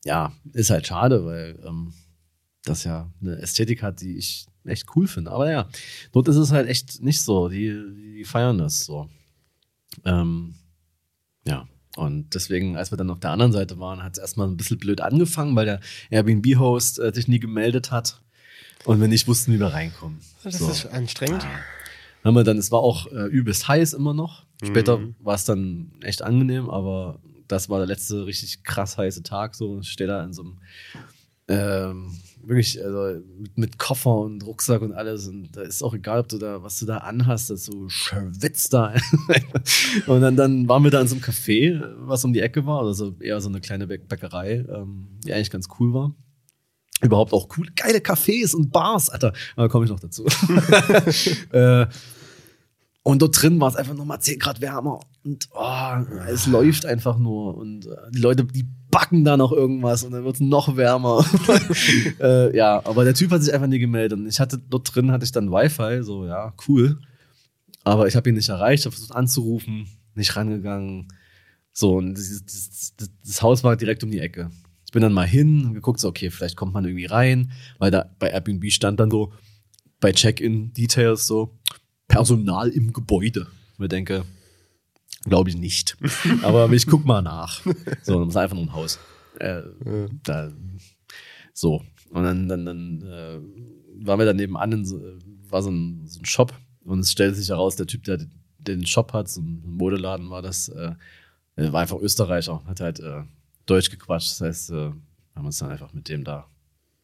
Ja, 0.06 0.32
ist 0.53 0.69
halt 0.69 0.88
schade, 0.88 1.25
weil 1.25 1.60
ähm, 1.67 1.93
das 2.69 2.84
ja 2.84 3.10
eine 3.21 3.38
Ästhetik 3.38 3.82
hat, 3.84 4.01
die 4.01 4.17
ich 4.17 4.45
echt 4.65 4.86
cool 4.95 5.08
finde. 5.08 5.32
Aber 5.32 5.49
ja, 5.51 5.67
dort 6.12 6.27
ist 6.27 6.36
es 6.36 6.51
halt 6.51 6.67
echt 6.67 7.01
nicht 7.01 7.21
so. 7.21 7.49
Die, 7.49 7.73
die 8.17 8.23
feiern 8.25 8.58
das 8.58 8.86
so. 8.86 9.10
Ähm, 10.06 10.56
ja. 11.45 11.67
Und 11.95 12.36
deswegen, 12.36 12.77
als 12.77 12.91
wir 12.91 12.97
dann 12.97 13.10
auf 13.10 13.19
der 13.19 13.32
anderen 13.32 13.51
Seite 13.53 13.80
waren, 13.80 14.03
hat 14.03 14.13
es 14.13 14.19
erstmal 14.19 14.47
ein 14.47 14.58
bisschen 14.58 14.77
blöd 14.77 15.01
angefangen, 15.01 15.56
weil 15.56 15.65
der 15.65 15.80
Airbnb-Host 16.12 16.99
äh, 16.99 17.12
sich 17.13 17.27
nie 17.27 17.39
gemeldet 17.39 17.89
hat. 17.91 18.21
Und 18.86 19.01
wenn 19.01 19.10
nicht, 19.10 19.27
wussten, 19.27 19.51
wie 19.53 19.60
wir 19.60 19.67
reinkommen. 19.73 20.19
Das 20.43 20.60
So. 20.60 20.69
ist 20.69 20.86
anstrengend. 20.86 21.43
haben 22.23 22.36
wir 22.36 22.43
dann, 22.43 22.58
es 22.58 22.71
war 22.71 22.80
auch 22.82 23.08
äh, 23.12 23.25
übelst 23.27 23.67
heiß 23.67 23.93
immer 23.93 24.13
noch. 24.13 24.45
Später 24.63 24.97
Mhm. 24.99 25.15
war 25.19 25.36
es 25.36 25.45
dann 25.45 25.91
echt 26.01 26.21
angenehm, 26.21 26.69
aber 26.69 27.19
das 27.47 27.69
war 27.69 27.77
der 27.80 27.88
letzte 27.88 28.25
richtig 28.25 28.63
krass 28.63 28.97
heiße 28.97 29.23
Tag. 29.23 29.56
So, 29.56 29.80
ich 29.80 29.89
stehe 29.89 30.08
da 30.08 30.23
in 30.23 30.34
so 30.34 30.41
einem 30.43 30.58
ähm, 31.47 32.12
wirklich 32.48 32.84
also 32.84 33.22
mit, 33.38 33.58
mit 33.58 33.78
Koffer 33.78 34.16
und 34.16 34.46
Rucksack 34.46 34.82
und 34.82 34.94
alles 34.94 35.28
und 35.28 35.56
da 35.56 35.62
ist 35.62 35.84
auch 35.84 35.94
egal, 35.94 36.20
ob 36.22 36.30
du 36.30 36.38
da 36.38 36.64
was 36.64 36.80
du 36.80 36.86
da 36.86 36.98
anhast, 36.98 37.50
das 37.50 37.66
so 37.66 37.90
schwitzt 37.90 38.74
da. 38.74 38.94
und 40.08 40.22
dann, 40.22 40.36
dann 40.36 40.68
waren 40.68 40.84
wir 40.84 40.92
da 40.92 41.02
in 41.02 41.08
so 41.08 41.16
einem 41.16 41.24
Café, 41.24 41.82
was 42.00 42.24
um 42.26 42.34
die 42.34 42.42
Ecke 42.42 42.66
war, 42.66 42.84
also 42.84 43.16
eher 43.20 43.40
so 43.42 43.50
eine 43.50 43.62
kleine 43.62 43.86
Bäck- 43.86 44.08
Bäckerei, 44.08 44.66
ähm, 44.70 45.08
die 45.26 45.34
eigentlich 45.34 45.52
ganz 45.52 45.68
cool 45.80 45.94
war. 45.94 46.16
Überhaupt 47.02 47.32
auch 47.34 47.48
cool, 47.58 47.68
geile 47.76 48.00
Cafés 48.00 48.56
und 48.56 48.72
Bars, 48.72 49.10
Alter. 49.10 49.32
Aber 49.56 49.70
komme 49.70 49.86
ich 49.86 49.92
noch 49.92 50.00
dazu. 50.00 50.26
äh, 51.52 51.86
und 53.08 53.22
dort 53.22 53.41
drin 53.41 53.58
war 53.62 53.70
es 53.70 53.78
einfach 53.78 53.93
nochmal 53.93 54.20
10 54.20 54.38
Grad 54.38 54.60
wärmer. 54.60 55.00
Und 55.24 55.48
oh, 55.54 55.96
es 56.28 56.46
läuft 56.46 56.86
einfach 56.86 57.17
nur. 57.17 57.56
Und 57.56 57.86
äh, 57.86 58.12
die 58.13 58.20
Leute, 58.20 58.43
die 58.43 58.65
backen 58.91 59.24
da 59.24 59.38
noch 59.38 59.54
irgendwas 59.54 60.04
und 60.04 60.12
dann 60.12 60.26
wird 60.26 60.36
es 60.36 60.41
noch 60.41 60.76
wärmer. 60.76 61.26
äh, 62.20 62.54
ja, 62.54 62.86
aber 62.86 63.06
der 63.06 63.13
Typ 63.13 63.32
hat 63.32 63.41
sich 63.41 63.54
einfach 63.54 63.67
nie 63.67 63.80
gemeldet. 63.80 64.20
Und 64.20 64.28
ich 64.28 64.41
hatte 64.41 64.58
dort 64.58 64.93
drin 64.93 65.10
hatte 65.10 65.24
ich 65.24 65.32
dann 65.32 65.54
Wi-Fi, 65.54 66.04
so 66.04 66.26
ja, 66.26 66.54
cool. 66.67 67.00
Aber 67.86 68.10
ich 68.10 68.17
habe 68.17 68.28
ihn 68.28 68.36
nicht 68.36 68.50
erreicht, 68.50 68.84
habe 68.84 68.93
versucht 68.93 69.15
anzurufen, 69.15 69.88
nicht 70.13 70.36
rangegangen. 70.36 71.08
So, 71.72 71.96
und 71.96 72.13
dieses, 72.13 72.46
dieses, 72.46 72.93
das, 72.98 73.10
das 73.26 73.41
Haus 73.41 73.63
war 73.63 73.78
direkt 73.78 74.04
um 74.04 74.12
die 74.12 74.20
Ecke. 74.20 74.52
Ich 74.86 74.91
bin 74.91 75.02
dann 75.02 75.13
mal 75.13 75.26
hin 75.26 75.63
und 75.63 75.76
geguckt, 75.76 76.02
so, 76.02 76.10
okay, 76.10 76.30
vielleicht 76.30 76.58
kommt 76.58 76.74
man 76.74 76.84
irgendwie 76.84 77.06
rein, 77.06 77.54
weil 77.78 77.89
da 77.89 78.13
bei 78.20 78.32
Airbnb 78.32 78.70
stand 78.70 79.00
dann 79.00 79.10
so, 79.10 79.32
bei 80.02 80.12
Check-in-Details 80.12 81.26
so, 81.26 81.58
Personal 82.08 82.70
im 82.70 82.93
Gebäude. 82.93 83.48
Ich 83.74 83.80
mir 83.80 83.88
denke, 83.88 84.26
glaube 85.24 85.50
ich 85.50 85.58
nicht. 85.58 85.98
Aber 86.43 86.72
ich 86.72 86.88
guck 86.88 87.06
mal 87.06 87.22
nach. 87.22 87.62
So, 88.04 88.20
das 88.20 88.30
ist 88.30 88.38
einfach 88.38 88.56
nur 88.56 88.65
ein 88.65 88.74
Haus. 88.74 89.00
Äh, 89.39 89.62
da, 90.24 90.52
so. 91.54 91.84
Und 92.10 92.24
dann, 92.24 92.48
dann, 92.48 92.65
dann 92.65 93.02
äh, 93.02 94.06
waren 94.06 94.20
wir 94.20 94.26
dann 94.26 94.38
nebenan, 94.38 94.72
in 94.72 94.86
so, 94.86 95.02
war 95.50 95.62
so 95.62 95.70
ein, 95.70 96.08
so 96.08 96.20
ein 96.20 96.26
Shop 96.26 96.54
und 96.86 97.00
es 97.00 97.12
stellte 97.12 97.36
sich 97.36 97.50
heraus, 97.50 97.76
der 97.76 97.88
Typ, 97.88 98.04
der 98.06 98.26
den 98.60 98.86
Shop 98.86 99.13
hat, 99.13 99.30
so 99.30 99.41
ein 99.41 99.62
Modeladen 99.65 100.30
war 100.30 100.41
das, 100.41 100.70
äh, 100.70 100.96
war 101.56 101.82
einfach 101.82 102.00
Österreicher, 102.00 102.63
hat 102.65 102.80
halt 102.80 103.00
äh, 103.00 103.24
Deutsch 103.65 103.89
gequatscht. 103.89 104.32
Das 104.32 104.41
heißt, 104.41 104.72
äh, 104.72 104.91
haben 105.36 105.46
uns 105.46 105.58
dann 105.58 105.70
einfach 105.70 105.93
mit 105.93 106.10
dem 106.10 106.24
da 106.24 106.48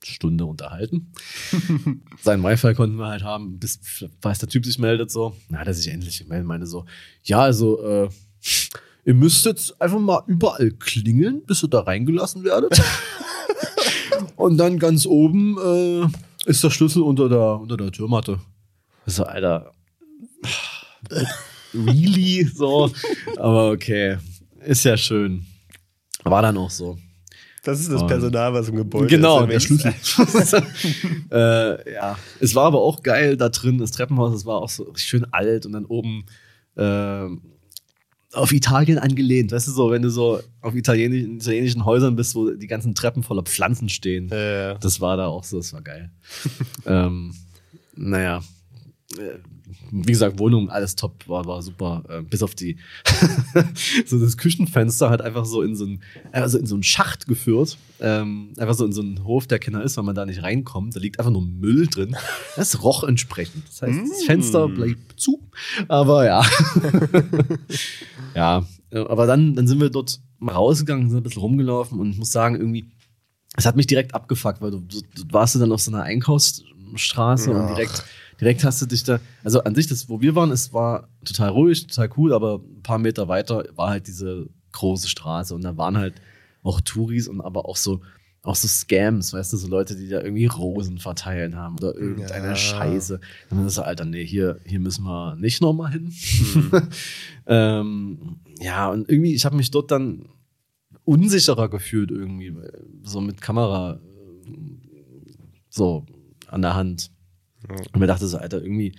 Stunde 0.05 0.45
unterhalten. 0.45 1.11
Sein 2.21 2.43
Wi-Fi 2.43 2.73
konnten 2.73 2.97
wir 2.97 3.07
halt 3.07 3.23
haben, 3.23 3.59
bis 3.59 3.79
weiß 4.21 4.39
der 4.39 4.49
Typ 4.49 4.65
sich 4.65 4.79
meldet 4.79 5.11
so. 5.11 5.35
Na, 5.49 5.59
hat 5.59 5.67
er 5.67 5.73
sich 5.73 5.87
endlich 5.87 6.19
gemeldet, 6.19 6.47
meinte 6.47 6.67
so, 6.67 6.85
ja, 7.23 7.41
also, 7.41 7.83
äh, 7.83 8.09
ihr 9.05 9.13
müsst 9.13 9.45
jetzt 9.45 9.81
einfach 9.81 9.99
mal 9.99 10.23
überall 10.27 10.71
klingeln, 10.71 11.43
bis 11.45 11.63
ihr 11.63 11.69
da 11.69 11.81
reingelassen 11.81 12.43
werdet. 12.43 12.81
Und 14.35 14.57
dann 14.57 14.79
ganz 14.79 15.05
oben 15.05 15.57
äh, 15.57 16.49
ist 16.49 16.63
der 16.63 16.69
Schlüssel 16.69 17.01
unter 17.01 17.29
der, 17.29 17.59
unter 17.59 17.77
der 17.77 17.91
Türmatte. 17.91 18.39
So, 19.05 19.23
Alter. 19.23 19.71
Really? 21.73 22.45
So. 22.45 22.91
Aber 23.37 23.71
okay. 23.71 24.17
Ist 24.65 24.83
ja 24.85 24.95
schön. 24.95 25.45
War 26.23 26.41
dann 26.41 26.57
auch 26.57 26.69
so. 26.69 26.97
Das 27.63 27.79
ist 27.79 27.91
das 27.91 28.05
Personal, 28.05 28.53
was 28.53 28.67
im 28.67 28.75
Gebäude 28.75 29.07
Genau, 29.07 29.45
der 29.45 29.55
ist. 29.55 29.63
Schlüssel. 29.63 29.93
äh, 31.31 31.93
ja, 31.93 32.17
es 32.41 32.53
war 32.55 32.65
aber 32.65 32.81
auch 32.81 33.01
geil 33.01 33.37
da 33.37 33.47
drin, 33.49 33.77
das 33.77 33.91
Treppenhaus, 33.91 34.35
es 34.35 34.45
war 34.45 34.61
auch 34.61 34.69
so 34.69 34.91
schön 34.95 35.25
alt 35.31 35.65
und 35.65 35.71
dann 35.71 35.85
oben 35.85 36.25
äh, 36.75 37.25
auf 38.33 38.51
Italien 38.51 38.99
angelehnt. 38.99 39.53
Weißt 39.53 39.67
du 39.67 39.71
so, 39.71 39.91
wenn 39.91 40.01
du 40.01 40.09
so 40.09 40.41
auf 40.61 40.75
italienisch, 40.75 41.23
italienischen 41.41 41.85
Häusern 41.85 42.15
bist, 42.17 42.35
wo 42.35 42.49
die 42.49 42.67
ganzen 42.67 42.95
Treppen 42.95 43.23
voller 43.23 43.43
Pflanzen 43.43 43.87
stehen. 43.87 44.29
Äh, 44.31 44.75
Das 44.79 44.99
war 44.99 45.15
da 45.15 45.27
auch 45.27 45.45
so, 45.45 45.57
das 45.57 45.71
war 45.71 45.81
geil. 45.81 46.11
ähm, 46.85 47.33
naja, 47.95 48.41
äh, 49.17 49.37
wie 49.91 50.11
gesagt, 50.11 50.39
Wohnung, 50.39 50.69
alles 50.69 50.95
top, 50.95 51.27
war, 51.27 51.45
war 51.45 51.61
super. 51.61 52.03
Äh, 52.09 52.21
bis 52.21 52.43
auf 52.43 52.55
die, 52.55 52.77
so 54.05 54.19
das 54.19 54.37
Küchenfenster 54.37 55.09
hat 55.09 55.21
einfach 55.21 55.45
so 55.45 55.61
in 55.61 55.75
so 55.75 55.85
einen, 55.85 56.01
also 56.31 56.57
in 56.57 56.65
so 56.65 56.75
einen 56.75 56.83
Schacht 56.83 57.27
geführt. 57.27 57.77
Ähm, 57.99 58.53
einfach 58.57 58.73
so 58.75 58.85
in 58.85 58.91
so 58.91 59.01
einen 59.01 59.23
Hof, 59.23 59.47
der 59.47 59.59
keiner 59.59 59.83
ist, 59.83 59.97
weil 59.97 60.03
man 60.03 60.15
da 60.15 60.25
nicht 60.25 60.43
reinkommt. 60.43 60.95
Da 60.95 60.99
liegt 60.99 61.19
einfach 61.19 61.31
nur 61.31 61.43
Müll 61.43 61.87
drin. 61.87 62.15
Das 62.55 62.83
roch 62.83 63.03
entsprechend. 63.03 63.67
Das 63.67 63.81
heißt, 63.81 63.99
das 63.99 64.23
Mm. 64.23 64.25
Fenster 64.25 64.67
bleibt 64.67 65.19
zu. 65.19 65.39
Aber 65.87 66.25
ja. 66.25 66.43
ja, 68.35 68.65
äh, 68.91 68.99
aber 68.99 69.25
dann, 69.27 69.55
dann 69.55 69.67
sind 69.67 69.79
wir 69.79 69.89
dort 69.89 70.19
mal 70.39 70.53
rausgegangen, 70.53 71.09
sind 71.09 71.19
ein 71.19 71.23
bisschen 71.23 71.41
rumgelaufen 71.41 71.99
und 71.99 72.11
ich 72.11 72.17
muss 72.17 72.31
sagen, 72.31 72.55
irgendwie, 72.55 72.91
es 73.55 73.65
hat 73.65 73.75
mich 73.75 73.87
direkt 73.87 74.13
abgefuckt, 74.13 74.61
weil 74.61 74.71
du, 74.71 74.79
du, 74.79 75.01
du 75.15 75.23
warst 75.31 75.55
du 75.55 75.59
dann 75.59 75.71
auf 75.71 75.81
so 75.81 75.91
einer 75.91 76.03
Einkaufsstraße 76.03 77.51
und 77.51 77.57
Ach. 77.61 77.67
direkt, 77.75 78.03
direkt 78.43 78.63
hast 78.63 78.81
du 78.81 78.85
dich 78.85 79.03
da, 79.03 79.19
also 79.43 79.63
an 79.63 79.73
sich, 79.73 79.87
das, 79.87 80.09
wo 80.09 80.19
wir 80.21 80.35
waren, 80.35 80.51
es 80.51 80.73
war 80.73 81.07
total 81.23 81.49
ruhig, 81.49 81.87
total 81.87 82.09
cool, 82.17 82.33
aber 82.33 82.55
ein 82.55 82.83
paar 82.83 82.99
Meter 82.99 83.27
weiter 83.27 83.63
war 83.75 83.91
halt 83.91 84.07
diese 84.07 84.49
große 84.73 85.07
Straße 85.07 85.55
und 85.55 85.63
da 85.63 85.77
waren 85.77 85.97
halt 85.97 86.15
auch 86.61 86.81
Touris 86.81 87.27
und 87.27 87.41
aber 87.41 87.65
auch 87.69 87.77
so, 87.77 88.01
auch 88.41 88.55
so 88.55 88.67
Scams, 88.67 89.33
weißt 89.33 89.53
du, 89.53 89.57
so 89.57 89.67
Leute, 89.67 89.95
die 89.95 90.09
da 90.09 90.21
irgendwie 90.21 90.47
Rosen 90.47 90.97
verteilen 90.97 91.55
haben 91.55 91.77
oder 91.77 91.95
irgendeine 91.95 92.47
Ja. 92.49 92.55
Scheiße. 92.55 93.15
Und 93.49 93.57
dann 93.57 93.67
ist 93.67 93.75
so, 93.75 93.83
Alter, 93.83 94.03
nee, 94.03 94.25
hier, 94.25 94.59
hier 94.65 94.79
müssen 94.79 95.05
wir 95.05 95.35
nicht 95.35 95.61
nochmal 95.61 95.93
hin. 95.93 96.11
ähm, 97.47 98.39
ja, 98.59 98.89
und 98.89 99.09
irgendwie, 99.09 99.33
ich 99.33 99.45
habe 99.45 99.55
mich 99.55 99.71
dort 99.71 99.91
dann 99.91 100.27
unsicherer 101.05 101.69
gefühlt 101.69 102.11
irgendwie, 102.11 102.53
so 103.03 103.21
mit 103.21 103.39
Kamera 103.39 103.99
so 105.69 106.05
an 106.47 106.61
der 106.61 106.75
Hand. 106.75 107.09
Und 107.69 107.99
mir 107.99 108.07
dachte 108.07 108.27
so, 108.27 108.37
Alter, 108.37 108.61
irgendwie, 108.61 108.95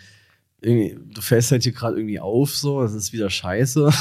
irgendwie 0.60 0.98
du 1.14 1.20
fällst 1.20 1.50
halt 1.52 1.62
hier 1.62 1.72
gerade 1.72 1.96
irgendwie 1.96 2.20
auf, 2.20 2.54
so, 2.56 2.82
das 2.82 2.94
ist 2.94 3.12
wieder 3.12 3.30
scheiße. 3.30 3.90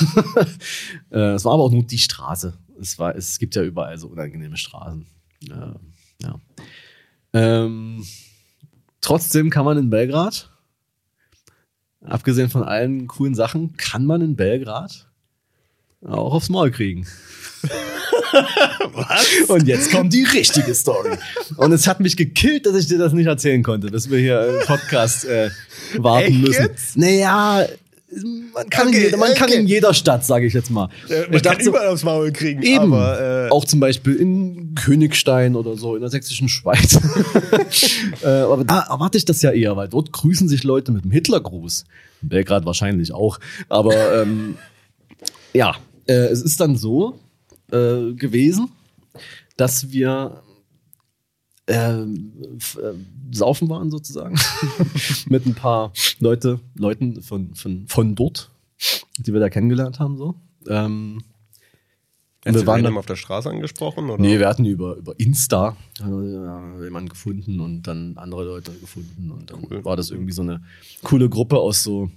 Äh, 1.11 1.33
Es 1.33 1.45
war 1.45 1.53
aber 1.53 1.63
auch 1.63 1.71
nur 1.71 1.83
die 1.83 1.99
Straße. 1.99 2.57
Es, 2.79 2.97
war, 2.97 3.15
es 3.15 3.37
gibt 3.37 3.55
ja 3.55 3.63
überall 3.63 3.97
so 3.97 4.07
unangenehme 4.07 4.57
Straßen. 4.57 5.05
Ja. 5.41 5.75
ja. 6.21 6.39
Ähm, 7.33 8.03
trotzdem 9.01 9.49
kann 9.49 9.65
man 9.65 9.77
in 9.77 9.89
Belgrad, 9.89 10.49
abgesehen 12.01 12.49
von 12.49 12.63
allen 12.63 13.07
coolen 13.07 13.35
Sachen, 13.35 13.77
kann 13.77 14.05
man 14.05 14.21
in 14.21 14.35
Belgrad 14.35 15.09
auch 16.01 16.33
aufs 16.33 16.49
Maul 16.49 16.71
kriegen. 16.71 17.05
Was? 18.93 19.49
Und 19.49 19.67
jetzt 19.67 19.91
kommt 19.91 20.13
die 20.13 20.23
richtige 20.23 20.73
Story. 20.73 21.17
Und 21.57 21.71
es 21.71 21.87
hat 21.87 21.99
mich 21.99 22.17
gekillt, 22.17 22.65
dass 22.65 22.75
ich 22.75 22.87
dir 22.87 22.97
das 22.97 23.13
nicht 23.13 23.27
erzählen 23.27 23.63
konnte, 23.63 23.87
bis 23.87 24.09
wir 24.09 24.19
hier 24.19 24.47
im 24.47 24.65
Podcast 24.65 25.25
äh, 25.25 25.49
warten 25.97 26.27
Echt 26.27 26.41
müssen. 26.41 26.61
jetzt? 26.61 26.97
Naja, 26.97 27.65
man 28.53 28.69
kann, 28.69 28.87
in, 28.87 28.93
Okay, 28.93 29.03
jeder, 29.05 29.17
man 29.17 29.33
kann 29.33 29.49
okay. 29.49 29.59
in 29.59 29.67
jeder 29.67 29.93
Stadt, 29.93 30.25
sage 30.25 30.45
ich 30.45 30.53
jetzt 30.53 30.69
mal. 30.69 30.89
äh, 31.09 31.21
man 31.21 31.33
ich 31.33 31.43
kann 31.43 31.53
dachte 31.53 31.69
überall 31.69 31.87
aufs 31.87 32.03
Maul 32.03 32.31
kriegen. 32.31 32.61
Eben. 32.61 32.93
Aber, 32.93 33.47
äh, 33.47 33.49
auch 33.49 33.65
zum 33.65 33.79
Beispiel 33.79 34.15
in 34.15 34.75
Königstein 34.75 35.55
oder 35.55 35.77
so, 35.77 35.95
in 35.95 36.01
der 36.01 36.09
sächsischen 36.09 36.49
Schweiz. 36.49 36.99
äh, 38.23 38.27
aber 38.27 38.63
da 38.63 38.81
erwarte 38.89 39.17
ich 39.17 39.25
das 39.25 39.41
ja 39.41 39.51
eher, 39.51 39.75
weil 39.75 39.87
dort 39.87 40.11
grüßen 40.11 40.47
sich 40.47 40.63
Leute 40.63 40.91
mit 40.91 41.03
dem 41.05 41.11
Hitlergruß. 41.11 41.85
In 42.21 42.29
Belgrad 42.29 42.65
wahrscheinlich 42.65 43.13
auch. 43.13 43.39
Aber 43.69 44.21
ähm, 44.21 44.57
ja, 45.53 45.75
äh, 46.07 46.13
es 46.13 46.41
ist 46.41 46.59
dann 46.59 46.75
so 46.75 47.19
äh, 47.73 48.13
gewesen, 48.13 48.69
dass 49.57 49.91
wir 49.91 50.41
ähm, 51.67 52.33
äh, 52.77 52.93
saufen 53.35 53.69
waren 53.69 53.89
sozusagen 53.89 54.37
mit 55.27 55.45
ein 55.45 55.55
paar 55.55 55.93
Leute, 56.19 56.59
Leuten 56.75 57.21
von, 57.21 57.55
von, 57.55 57.87
von 57.87 58.15
dort, 58.15 58.49
die 59.19 59.31
wir 59.33 59.39
da 59.39 59.49
kennengelernt 59.49 59.99
haben. 59.99 60.17
So. 60.17 60.35
Ähm, 60.67 61.23
Hast 62.45 62.55
wir 62.55 62.67
waren 62.67 62.83
dann- 62.83 62.97
auf 62.97 63.05
der 63.05 63.15
Straße 63.15 63.49
angesprochen? 63.49 64.09
Oder? 64.09 64.21
Nee, 64.21 64.37
wir 64.39 64.49
hatten 64.49 64.65
über, 64.65 64.95
über 64.97 65.17
Insta 65.17 65.77
äh, 66.01 66.83
jemanden 66.83 67.07
gefunden 67.07 67.61
und 67.61 67.83
dann 67.83 68.17
andere 68.17 68.43
Leute 68.43 68.73
gefunden. 68.73 69.31
Und 69.31 69.49
dann 69.49 69.63
Cool. 69.69 69.85
war 69.85 69.95
das 69.95 70.11
irgendwie 70.11 70.33
so 70.33 70.41
eine 70.41 70.61
coole 71.03 71.29
Gruppe 71.29 71.57
aus 71.59 71.83
so 71.83 72.11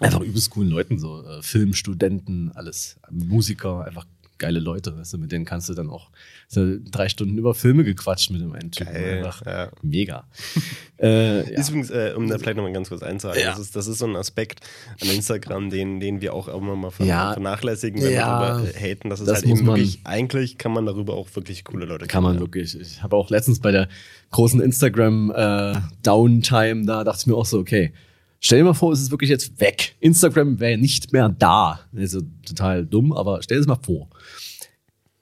einfach 0.00 0.20
übelst 0.20 0.50
coolen 0.50 0.68
Leuten, 0.68 0.98
so 0.98 1.24
äh, 1.24 1.40
Filmstudenten, 1.40 2.52
alles, 2.54 3.00
Musiker, 3.10 3.86
einfach 3.86 4.04
geile 4.38 4.60
Leute, 4.60 4.96
weißt 4.96 5.14
du, 5.14 5.18
mit 5.18 5.32
denen 5.32 5.44
kannst 5.44 5.68
du 5.68 5.74
dann 5.74 5.88
auch 5.88 6.10
so 6.48 6.76
drei 6.90 7.08
Stunden 7.08 7.38
über 7.38 7.54
Filme 7.54 7.84
gequatscht 7.84 8.30
mit 8.30 8.40
dem 8.40 8.52
einen 8.52 8.70
Typen. 8.70 8.92
Geil, 8.92 9.18
Einfach 9.18 9.44
ja. 9.44 9.70
mega. 9.82 10.24
äh, 11.00 11.50
ja. 11.52 11.58
Ist 11.58 11.68
übrigens, 11.68 11.90
äh, 11.90 12.14
um 12.16 12.28
da 12.28 12.38
vielleicht 12.38 12.56
nochmal 12.56 12.72
ganz 12.72 12.88
kurz 12.88 13.02
einzuhaken, 13.02 13.42
Ja. 13.42 13.50
das, 13.50 13.58
ist, 13.60 13.76
das 13.76 13.86
ist 13.86 13.98
so 13.98 14.06
ein 14.06 14.16
Aspekt 14.16 14.60
an 15.00 15.08
Instagram, 15.08 15.70
den, 15.70 16.00
den 16.00 16.20
wir 16.20 16.34
auch 16.34 16.48
immer 16.48 16.76
mal 16.76 16.90
vernachlässigen, 16.90 18.02
wenn 18.02 18.10
wir 18.10 18.18
darüber 18.18 18.68
haten. 18.78 19.10
Das 19.10 19.20
ist 19.20 19.26
Das 19.28 19.42
halt 19.42 19.46
eben 19.46 19.66
wirklich, 19.66 20.00
eigentlich 20.04 20.58
kann 20.58 20.72
man 20.72 20.86
darüber 20.86 21.14
auch 21.14 21.28
wirklich 21.34 21.64
coole 21.64 21.86
Leute 21.86 22.06
Kann 22.06 22.22
man 22.22 22.38
wirklich. 22.38 22.78
Ich 22.78 23.02
habe 23.02 23.16
auch 23.16 23.30
letztens 23.30 23.60
bei 23.60 23.72
der 23.72 23.88
großen 24.30 24.60
Instagram 24.60 25.30
äh, 25.30 25.74
da 26.02 27.04
dachte 27.04 27.18
ich 27.20 27.26
mir 27.26 27.34
auch 27.34 27.46
so, 27.46 27.58
okay, 27.58 27.92
stell 28.40 28.58
dir 28.58 28.64
mal 28.64 28.74
vor, 28.74 28.92
es 28.92 29.00
ist 29.00 29.10
wirklich 29.10 29.30
jetzt 29.30 29.60
weg. 29.60 29.94
Instagram 30.00 30.60
wäre 30.60 30.78
nicht 30.78 31.12
mehr 31.12 31.28
da. 31.28 31.80
Also 31.94 32.20
total 32.46 32.86
dumm, 32.86 33.12
aber 33.12 33.42
stell 33.42 33.56
dir 33.56 33.60
das 33.60 33.68
mal 33.68 33.82
vor. 33.82 34.08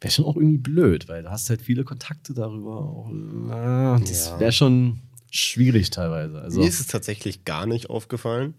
Wäre 0.04 0.12
schon 0.12 0.24
auch 0.26 0.36
irgendwie 0.36 0.58
blöd, 0.58 1.08
weil 1.08 1.22
du 1.22 1.30
hast 1.30 1.48
halt 1.50 1.62
viele 1.62 1.82
Kontakte 1.84 2.34
darüber. 2.34 2.76
Auch, 2.76 3.10
äh, 3.10 4.00
das 4.06 4.28
Ja. 4.28 4.38
wäre 4.40 4.52
schon 4.52 5.00
schwierig 5.30 5.90
teilweise. 5.90 6.40
Also 6.40 6.60
Mir 6.60 6.68
ist 6.68 6.78
es 6.80 6.86
tatsächlich 6.86 7.44
gar 7.44 7.66
nicht 7.66 7.90
aufgefallen. 7.90 8.54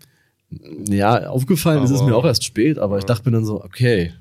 ja, 0.90 1.28
aufgefallen 1.28 1.84
ist 1.84 1.92
es 1.92 2.00
Aber- 2.02 2.10
mir 2.10 2.16
auch 2.16 2.26
erst 2.26 2.44
spät, 2.44 2.78
aber 2.78 2.98
ich 3.00 3.06
dachte 3.06 3.30
mir 3.30 3.38
dann 3.38 3.46
so, 3.46 3.64
okay, 3.64 4.14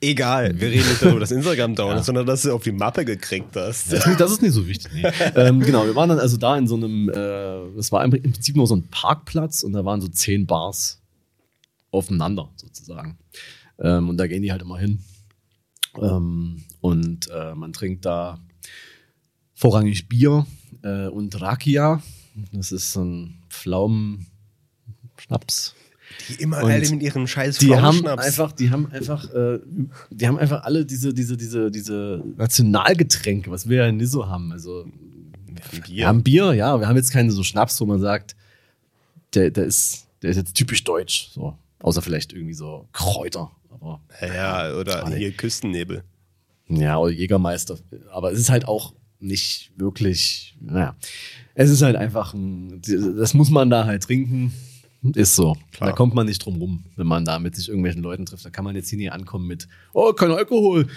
Egal, 0.00 0.60
wir 0.60 0.68
reden 0.68 0.86
nicht 0.88 1.02
darüber, 1.02 1.18
dass 1.18 1.32
Instagram 1.32 1.74
down 1.74 1.96
ist, 1.98 2.06
sondern 2.06 2.24
dass 2.24 2.42
du 2.42 2.52
auf 2.52 2.62
die 2.62 2.70
Mappe 2.70 3.04
gekriegt 3.04 3.56
hast. 3.56 3.90
Das 3.92 3.98
ist 4.00 4.06
nicht, 4.06 4.20
das 4.20 4.30
ist 4.30 4.40
nicht 4.42 4.52
so 4.52 4.64
wichtig. 4.68 4.92
Nee. 4.94 5.02
ähm, 5.34 5.58
genau, 5.58 5.84
wir 5.84 5.94
waren 5.96 6.08
dann 6.08 6.20
also 6.20 6.36
da 6.36 6.56
in 6.56 6.68
so 6.68 6.76
einem, 6.76 7.08
äh, 7.08 7.76
es 7.76 7.90
war 7.90 8.04
im 8.04 8.12
Prinzip 8.12 8.54
nur 8.54 8.68
so 8.68 8.76
ein 8.76 8.84
Parkplatz 8.88 9.64
und 9.64 9.72
da 9.72 9.84
waren 9.84 10.00
so 10.00 10.06
zehn 10.06 10.46
Bars 10.46 11.00
aufeinander 11.90 12.48
sozusagen. 12.54 13.18
Ähm, 13.80 14.08
und 14.08 14.16
da 14.18 14.28
gehen 14.28 14.42
die 14.42 14.52
halt 14.52 14.62
immer 14.62 14.78
hin. 14.78 15.00
Ähm, 16.02 16.64
und 16.80 17.30
äh, 17.30 17.54
man 17.54 17.72
trinkt 17.72 18.04
da 18.04 18.40
vorrangig 19.54 20.08
Bier 20.08 20.46
äh, 20.82 21.08
und 21.08 21.40
Rakia. 21.40 22.02
Das 22.52 22.72
ist 22.72 22.92
so 22.92 23.02
ein 23.02 23.42
Pflaumenschnaps. 23.48 25.74
Die 26.28 26.42
immer 26.42 26.62
Und 26.62 26.70
alle 26.70 26.88
mit 26.88 27.02
ihrem 27.02 27.26
scheiß 27.26 27.58
Die 27.58 27.74
haben 27.74 28.06
einfach, 28.06 28.52
die 28.52 28.70
haben 28.70 28.90
einfach, 28.90 29.32
äh, 29.34 29.58
die 30.10 30.26
haben 30.26 30.38
einfach 30.38 30.62
alle 30.62 30.86
diese, 30.86 31.12
diese, 31.12 31.36
diese, 31.36 31.70
diese 31.70 32.22
Nationalgetränke, 32.36 33.50
was 33.50 33.68
wir 33.68 33.86
ja 33.86 33.92
nicht 33.92 34.10
so 34.10 34.28
haben. 34.28 34.52
Also 34.52 34.86
Bier. 35.86 35.96
wir 35.96 36.06
haben 36.06 36.22
Bier, 36.22 36.54
ja, 36.54 36.78
wir 36.78 36.88
haben 36.88 36.96
jetzt 36.96 37.10
keinen 37.10 37.30
so 37.30 37.42
Schnaps, 37.42 37.80
wo 37.80 37.86
man 37.86 38.00
sagt, 38.00 38.36
der, 39.34 39.50
der 39.50 39.64
ist, 39.64 40.06
der 40.22 40.30
ist 40.30 40.36
jetzt 40.36 40.54
typisch 40.54 40.84
deutsch, 40.84 41.30
so. 41.32 41.58
Außer 41.80 42.02
vielleicht 42.02 42.32
irgendwie 42.32 42.54
so 42.54 42.88
Kräuter, 42.92 43.50
aber 43.80 44.00
ja, 44.20 44.74
oder 44.74 45.08
nee. 45.08 45.18
hier 45.18 45.32
Küstennebel. 45.32 46.02
ja, 46.68 46.98
oder 46.98 47.12
Jägermeister. 47.12 47.78
Aber 48.10 48.32
es 48.32 48.38
ist 48.38 48.50
halt 48.50 48.66
auch 48.66 48.94
nicht 49.18 49.72
wirklich, 49.76 50.56
naja. 50.60 50.96
Es 51.54 51.70
ist 51.70 51.82
halt 51.82 51.96
einfach 51.96 52.34
ein, 52.34 52.82
das 53.16 53.34
muss 53.34 53.50
man 53.50 53.70
da 53.70 53.86
halt 53.86 54.02
trinken. 54.02 54.52
Ist 55.14 55.36
so. 55.36 55.56
Klar. 55.72 55.90
Da 55.90 55.96
kommt 55.96 56.14
man 56.14 56.26
nicht 56.26 56.44
drum 56.44 56.56
rum, 56.56 56.84
wenn 56.96 57.06
man 57.06 57.24
da 57.24 57.38
mit 57.38 57.54
sich 57.54 57.68
irgendwelchen 57.68 58.02
Leuten 58.02 58.26
trifft. 58.26 58.44
Da 58.44 58.50
kann 58.50 58.64
man 58.64 58.74
jetzt 58.74 58.88
hier 58.88 58.98
nie 58.98 59.10
ankommen 59.10 59.46
mit, 59.46 59.68
oh, 59.92 60.12
kein 60.12 60.30
Alkohol. 60.30 60.88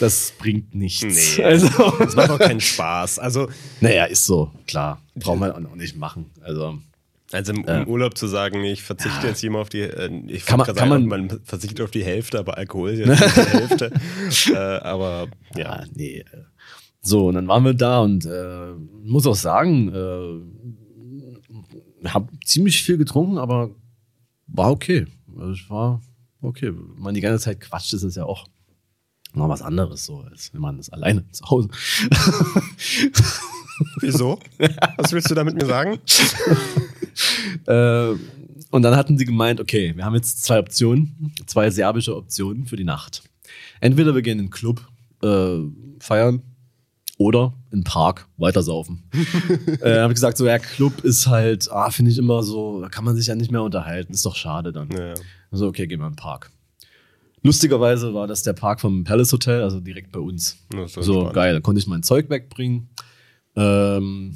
Das 0.00 0.32
bringt 0.38 0.74
nichts. 0.74 1.02
Nee. 1.38 1.44
Also, 1.44 1.68
Das 1.98 2.16
macht 2.16 2.30
auch 2.30 2.38
keinen 2.38 2.60
Spaß. 2.60 3.18
Also, 3.18 3.48
naja, 3.80 4.04
ist 4.04 4.26
so, 4.26 4.50
klar. 4.66 5.00
Braucht 5.14 5.38
man 5.38 5.66
auch 5.66 5.76
nicht 5.76 5.96
machen. 5.96 6.30
Also, 6.40 6.78
also 7.34 7.52
im, 7.52 7.64
im 7.64 7.86
Urlaub 7.88 8.16
zu 8.16 8.26
sagen, 8.26 8.64
ich 8.64 8.82
verzichte 8.82 9.26
jetzt 9.26 9.40
hier 9.40 9.50
mal 9.50 9.60
auf 9.60 9.68
die, 9.68 9.80
äh, 9.82 10.10
ich 10.28 10.46
Kann 10.46 10.56
man- 10.58 10.66
kann 10.66 10.76
sagen, 10.76 11.06
man- 11.06 11.26
man 11.26 11.40
verzichtet 11.44 11.80
auf 11.82 11.90
die 11.90 12.04
Hälfte, 12.04 12.38
aber 12.38 12.56
Alkohol 12.56 12.90
ist 12.90 13.00
jetzt 13.00 13.08
nicht 13.20 13.36
die 13.36 13.58
Hälfte. 13.58 13.92
äh, 14.52 14.56
aber 14.86 15.28
ja, 15.56 15.80
ja, 15.80 15.84
nee. 15.94 16.18
äh. 16.20 16.24
So, 17.02 17.26
und 17.28 17.34
dann 17.34 17.48
waren 17.48 17.64
wir 17.64 17.74
da 17.74 18.00
und 18.00 18.24
äh, 18.24 18.72
muss 19.02 19.26
auch 19.26 19.34
sagen, 19.34 19.92
äh, 19.92 20.40
habe 22.08 22.28
ziemlich 22.44 22.82
viel 22.82 22.96
getrunken, 22.96 23.36
aber 23.38 23.70
war 24.46 24.70
okay. 24.70 25.06
Also 25.38 25.52
es 25.52 25.68
war 25.70 26.00
okay. 26.40 26.72
Wenn 26.72 27.02
man 27.02 27.14
die 27.14 27.20
ganze 27.20 27.44
Zeit 27.44 27.60
quatscht, 27.60 27.92
ist 27.92 28.04
es 28.04 28.14
ja 28.14 28.24
auch 28.24 28.46
noch 29.34 29.48
was 29.48 29.60
anderes, 29.62 30.04
so 30.06 30.20
als 30.20 30.54
wenn 30.54 30.60
man 30.62 30.76
das 30.78 30.88
alleine 30.90 31.28
zu 31.32 31.44
Hause. 31.50 31.68
wieso? 34.00 34.38
Was 34.96 35.12
willst 35.12 35.30
du 35.30 35.34
da 35.34 35.44
mit 35.44 35.54
mir 35.56 35.66
sagen? 35.66 35.98
äh, 37.66 38.14
und 38.70 38.82
dann 38.82 38.96
hatten 38.96 39.18
sie 39.18 39.24
gemeint, 39.24 39.60
okay, 39.60 39.92
wir 39.96 40.04
haben 40.04 40.14
jetzt 40.14 40.42
zwei 40.42 40.58
Optionen, 40.58 41.32
zwei 41.46 41.70
serbische 41.70 42.16
Optionen 42.16 42.66
für 42.66 42.76
die 42.76 42.84
Nacht. 42.84 43.22
Entweder 43.80 44.14
wir 44.14 44.22
gehen 44.22 44.38
in 44.38 44.46
den 44.46 44.50
Club 44.50 44.86
äh, 45.22 45.58
feiern 46.00 46.42
oder 47.18 47.54
in 47.70 47.80
den 47.80 47.84
Park 47.84 48.26
weitersaufen. 48.36 49.04
äh, 49.80 49.98
habe 49.98 50.12
ich 50.12 50.16
gesagt, 50.16 50.36
so 50.36 50.46
ja, 50.46 50.58
Club 50.58 51.04
ist 51.04 51.26
halt, 51.26 51.70
ah, 51.70 51.90
finde 51.90 52.10
ich 52.10 52.18
immer 52.18 52.42
so, 52.42 52.80
da 52.80 52.88
kann 52.88 53.04
man 53.04 53.14
sich 53.14 53.26
ja 53.26 53.34
nicht 53.34 53.52
mehr 53.52 53.62
unterhalten, 53.62 54.12
ist 54.12 54.26
doch 54.26 54.36
schade 54.36 54.72
dann. 54.72 54.90
Ja. 54.90 55.14
Also 55.50 55.68
okay, 55.68 55.86
gehen 55.86 56.00
wir 56.00 56.06
in 56.06 56.12
den 56.12 56.16
Park. 56.16 56.50
Lustigerweise 57.42 58.14
war 58.14 58.26
das 58.26 58.42
der 58.42 58.54
Park 58.54 58.80
vom 58.80 59.04
Palace 59.04 59.32
Hotel, 59.32 59.62
also 59.62 59.78
direkt 59.78 60.10
bei 60.12 60.18
uns. 60.18 60.56
So 60.72 60.80
entspannt. 60.80 61.34
geil, 61.34 61.54
da 61.54 61.60
konnte 61.60 61.78
ich 61.78 61.86
mein 61.86 62.02
Zeug 62.02 62.30
wegbringen 62.30 62.88
ähm, 63.54 64.34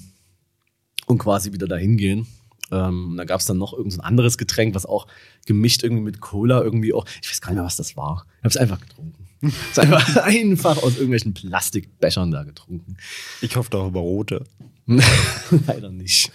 und 1.06 1.18
quasi 1.18 1.52
wieder 1.52 1.66
dahin 1.66 1.96
gehen. 1.96 2.26
Ähm, 2.70 3.12
und 3.12 3.16
da 3.16 3.24
gab 3.24 3.40
es 3.40 3.46
dann 3.46 3.58
noch 3.58 3.72
irgendein 3.72 3.98
so 3.98 4.02
anderes 4.02 4.38
Getränk, 4.38 4.74
was 4.74 4.86
auch 4.86 5.06
gemischt 5.46 5.82
irgendwie 5.82 6.02
mit 6.02 6.20
Cola 6.20 6.62
irgendwie 6.62 6.92
auch. 6.92 7.06
Ich 7.22 7.30
weiß 7.30 7.40
gar 7.40 7.50
nicht 7.50 7.56
mehr, 7.56 7.64
was 7.64 7.76
das 7.76 7.96
war. 7.96 8.26
Ich 8.38 8.44
habe 8.44 8.48
es 8.48 8.56
einfach 8.56 8.80
getrunken. 8.80 9.28
Hab's 9.42 9.78
einfach, 9.78 10.16
einfach 10.24 10.82
aus 10.82 10.94
irgendwelchen 10.94 11.34
Plastikbechern 11.34 12.30
da 12.30 12.42
getrunken. 12.44 12.96
Ich 13.40 13.56
hoffe 13.56 13.70
doch 13.70 13.88
über 13.88 14.00
rote. 14.00 14.44
Leider 15.66 15.90
nicht. 15.90 16.32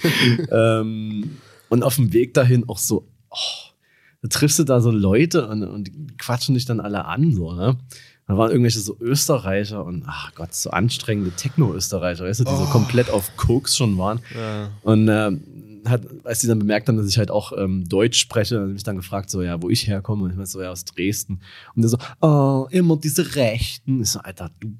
ähm, 0.52 1.38
und 1.70 1.84
auf 1.84 1.96
dem 1.96 2.14
Weg 2.14 2.34
dahin 2.34 2.68
auch 2.70 2.78
so, 2.78 3.08
oh, 3.30 3.72
da 4.22 4.28
triffst 4.30 4.60
du 4.60 4.64
da 4.64 4.80
so 4.80 4.92
Leute 4.92 5.48
und, 5.48 5.64
und 5.64 5.88
die 5.88 6.18
quatschen 6.18 6.56
dich 6.56 6.66
dann 6.66 6.80
alle 6.80 7.06
an, 7.06 7.34
so, 7.34 7.54
ne? 7.54 7.78
Da 8.26 8.38
waren 8.38 8.52
irgendwelche 8.52 8.80
so 8.80 8.96
Österreicher 9.02 9.84
und, 9.84 10.06
ach 10.08 10.34
Gott, 10.34 10.54
so 10.54 10.70
anstrengende 10.70 11.32
Techno-Österreicher, 11.32 12.24
weißt 12.24 12.40
du, 12.40 12.44
die 12.46 12.56
so 12.56 12.66
komplett 12.66 13.10
auf 13.10 13.36
Koks 13.36 13.76
schon 13.76 13.98
waren. 13.98 14.22
Ja. 14.34 14.70
Und 14.84 15.10
ähm, 15.10 15.73
hat, 15.86 16.06
als 16.24 16.40
die 16.40 16.48
dann 16.48 16.60
bemerkt 16.60 16.88
haben, 16.88 16.98
dass 16.98 17.08
ich 17.08 17.18
halt 17.18 17.32
auch 17.32 17.52
ähm, 17.58 17.88
Deutsch 17.88 18.20
spreche, 18.20 18.60
haben 18.60 18.68
sie 18.68 18.74
mich 18.74 18.84
dann 18.84 18.96
gefragt, 18.96 19.30
so, 19.30 19.42
ja, 19.42 19.62
wo 19.62 19.70
ich 19.70 19.88
herkomme. 19.88 20.24
Und 20.24 20.32
ich 20.32 20.36
meinte 20.36 20.52
so, 20.52 20.62
ja, 20.62 20.72
aus 20.72 20.86
Dresden. 20.86 21.42
Und 21.76 21.82
der 21.82 21.90
so, 21.90 21.98
oh, 22.22 22.68
immer 22.72 22.98
diese 22.98 23.36
Rechten. 23.36 24.02
Ich 24.02 24.12
so, 24.12 24.20
Alter, 24.20 24.52
du, 24.60 24.74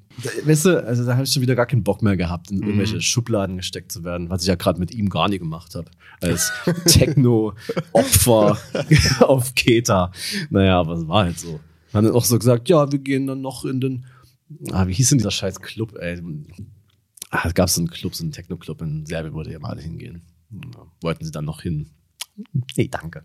weißt 0.44 0.66
du, 0.66 0.84
also 0.84 1.04
da 1.04 1.14
habe 1.14 1.24
ich 1.24 1.32
schon 1.32 1.42
wieder 1.42 1.54
gar 1.54 1.66
keinen 1.66 1.84
Bock 1.84 2.02
mehr 2.02 2.16
gehabt, 2.16 2.50
in 2.50 2.62
irgendwelche 2.62 3.00
Schubladen 3.00 3.56
gesteckt 3.56 3.92
zu 3.92 4.04
werden, 4.04 4.30
was 4.30 4.42
ich 4.42 4.48
ja 4.48 4.54
gerade 4.54 4.80
mit 4.80 4.94
ihm 4.94 5.08
gar 5.08 5.28
nie 5.28 5.38
gemacht 5.38 5.74
habe. 5.74 5.90
Als 6.20 6.52
Techno-Opfer 6.86 8.58
auf 9.20 9.54
Keta. 9.54 10.12
Naja, 10.50 10.80
aber 10.80 10.94
es 10.94 11.08
war 11.08 11.24
halt 11.24 11.38
so. 11.38 11.60
Haben 11.92 12.06
dann 12.06 12.14
auch 12.14 12.24
so 12.24 12.38
gesagt, 12.38 12.68
ja, 12.68 12.90
wir 12.90 12.98
gehen 12.98 13.26
dann 13.26 13.40
noch 13.40 13.64
in 13.64 13.80
den, 13.80 14.06
ah, 14.72 14.86
wie 14.86 14.94
hieß 14.94 15.10
denn 15.10 15.18
dieser 15.18 15.30
scheiß 15.30 15.60
Club, 15.60 15.96
ey? 15.98 16.20
Ah, 17.30 17.42
es 17.46 17.54
gab 17.54 17.68
so 17.68 17.80
einen 17.80 17.90
Club, 17.90 18.14
so 18.14 18.24
einen 18.24 18.32
Techno-Club 18.32 18.80
in 18.82 19.06
Serbien, 19.06 19.34
wo 19.34 19.42
die 19.42 19.52
immer 19.52 19.70
alle 19.70 19.82
hingehen. 19.82 20.22
Wollten 21.00 21.24
sie 21.24 21.30
dann 21.30 21.44
noch 21.44 21.62
hin. 21.62 21.90
Nee, 22.76 22.88
danke. 22.88 23.24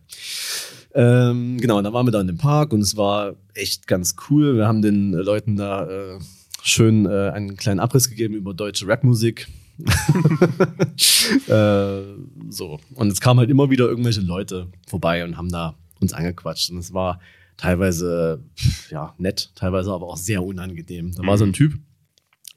Ähm, 0.94 1.58
genau, 1.60 1.78
und 1.78 1.84
dann 1.84 1.94
waren 1.94 2.06
wir 2.06 2.12
da 2.12 2.22
in 2.22 2.28
dem 2.28 2.38
Park 2.38 2.74
und 2.74 2.82
es 2.82 2.96
war 2.96 3.36
echt 3.54 3.88
ganz 3.88 4.16
cool. 4.30 4.56
Wir 4.56 4.68
haben 4.68 4.82
den 4.82 5.12
Leuten 5.12 5.56
da 5.56 5.88
äh, 5.88 6.20
schön 6.62 7.06
äh, 7.06 7.30
einen 7.30 7.58
kleinen 7.58 7.80
Abriss 7.80 8.10
gegeben 8.10 8.36
über 8.36 8.54
deutsche 8.54 8.88
Rapmusik. 8.88 9.48
äh, 11.48 12.02
so. 12.50 12.80
Und 12.96 13.12
es 13.12 13.22
kamen 13.22 13.40
halt 13.40 13.50
immer 13.50 13.70
wieder 13.70 13.88
irgendwelche 13.88 14.22
Leute 14.22 14.68
vorbei 14.88 15.24
und 15.24 15.38
haben 15.38 15.50
da 15.50 15.76
uns 16.00 16.14
angequatscht. 16.14 16.72
Und 16.72 16.78
es 16.80 16.94
war 16.94 17.20
teilweise 17.58 18.44
ja, 18.90 19.14
nett, 19.18 19.52
teilweise 19.56 19.92
aber 19.92 20.08
auch 20.08 20.18
sehr 20.18 20.44
unangenehm. 20.44 21.14
Da 21.14 21.26
war 21.26 21.38
so 21.38 21.46
ein 21.46 21.54
Typ, 21.54 21.78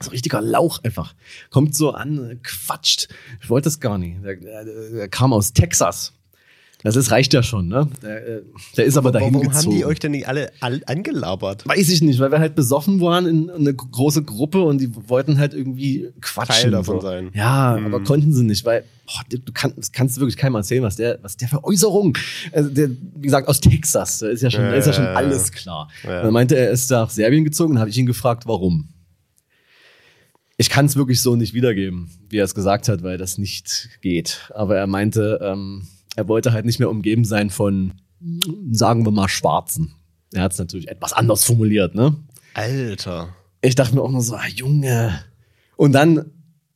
so 0.03 0.11
ein 0.11 0.13
richtiger 0.13 0.41
Lauch 0.41 0.81
einfach. 0.85 1.15
Kommt 1.51 1.75
so 1.75 1.91
an, 1.93 2.39
quatscht. 2.43 3.09
Ich 3.43 3.49
wollte 3.51 3.65
das 3.67 3.81
gar 3.81 3.99
nicht. 3.99 4.23
Der, 4.25 4.37
der, 4.37 4.65
der 4.65 5.09
kam 5.09 5.33
aus 5.33 5.53
Texas. 5.53 6.13
Das 6.85 6.97
ist, 6.97 7.13
reicht 7.13 7.33
ja 7.33 7.45
schon, 7.45 7.69
ne? 7.69 7.89
Der, 8.03 8.27
äh, 8.39 8.43
der 8.77 8.87
ist 8.87 8.97
aber 8.97 9.13
dahin 9.13 9.35
Warum 9.35 9.47
gezogen. 9.47 9.67
haben 9.67 9.77
die 9.79 9.85
euch 9.85 10.01
denn 10.01 10.11
nicht 10.11 10.27
alle, 10.27 10.51
alle 10.59 10.81
angelabert? 10.89 11.65
Weiß 11.65 11.89
ich 11.89 12.03
nicht, 12.03 12.19
weil 12.19 12.33
wir 12.33 12.41
halt 12.41 12.57
besoffen 12.57 13.01
waren 13.01 13.25
in 13.27 13.51
eine 13.51 13.73
große 13.73 14.25
Gruppe 14.25 14.63
und 14.63 14.79
die 14.81 14.91
wollten 15.09 15.39
halt 15.39 15.55
irgendwie 15.55 16.09
quatschen. 16.21 16.63
Teil 16.63 16.71
davon 16.73 17.01
so. 17.01 17.07
sein. 17.07 17.31
Ja, 17.35 17.77
Mhm. 17.79 17.87
aber 17.87 18.03
konnten 18.03 18.33
sie 18.33 18.43
nicht, 18.43 18.65
weil 18.65 18.83
boah, 19.07 19.23
du 19.31 19.39
du 19.39 19.53
kannst, 19.53 20.19
wirklich 20.19 20.37
keinem 20.37 20.57
erzählen, 20.57 20.83
was 20.83 20.97
der, 20.97 21.21
was 21.23 21.37
der 21.37 21.47
für 21.47 21.63
Äußerungen. 21.63 22.15
Also 22.51 22.69
der, 22.69 22.91
wie 22.91 23.23
gesagt, 23.23 23.47
aus 23.47 23.61
Texas, 23.61 24.19
da 24.19 24.27
ist 24.31 24.43
ja 24.43 24.51
schon, 24.51 24.63
da 24.63 24.73
ist 24.75 24.87
ja 24.87 24.93
schon 24.93 25.07
alles 25.07 25.53
klar. 25.53 25.89
Ja. 26.03 26.23
Er 26.23 26.31
meinte, 26.33 26.57
er 26.57 26.73
ist 26.73 26.91
nach 26.91 27.11
Serbien 27.11 27.45
gezogen, 27.45 27.79
habe 27.79 27.91
ich 27.91 27.99
ihn 27.99 28.07
gefragt, 28.07 28.43
warum. 28.47 28.89
Ich 30.63 30.71
kann 30.71 30.87
es 30.87 30.95
wirklich 30.95 31.21
so 31.21 31.35
nicht 31.35 31.55
wiedergeben, 31.55 32.09
wie 32.29 32.37
er 32.37 32.45
es 32.45 32.55
gesagt 32.55 32.89
hat, 32.89 33.03
weil 33.03 33.19
das 33.19 33.37
nicht 33.37 33.89
geht. 34.01 34.49
Aber 34.55 34.77
er 34.77 34.87
meinte, 34.87 35.41
ähm, 35.43 35.89
er 36.15 36.29
wollte 36.29 36.53
halt 36.53 36.67
nicht 36.67 36.79
mehr 36.79 36.89
umgeben 36.89 37.25
sein 37.25 37.51
von, 37.51 37.95
sagen 38.71 39.05
wir 39.05 39.11
mal, 39.11 39.29
Schwarzen. 39.29 39.97
Er 40.33 40.43
hat 40.43 40.53
es 40.53 40.59
natürlich 40.59 40.87
etwas 40.87 41.13
anders 41.15 41.43
formuliert, 41.43 41.97
ne? 41.97 42.15
Alter. 42.55 43.35
Ich 43.61 43.75
dachte 43.75 43.97
mir 43.97 44.03
auch 44.03 44.11
nur 44.13 44.23
so, 44.23 44.37
ah, 44.37 44.47
Junge. 44.55 45.25
Und 45.75 45.91
dann, 45.95 46.31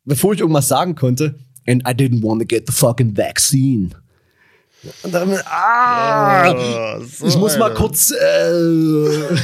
bevor 0.05 0.35
ich 0.35 0.41
irgendwas 0.41 0.67
sagen 0.67 0.97
konnte, 0.97 1.39
and 1.65 1.89
I 1.89 1.93
didn't 1.93 2.25
want 2.25 2.41
to 2.41 2.47
get 2.47 2.67
the 2.67 2.73
fucking 2.73 3.17
vaccine. 3.17 3.91
Und 5.05 5.15
dann, 5.15 5.31
ah, 5.45 6.51
Oh, 6.51 7.05
so 7.05 7.25
ich 7.25 7.37
muss 7.37 7.57
mal 7.57 7.73
kurz. 7.73 8.11
Äh. 8.11 9.29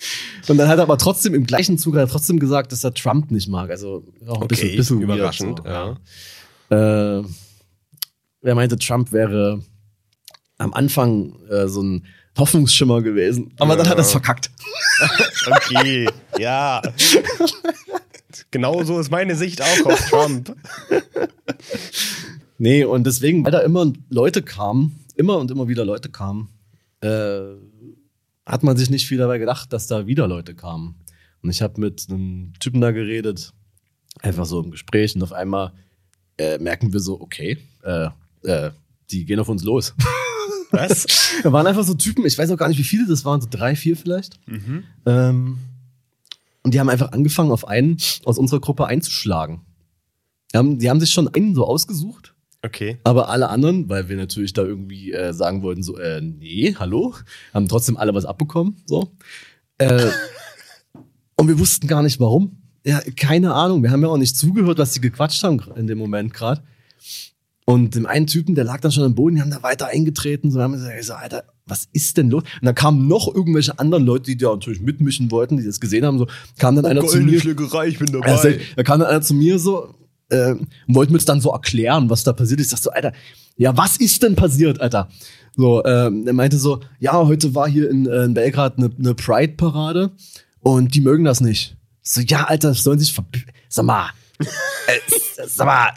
Und 0.48 0.56
dann 0.58 0.68
hat 0.68 0.78
er 0.78 0.82
aber 0.82 0.98
trotzdem 0.98 1.34
im 1.34 1.44
gleichen 1.44 1.78
Zug 1.78 1.94
hat 1.94 2.02
er 2.02 2.08
trotzdem 2.08 2.38
gesagt, 2.38 2.72
dass 2.72 2.84
er 2.84 2.94
Trump 2.94 3.30
nicht 3.30 3.48
mag. 3.48 3.70
Also 3.70 4.04
auch 4.26 4.40
ein 4.42 4.48
bisschen, 4.48 4.68
Okay, 4.68 4.76
bisschen 4.76 4.98
weird, 5.00 5.18
überraschend. 5.18 5.60
so. 5.64 5.68
ja. 5.68 7.18
Äh, 7.20 7.24
er 8.42 8.54
meinte, 8.54 8.78
Trump 8.78 9.12
wäre 9.12 9.62
am 10.58 10.72
Anfang 10.72 11.34
äh, 11.50 11.68
so 11.68 11.82
ein 11.82 12.06
Hoffnungsschimmer 12.38 13.02
gewesen. 13.02 13.52
Aber 13.58 13.76
dann 13.76 13.88
hat 13.88 13.96
er 13.98 14.02
es 14.02 14.12
verkackt. 14.12 14.50
Okay, 15.46 16.06
ja. 16.38 16.82
Genau 18.50 18.82
so 18.84 19.00
ist 19.00 19.10
meine 19.10 19.34
Sicht 19.36 19.62
auch 19.62 19.86
auf 19.86 20.10
Trump. 20.10 20.54
Nee, 22.58 22.84
und 22.84 23.04
deswegen, 23.06 23.44
weil 23.44 23.52
da 23.52 23.60
immer 23.60 23.90
Leute 24.10 24.42
kamen, 24.42 25.00
immer 25.16 25.38
und 25.38 25.50
immer 25.50 25.68
wieder 25.68 25.84
Leute 25.86 26.10
kamen, 26.10 26.50
äh, 27.00 27.40
hat 28.46 28.62
man 28.62 28.76
sich 28.76 28.90
nicht 28.90 29.06
viel 29.06 29.18
dabei 29.18 29.38
gedacht, 29.38 29.72
dass 29.72 29.86
da 29.86 30.06
wieder 30.06 30.26
Leute 30.26 30.54
kamen. 30.54 30.96
Und 31.42 31.50
ich 31.50 31.62
habe 31.62 31.80
mit 31.80 32.06
einem 32.08 32.52
Typen 32.58 32.80
da 32.80 32.90
geredet, 32.90 33.52
einfach 34.20 34.46
so 34.46 34.62
im 34.62 34.70
Gespräch, 34.70 35.14
und 35.14 35.22
auf 35.22 35.32
einmal 35.32 35.72
äh, 36.38 36.58
merken 36.58 36.92
wir 36.92 37.00
so, 37.00 37.20
okay, 37.20 37.58
äh, 37.82 38.08
äh, 38.42 38.70
die 39.10 39.24
gehen 39.24 39.40
auf 39.40 39.48
uns 39.48 39.62
los. 39.62 39.94
Was? 40.70 41.06
Da 41.42 41.52
waren 41.52 41.66
einfach 41.66 41.84
so 41.84 41.94
Typen, 41.94 42.26
ich 42.26 42.36
weiß 42.36 42.50
auch 42.50 42.56
gar 42.56 42.68
nicht, 42.68 42.78
wie 42.78 42.84
viele 42.84 43.06
das 43.06 43.24
waren, 43.24 43.40
so 43.40 43.48
drei, 43.50 43.74
vier 43.74 43.96
vielleicht. 43.96 44.38
Mhm. 44.46 44.84
Ähm, 45.06 45.58
und 46.62 46.74
die 46.74 46.80
haben 46.80 46.90
einfach 46.90 47.12
angefangen, 47.12 47.50
auf 47.50 47.66
einen 47.66 47.96
aus 48.24 48.36
unserer 48.36 48.60
Gruppe 48.60 48.86
einzuschlagen. 48.86 49.62
Die 50.52 50.58
haben, 50.58 50.78
die 50.78 50.90
haben 50.90 51.00
sich 51.00 51.10
schon 51.10 51.28
einen 51.28 51.54
so 51.54 51.66
ausgesucht, 51.66 52.29
Okay. 52.62 52.98
aber 53.04 53.30
alle 53.30 53.48
anderen, 53.48 53.88
weil 53.88 54.08
wir 54.08 54.16
natürlich 54.16 54.52
da 54.52 54.62
irgendwie 54.62 55.12
äh, 55.12 55.32
sagen 55.32 55.62
wollten, 55.62 55.82
so, 55.82 55.96
äh, 55.96 56.20
nee, 56.20 56.74
hallo, 56.78 57.14
haben 57.54 57.68
trotzdem 57.68 57.96
alle 57.96 58.14
was 58.14 58.26
abbekommen, 58.26 58.76
so. 58.84 59.10
Äh, 59.78 60.10
und 61.36 61.48
wir 61.48 61.58
wussten 61.58 61.86
gar 61.86 62.02
nicht 62.02 62.20
warum. 62.20 62.58
Ja, 62.84 63.00
keine 63.16 63.54
Ahnung. 63.54 63.82
Wir 63.82 63.90
haben 63.90 64.02
ja 64.02 64.08
auch 64.08 64.16
nicht 64.16 64.36
zugehört, 64.36 64.78
was 64.78 64.92
die 64.92 65.00
gequatscht 65.00 65.42
haben 65.42 65.60
in 65.76 65.86
dem 65.86 65.98
Moment 65.98 66.32
gerade. 66.32 66.62
Und 67.66 67.94
dem 67.94 68.06
einen 68.06 68.26
Typen, 68.26 68.54
der 68.54 68.64
lag 68.64 68.80
dann 68.80 68.90
schon 68.90 69.04
am 69.04 69.14
Boden, 69.14 69.36
die 69.36 69.42
haben 69.42 69.50
da 69.50 69.62
weiter 69.62 69.86
eingetreten, 69.86 70.50
so 70.50 70.58
wir 70.58 70.64
haben 70.64 70.72
gesagt, 70.72 70.94
ich 70.98 71.06
so, 71.06 71.12
Alter, 71.12 71.44
was 71.66 71.88
ist 71.92 72.16
denn 72.16 72.28
los? 72.28 72.42
Und 72.42 72.66
dann 72.66 72.74
kamen 72.74 73.06
noch 73.06 73.32
irgendwelche 73.32 73.78
anderen 73.78 74.04
Leute, 74.04 74.24
die 74.24 74.36
da 74.36 74.50
natürlich 74.50 74.80
mitmischen 74.80 75.30
wollten, 75.30 75.56
die 75.56 75.64
das 75.64 75.78
gesehen 75.78 76.04
haben, 76.04 76.18
so, 76.18 76.26
kam 76.58 76.74
dann 76.74 76.84
einer 76.84 77.06
zu 77.06 77.20
mir. 77.20 77.38
Schlägerei, 77.38 77.88
ich 77.88 77.98
bin 77.98 78.14
Also, 78.22 78.48
da 78.74 78.82
kam 78.82 78.98
dann 79.00 79.08
einer 79.08 79.22
zu 79.22 79.34
mir 79.34 79.58
so 79.58 79.94
äh, 80.30 80.52
und 80.52 80.68
wollte 80.88 81.12
mir 81.12 81.18
das 81.18 81.24
dann 81.24 81.40
so 81.40 81.50
erklären, 81.50 82.10
was 82.10 82.24
da 82.24 82.32
passiert 82.32 82.60
ist. 82.60 82.66
Ich 82.66 82.70
sag 82.70 82.78
so, 82.78 82.90
Alter, 82.90 83.12
ja, 83.56 83.76
was 83.76 83.96
ist 83.96 84.22
denn 84.22 84.36
passiert, 84.36 84.80
Alter? 84.80 85.08
So, 85.56 85.84
ähm, 85.84 86.26
er 86.26 86.32
meinte 86.32 86.58
so, 86.58 86.80
ja, 86.98 87.12
heute 87.14 87.54
war 87.54 87.68
hier 87.68 87.90
in, 87.90 88.06
äh, 88.06 88.24
in 88.24 88.34
Belgrad 88.34 88.78
eine 88.78 88.90
ne 88.96 89.14
Pride-Parade 89.14 90.12
und 90.60 90.94
die 90.94 91.00
mögen 91.00 91.24
das 91.24 91.40
nicht. 91.40 91.76
So, 92.02 92.20
ja, 92.20 92.44
Alter, 92.44 92.74
sollen 92.74 92.98
sich 92.98 93.12
ver... 93.12 93.24
Sag 93.68 93.84
mal, 93.84 94.10
äh, 94.38 95.44
sag 95.46 95.66
mal, 95.66 95.90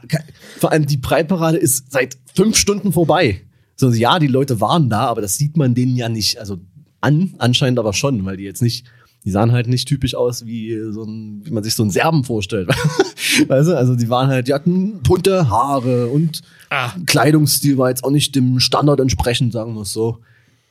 vor 0.59 0.71
allem 0.71 0.85
die 0.85 0.97
Pride-Parade 0.97 1.57
ist 1.57 1.91
seit 1.91 2.17
fünf 2.35 2.57
Stunden 2.57 2.91
vorbei. 2.91 3.41
So, 3.75 3.91
ja, 3.91 4.19
die 4.19 4.27
Leute 4.27 4.59
waren 4.61 4.89
da, 4.89 5.07
aber 5.07 5.21
das 5.21 5.37
sieht 5.37 5.57
man 5.57 5.73
denen 5.75 5.95
ja 5.95 6.09
nicht, 6.09 6.39
also 6.39 6.59
an, 7.01 7.35
anscheinend 7.37 7.79
aber 7.79 7.93
schon, 7.93 8.23
weil 8.25 8.37
die 8.37 8.43
jetzt 8.43 8.61
nicht, 8.61 8.85
die 9.25 9.31
sahen 9.31 9.51
halt 9.51 9.67
nicht 9.67 9.87
typisch 9.87 10.15
aus 10.15 10.45
wie 10.45 10.77
so 10.91 11.03
ein, 11.03 11.45
wie 11.45 11.51
man 11.51 11.63
sich 11.63 11.75
so 11.75 11.83
einen 11.83 11.91
Serben 11.91 12.23
vorstellt. 12.23 12.67
weißt 13.47 13.69
du, 13.69 13.77
also 13.77 13.95
die 13.95 14.09
waren 14.09 14.27
halt, 14.27 14.47
die 14.47 14.53
hatten 14.53 15.01
bunte 15.01 15.49
Haare 15.49 16.07
und 16.07 16.41
Ah. 16.73 16.91
Kleidungsstil 17.05 17.77
war 17.77 17.89
jetzt 17.89 18.03
auch 18.03 18.09
nicht 18.09 18.33
dem 18.35 18.59
Standard 18.59 18.99
entsprechend, 18.99 19.53
sagen 19.53 19.75
wir 19.75 19.81
es 19.81 19.93
so. 19.93 20.17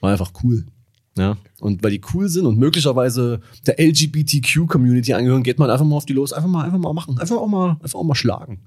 War 0.01 0.11
einfach 0.11 0.33
cool. 0.43 0.67
Ja. 1.17 1.37
Und 1.61 1.85
weil 1.85 1.93
die 1.93 2.01
cool 2.13 2.29
sind 2.29 2.45
und 2.45 2.59
möglicherweise 2.59 3.41
der 3.69 3.79
LGBTQ-Community 3.79 5.13
angehören, 5.15 5.45
geht 5.45 5.61
man 5.61 5.71
einfach 5.71 5.85
mal 5.85 5.95
auf 5.95 6.07
die 6.07 6.13
los, 6.13 6.33
einfach 6.33 6.49
mal, 6.49 6.65
einfach 6.65 6.79
mal 6.79 6.93
machen, 6.93 7.21
einfach 7.21 7.37
auch 7.37 7.47
mal, 7.47 7.77
einfach 7.81 7.95
auch 7.95 8.03
mal 8.03 8.17
schlagen. 8.17 8.63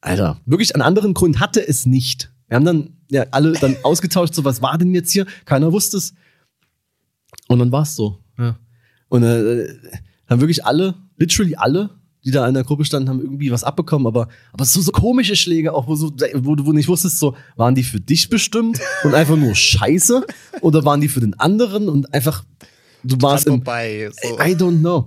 Alter, 0.00 0.40
wirklich 0.46 0.74
einen 0.74 0.80
anderen 0.80 1.12
Grund 1.12 1.38
hatte 1.38 1.66
es 1.66 1.84
nicht. 1.84 2.32
Wir 2.46 2.56
haben 2.56 2.64
dann 2.64 2.96
ja 3.10 3.26
alle 3.30 3.52
dann 3.52 3.76
ausgetauscht, 3.82 4.32
so 4.32 4.42
was 4.44 4.62
war 4.62 4.78
denn 4.78 4.94
jetzt 4.94 5.12
hier? 5.12 5.26
Keiner 5.44 5.70
wusste 5.70 5.98
es. 5.98 6.14
Und 7.48 7.58
dann 7.58 7.72
war 7.72 7.82
es 7.82 7.94
so. 7.94 8.20
Ja. 8.38 8.56
Und 9.08 9.22
äh, 9.22 9.68
haben 10.28 10.40
wirklich 10.40 10.64
alle, 10.64 10.94
literally 11.16 11.56
alle, 11.56 11.90
die 12.24 12.30
da 12.30 12.46
in 12.46 12.54
der 12.54 12.64
Gruppe 12.64 12.84
standen, 12.84 13.08
haben 13.08 13.20
irgendwie 13.20 13.50
was 13.50 13.64
abbekommen, 13.64 14.06
aber, 14.06 14.28
aber 14.52 14.64
so, 14.64 14.80
so 14.80 14.92
komische 14.92 15.36
Schläge, 15.36 15.72
auch 15.72 15.86
wo, 15.86 15.94
so, 15.94 16.12
wo 16.34 16.54
du 16.54 16.66
wo 16.66 16.70
du 16.70 16.72
nicht 16.72 16.88
wusstest, 16.88 17.18
so, 17.18 17.36
waren 17.56 17.74
die 17.74 17.84
für 17.84 18.00
dich 18.00 18.28
bestimmt 18.28 18.80
und 19.04 19.14
einfach 19.14 19.36
nur 19.36 19.54
scheiße? 19.54 20.26
Oder 20.60 20.84
waren 20.84 21.00
die 21.00 21.08
für 21.08 21.20
den 21.20 21.34
anderen 21.34 21.88
und 21.88 22.12
einfach, 22.12 22.44
du 23.04 23.16
warst 23.20 23.46
im, 23.46 23.54
vorbei. 23.54 24.10
So. 24.22 24.38
I 24.38 24.54
don't 24.54 24.80
know. 24.80 25.06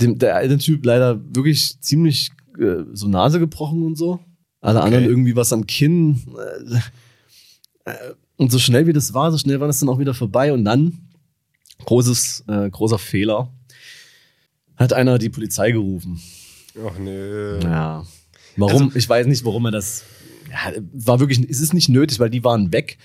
Dem, 0.00 0.18
der 0.18 0.36
eine 0.36 0.58
Typ 0.58 0.84
leider 0.84 1.20
wirklich 1.34 1.80
ziemlich 1.80 2.32
äh, 2.58 2.84
so 2.92 3.06
Nase 3.08 3.38
gebrochen 3.38 3.82
und 3.82 3.96
so. 3.96 4.20
Alle 4.60 4.80
anderen 4.80 5.04
irgendwie 5.04 5.36
was 5.36 5.52
am 5.52 5.66
Kinn. 5.66 6.20
Äh, 7.84 7.90
äh, 7.90 8.14
und 8.36 8.50
so 8.50 8.58
schnell 8.58 8.86
wie 8.86 8.92
das 8.92 9.14
war, 9.14 9.30
so 9.30 9.38
schnell 9.38 9.60
war 9.60 9.66
das 9.66 9.80
dann 9.80 9.88
auch 9.88 9.98
wieder 9.98 10.14
vorbei. 10.14 10.52
Und 10.52 10.64
dann, 10.64 10.98
großes, 11.84 12.44
äh, 12.48 12.70
großer 12.70 12.98
Fehler, 12.98 13.52
hat 14.76 14.92
einer 14.92 15.18
die 15.18 15.28
Polizei 15.28 15.72
gerufen. 15.72 16.20
Ach 16.86 16.98
nö. 16.98 17.60
Ja. 17.62 18.04
Warum? 18.56 18.92
ich 18.94 19.08
weiß 19.08 19.26
nicht, 19.26 19.44
warum 19.44 19.66
er 19.66 19.70
das. 19.72 20.04
Ja, 20.50 20.72
war 20.92 21.20
wirklich, 21.20 21.38
es 21.48 21.60
ist 21.60 21.72
nicht 21.72 21.88
nötig, 21.88 22.18
weil 22.20 22.30
die 22.30 22.44
waren 22.44 22.72
weg. 22.72 22.98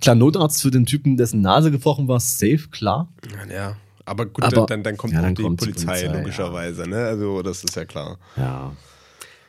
Klar, 0.00 0.16
Notarzt 0.16 0.62
für 0.62 0.70
den 0.70 0.86
Typen, 0.86 1.16
dessen 1.16 1.40
Nase 1.40 1.70
gebrochen 1.70 2.08
war, 2.08 2.20
safe, 2.20 2.68
klar. 2.70 3.12
Ja. 3.50 3.76
Aber 4.06 4.26
gut, 4.26 4.44
Aber- 4.44 4.66
dann, 4.66 4.82
dann 4.82 4.96
kommt 4.96 5.12
ja, 5.14 5.22
dann 5.22 5.34
die, 5.34 5.42
kommt 5.42 5.60
die 5.60 5.66
Polizei, 5.66 5.86
Polizei, 5.86 6.18
logischerweise, 6.18 6.88
ne? 6.88 6.96
Also, 7.06 7.42
das 7.42 7.64
ist 7.64 7.74
ja 7.76 7.84
klar. 7.84 8.18
Ja. 8.36 8.76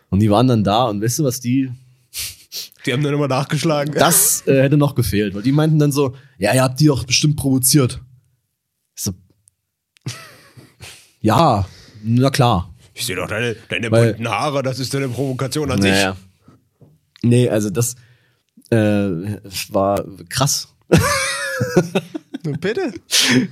Und 0.10 0.20
die 0.20 0.30
waren 0.30 0.48
dann 0.48 0.64
da 0.64 0.86
und 0.86 1.02
weißt 1.02 1.20
du, 1.20 1.24
was 1.24 1.40
die. 1.40 1.72
Die 2.86 2.94
haben 2.94 3.04
dann 3.04 3.14
immer 3.14 3.28
nachgeschlagen. 3.28 3.94
Das 3.96 4.46
äh, 4.48 4.62
hätte 4.62 4.78
noch 4.78 4.96
gefehlt, 4.96 5.34
weil 5.36 5.42
die 5.42 5.52
meinten 5.52 5.80
dann 5.80 5.92
so: 5.92 6.16
Ja, 6.38 6.54
ihr 6.54 6.64
habt 6.64 6.80
die 6.80 6.86
doch 6.86 7.04
bestimmt 7.04 7.36
provoziert. 7.36 8.02
Ich 8.96 9.04
so. 9.04 9.12
Ja, 11.26 11.66
na 12.04 12.30
klar. 12.30 12.72
Ich 12.94 13.06
sehe 13.08 13.16
doch 13.16 13.28
deine, 13.28 13.56
deine 13.70 13.90
Weil- 13.90 14.14
bunten 14.14 14.30
Haare, 14.30 14.62
das 14.62 14.78
ist 14.80 14.96
eine 14.96 15.10
Provokation 15.10 15.72
an 15.72 15.82
sich. 15.82 15.92
Naja. 15.92 16.16
Nee, 17.24 17.50
also 17.50 17.72
das 17.72 17.96
äh, 18.70 18.78
war 19.70 20.06
krass. 20.30 20.68
Bitte. 22.62 22.94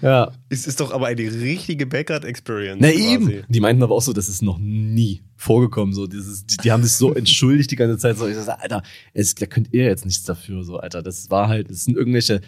Ja. 0.03 0.32
Es 0.49 0.67
ist 0.67 0.80
doch 0.80 0.91
aber 0.93 1.07
eine 1.07 1.21
richtige 1.24 1.88
Backyard-Experience. 1.88 2.80
Na 2.80 2.91
quasi. 2.91 3.11
eben. 3.11 3.43
Die 3.47 3.59
meinten 3.59 3.82
aber 3.82 3.95
auch 3.95 4.03
so, 4.03 4.13
das 4.13 4.30
ist 4.30 4.43
noch 4.43 4.59
nie 4.59 5.24
vorgekommen. 5.36 5.95
So, 5.95 6.05
dieses, 6.05 6.45
die, 6.45 6.57
die 6.57 6.71
haben 6.71 6.84
sich 6.84 6.91
so 6.93 7.11
entschuldigt 7.11 7.71
die 7.71 7.76
ganze 7.76 7.97
Zeit. 7.97 8.17
So, 8.19 8.28
ich 8.28 8.36
so, 8.38 8.51
Alter, 8.51 8.84
es, 9.15 9.34
da 9.34 9.47
könnt 9.47 9.74
ihr 9.74 9.86
jetzt 9.86 10.05
nichts 10.05 10.24
dafür. 10.26 10.63
So, 10.63 10.78
Alter, 10.78 11.01
das 11.01 11.32
war 11.32 11.47
halt, 11.47 11.71
es 11.71 11.86
sind 11.86 11.97
irgendwelche, 11.97 12.41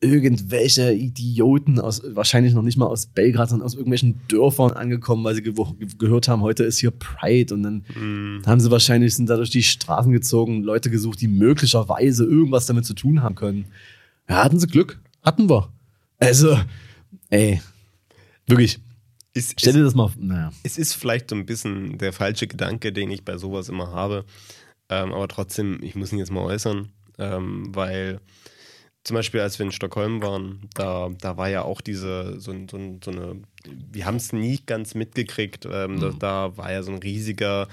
irgendwelche 0.00 0.92
Idioten 0.92 1.80
aus, 1.80 2.02
wahrscheinlich 2.04 2.54
noch 2.54 2.62
nicht 2.62 2.76
mal 2.76 2.86
aus 2.86 3.06
Belgrad, 3.06 3.48
sondern 3.50 3.66
aus 3.66 3.74
irgendwelchen 3.74 4.20
Dörfern 4.28 4.70
angekommen, 4.72 5.24
weil 5.24 5.34
sie 5.34 5.42
ge 5.42 5.52
gehört 5.98 6.28
haben, 6.28 6.42
heute 6.42 6.62
ist 6.64 6.78
hier 6.78 6.92
Pride 6.92 7.52
und 7.52 7.62
dann 7.64 7.84
Mhm. 7.96 8.42
haben 8.46 8.60
sie 8.60 8.70
wahrscheinlich 8.70 9.14
sind 9.16 9.28
da 9.28 9.36
durch 9.36 9.50
die 9.50 9.62
Straßen 9.64 10.12
gezogen, 10.12 10.62
Leute 10.62 10.90
gesucht, 10.90 11.20
die 11.20 11.26
möglicherweise 11.28 12.24
irgendwas 12.24 12.66
damit 12.66 12.84
zu 12.84 12.94
tun 12.94 13.22
haben 13.22 13.34
können. 13.34 13.66
Ja, 14.28 14.44
hatten 14.44 14.60
sie 14.60 14.68
Glück. 14.68 15.00
Hatten 15.22 15.50
wir. 15.50 15.72
Also, 16.20 16.58
ey, 17.30 17.60
wirklich. 18.46 18.78
Es, 19.34 19.50
Stell 19.56 19.70
es, 19.70 19.76
dir 19.76 19.82
das 19.84 19.94
mal, 19.94 20.10
naja. 20.18 20.52
es 20.62 20.78
ist 20.78 20.94
vielleicht 20.94 21.30
so 21.30 21.36
ein 21.36 21.46
bisschen 21.46 21.98
der 21.98 22.12
falsche 22.12 22.46
Gedanke, 22.46 22.92
den 22.92 23.10
ich 23.10 23.24
bei 23.24 23.36
sowas 23.36 23.68
immer 23.68 23.92
habe. 23.92 24.24
Ähm, 24.88 25.12
aber 25.12 25.28
trotzdem, 25.28 25.80
ich 25.82 25.94
muss 25.96 26.12
ihn 26.12 26.18
jetzt 26.18 26.32
mal 26.32 26.40
äußern, 26.42 26.88
ähm, 27.18 27.66
weil 27.74 28.20
zum 29.04 29.14
Beispiel, 29.14 29.40
als 29.40 29.58
wir 29.58 29.66
in 29.66 29.72
Stockholm 29.72 30.22
waren, 30.22 30.68
da, 30.74 31.10
da 31.20 31.36
war 31.36 31.48
ja 31.48 31.62
auch 31.62 31.80
diese, 31.80 32.40
so, 32.40 32.52
so, 32.70 32.98
so 33.02 33.10
eine, 33.10 33.40
wir 33.64 34.04
haben 34.04 34.16
es 34.16 34.32
nie 34.32 34.60
ganz 34.66 34.94
mitgekriegt, 34.94 35.66
ähm, 35.70 36.00
da, 36.00 36.10
da 36.18 36.56
war 36.56 36.72
ja 36.72 36.82
so 36.82 36.92
ein 36.92 36.98
riesiger 36.98 37.68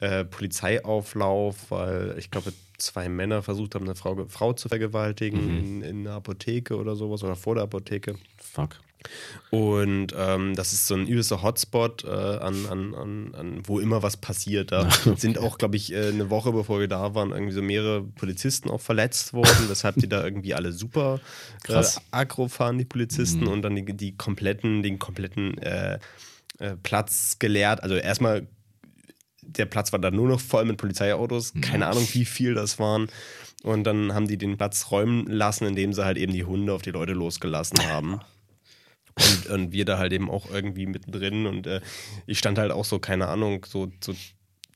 äh, 0.00 0.24
Polizeiauflauf, 0.24 1.70
weil 1.70 2.14
ich 2.18 2.30
glaube, 2.30 2.52
zwei 2.78 3.08
Männer 3.08 3.42
versucht 3.42 3.74
haben, 3.74 3.84
eine 3.84 3.94
Frau, 3.94 4.24
Frau 4.28 4.52
zu 4.52 4.68
vergewaltigen 4.68 5.58
in, 5.58 5.82
in 5.82 6.06
einer 6.06 6.16
Apotheke 6.16 6.76
oder 6.76 6.96
sowas 6.96 7.22
oder 7.22 7.36
vor 7.36 7.54
der 7.54 7.64
Apotheke. 7.64 8.16
Fuck. 8.36 8.80
Und 9.50 10.14
ähm, 10.16 10.54
das 10.54 10.72
ist 10.72 10.86
so 10.86 10.94
ein 10.94 11.06
übelster 11.06 11.42
Hotspot, 11.42 12.04
äh, 12.04 12.08
an, 12.08 12.66
an, 12.70 12.94
an, 12.94 13.34
an, 13.34 13.62
wo 13.64 13.80
immer 13.80 14.02
was 14.02 14.16
passiert. 14.16 14.72
Da 14.72 14.88
sind 15.16 15.38
auch, 15.38 15.58
glaube 15.58 15.76
ich, 15.76 15.92
äh, 15.92 16.08
eine 16.08 16.30
Woche 16.30 16.52
bevor 16.52 16.80
wir 16.80 16.88
da 16.88 17.14
waren, 17.14 17.32
irgendwie 17.32 17.52
so 17.52 17.62
mehrere 17.62 18.02
Polizisten 18.02 18.70
auch 18.70 18.80
verletzt 18.80 19.34
worden. 19.34 19.66
Deshalb 19.68 19.96
die 19.96 20.08
da 20.08 20.24
irgendwie 20.24 20.54
alle 20.54 20.72
super 20.72 21.20
äh, 21.68 21.82
aggro 22.10 22.48
fahren, 22.48 22.78
die 22.78 22.84
Polizisten, 22.84 23.44
mhm. 23.44 23.48
und 23.48 23.62
dann 23.62 23.76
die, 23.76 23.84
die 23.84 24.16
kompletten, 24.16 24.82
den 24.82 24.98
kompletten 24.98 25.58
äh, 25.58 25.98
äh, 26.58 26.76
Platz 26.82 27.38
geleert. 27.38 27.82
Also 27.82 27.96
erstmal, 27.96 28.46
der 29.42 29.66
Platz 29.66 29.92
war 29.92 29.98
dann 29.98 30.14
nur 30.14 30.28
noch 30.28 30.40
voll 30.40 30.64
mit 30.64 30.76
Polizeiautos. 30.76 31.52
Keine 31.60 31.88
Ahnung, 31.88 32.06
wie 32.12 32.24
viel 32.24 32.54
das 32.54 32.78
waren. 32.78 33.08
Und 33.62 33.84
dann 33.84 34.12
haben 34.14 34.26
die 34.26 34.38
den 34.38 34.56
Platz 34.56 34.90
räumen 34.90 35.26
lassen, 35.26 35.66
indem 35.66 35.92
sie 35.92 36.04
halt 36.04 36.18
eben 36.18 36.32
die 36.32 36.44
Hunde 36.44 36.72
auf 36.72 36.82
die 36.82 36.90
Leute 36.90 37.12
losgelassen 37.12 37.86
haben. 37.86 38.20
Und, 39.18 39.46
und 39.46 39.72
wir 39.72 39.84
da 39.84 39.98
halt 39.98 40.12
eben 40.12 40.30
auch 40.30 40.50
irgendwie 40.50 40.86
mittendrin. 40.86 41.46
Und 41.46 41.66
äh, 41.66 41.80
ich 42.26 42.38
stand 42.38 42.58
halt 42.58 42.72
auch 42.72 42.84
so, 42.84 42.98
keine 42.98 43.28
Ahnung, 43.28 43.66
so, 43.68 43.90
so 44.02 44.14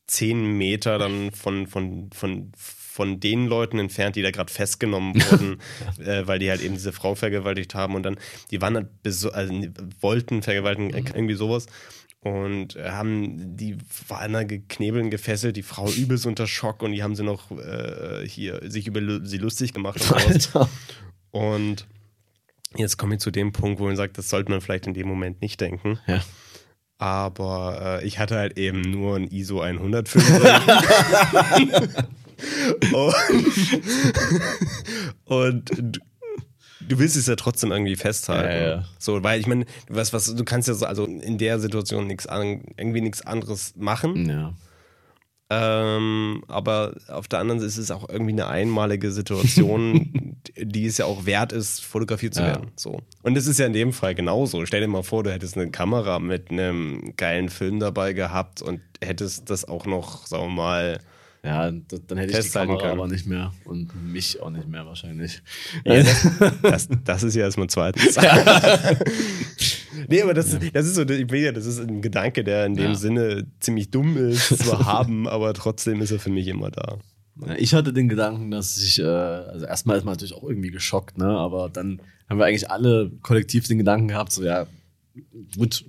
zehn 0.07 0.57
Meter 0.57 0.99
dann 0.99 1.33
von, 1.33 1.67
von, 1.67 2.11
von, 2.13 2.53
von 2.57 3.21
den 3.21 3.47
Leuten 3.47 3.79
entfernt, 3.79 4.17
die 4.17 4.23
da 4.23 4.31
gerade 4.31 4.53
festgenommen 4.53 5.15
wurden, 5.31 5.61
äh, 5.99 6.27
weil 6.27 6.39
die 6.39 6.51
halt 6.51 6.63
eben 6.63 6.75
diese 6.75 6.93
Frau 6.93 7.15
vergewaltigt 7.15 7.75
haben. 7.75 7.95
Und 7.95 8.03
dann, 8.03 8.17
die 8.51 8.61
waren 8.61 8.77
halt, 8.77 8.89
also, 9.05 9.31
wollten 10.01 10.43
vergewaltigen, 10.43 10.95
äh, 10.95 11.03
irgendwie 11.15 11.35
sowas. 11.35 11.67
Und 12.21 12.75
haben 12.75 13.57
die 13.57 13.77
war 14.09 14.19
einer 14.19 14.45
geknebeln 14.45 15.11
gefesselt, 15.11 15.57
die 15.57 15.63
Frau 15.63 15.89
übelst 15.89 16.27
unter 16.27 16.49
Schock. 16.49 16.83
Und 16.83 16.93
die 16.93 17.03
haben 17.05 17.15
sie 17.15 17.23
noch 17.23 17.53
äh, 17.53 18.27
hier 18.27 18.69
sich 18.69 18.89
über 18.89 19.01
sie 19.25 19.39
lustig 19.39 19.73
gemacht 19.73 20.01
und, 20.11 20.51
und 21.31 21.87
Jetzt 22.79 22.97
komme 22.99 23.15
ich 23.15 23.21
zu 23.21 23.31
dem 23.31 23.53
Punkt, 23.53 23.81
wo 23.81 23.85
man 23.85 23.97
sagt, 23.97 24.19
das 24.19 24.29
sollte 24.29 24.51
man 24.51 24.61
vielleicht 24.61 24.87
in 24.87 24.95
dem 24.95 25.09
Moment 25.09 25.41
nicht 25.41 25.61
denken. 25.61 25.99
Ja. 26.07 26.23
Aber 26.99 28.01
äh, 28.03 28.07
ich 28.07 28.19
hatte 28.19 28.37
halt 28.37 28.57
eben 28.59 28.81
nur 28.81 29.17
ein 29.17 29.29
ISO 29.29 29.61
105. 29.61 30.25
und, 32.93 33.15
und 35.25 35.71
du, 35.79 36.01
du, 36.81 36.99
willst 36.99 37.17
es 37.17 37.27
ja 37.27 37.37
trotzdem 37.37 37.71
irgendwie 37.71 37.97
festhalten. 37.97 38.63
Ja, 38.63 38.69
ja. 38.77 38.85
So, 38.99 39.23
weil 39.23 39.41
ich 39.41 39.47
meine, 39.47 39.67
was, 39.89 40.15
was, 40.15 40.35
du 40.35 40.45
kannst 40.45 40.69
ja 40.69 40.75
so, 40.75 40.87
also 40.87 41.05
in 41.05 41.37
der 41.37 41.59
Situation 41.61 42.07
nichts 42.07 42.27
an, 42.27 42.63
irgendwie 42.79 43.03
nichts 43.03 43.21
anderes 43.21 43.75
machen. 43.77 44.29
Ja. 44.29 44.55
Ähm, 45.49 46.43
aber 46.49 46.95
auf 47.09 47.29
der 47.29 47.39
anderen 47.39 47.61
Seite 47.61 47.69
ist 47.69 47.79
es 47.79 47.91
auch 47.93 48.09
irgendwie 48.09 48.33
eine 48.33 48.49
einmalige 48.49 49.13
Situation, 49.13 50.11
die 50.59 50.87
es 50.87 50.99
ja 50.99 51.05
auch 51.05 51.27
wert 51.27 51.53
ist, 51.53 51.85
fotografiert 51.85 52.35
zu 52.35 52.41
ja. 52.41 52.49
werden. 52.49 52.73
So. 52.77 53.01
Und 53.23 53.37
es 53.37 53.47
ist 53.47 53.59
ja 53.59 53.67
in 53.67 53.73
dem 53.73 53.93
Fall 53.93 54.15
genauso. 54.15 54.65
Stell 54.67 54.81
dir 54.81 54.89
mal 54.89 55.03
vor, 55.03 55.23
du 55.23 55.33
hättest 55.33 55.57
eine 55.57 55.71
Kamera 55.71 56.19
mit 56.19 56.51
einem 56.51 57.15
geilen 57.17 57.49
Film 57.49 57.81
dabei 57.81 58.13
gehabt 58.13 58.63
und 58.63 58.81
hättest 59.03 59.51
das 59.51 59.65
auch 59.67 59.87
noch, 59.87 60.27
sagen 60.27 60.45
wir 60.45 60.51
mal, 60.51 61.01
ja, 61.47 61.71
dann 61.71 62.19
hätte 62.19 62.37
ich 62.37 62.47
die 62.47 62.51
Kamera 62.51 62.79
können. 62.79 62.93
aber 62.93 63.07
nicht 63.07 63.27
mehr 63.27 63.53
und 63.65 63.91
mich 64.13 64.43
auch 64.43 64.51
nicht 64.51 64.67
mehr 64.67 64.85
wahrscheinlich. 64.85 65.43
Ja, 65.85 66.03
das, 66.03 66.29
das, 66.61 66.89
das, 67.05 67.23
ist 67.23 67.37
ja 67.37 67.45
erstmal 67.45 67.69
zweitens. 67.69 68.17
nee, 70.09 70.23
aber 70.23 70.35
das, 70.35 70.55
ja. 70.55 70.59
das 70.73 70.87
ist 70.87 70.97
so, 70.97 71.03
ich 71.03 71.31
will 71.31 71.43
ja, 71.43 71.53
das 71.53 71.67
ist 71.67 71.79
ein 71.79 72.03
Gedanke, 72.03 72.43
der 72.43 72.67
in 72.67 72.75
dem 72.75 72.93
ja. 72.93 72.95
Sinne 72.97 73.47
ziemlich 73.61 73.91
dumm 73.93 74.17
ist 74.17 74.59
zu 74.59 74.85
haben, 74.87 75.29
aber 75.29 75.55
trotzdem 75.55 76.01
ist 76.03 76.11
er 76.11 76.19
für 76.19 76.31
mich 76.31 76.49
immer 76.49 76.73
da. 76.73 76.99
Ich 77.59 77.75
hatte 77.75 77.93
den 77.93 78.09
Gedanken, 78.09 78.51
dass 78.51 78.79
ich, 78.79 78.99
äh, 78.99 79.05
also 79.05 79.67
erstmal 79.67 79.99
ist 79.99 80.05
man 80.05 80.15
natürlich 80.15 80.35
auch 80.35 80.45
irgendwie 80.45 80.71
geschockt, 80.71 81.19
ne? 81.19 81.27
aber 81.27 81.69
dann 81.69 82.01
haben 82.29 82.39
wir 82.39 82.47
eigentlich 82.47 82.71
alle 82.71 83.11
kollektiv 83.23 83.69
den 83.69 83.79
Gedanken 83.79 84.09
gehabt, 84.09 84.33
so 84.33 84.43
ja, 84.43 84.67
gut, 85.57 85.85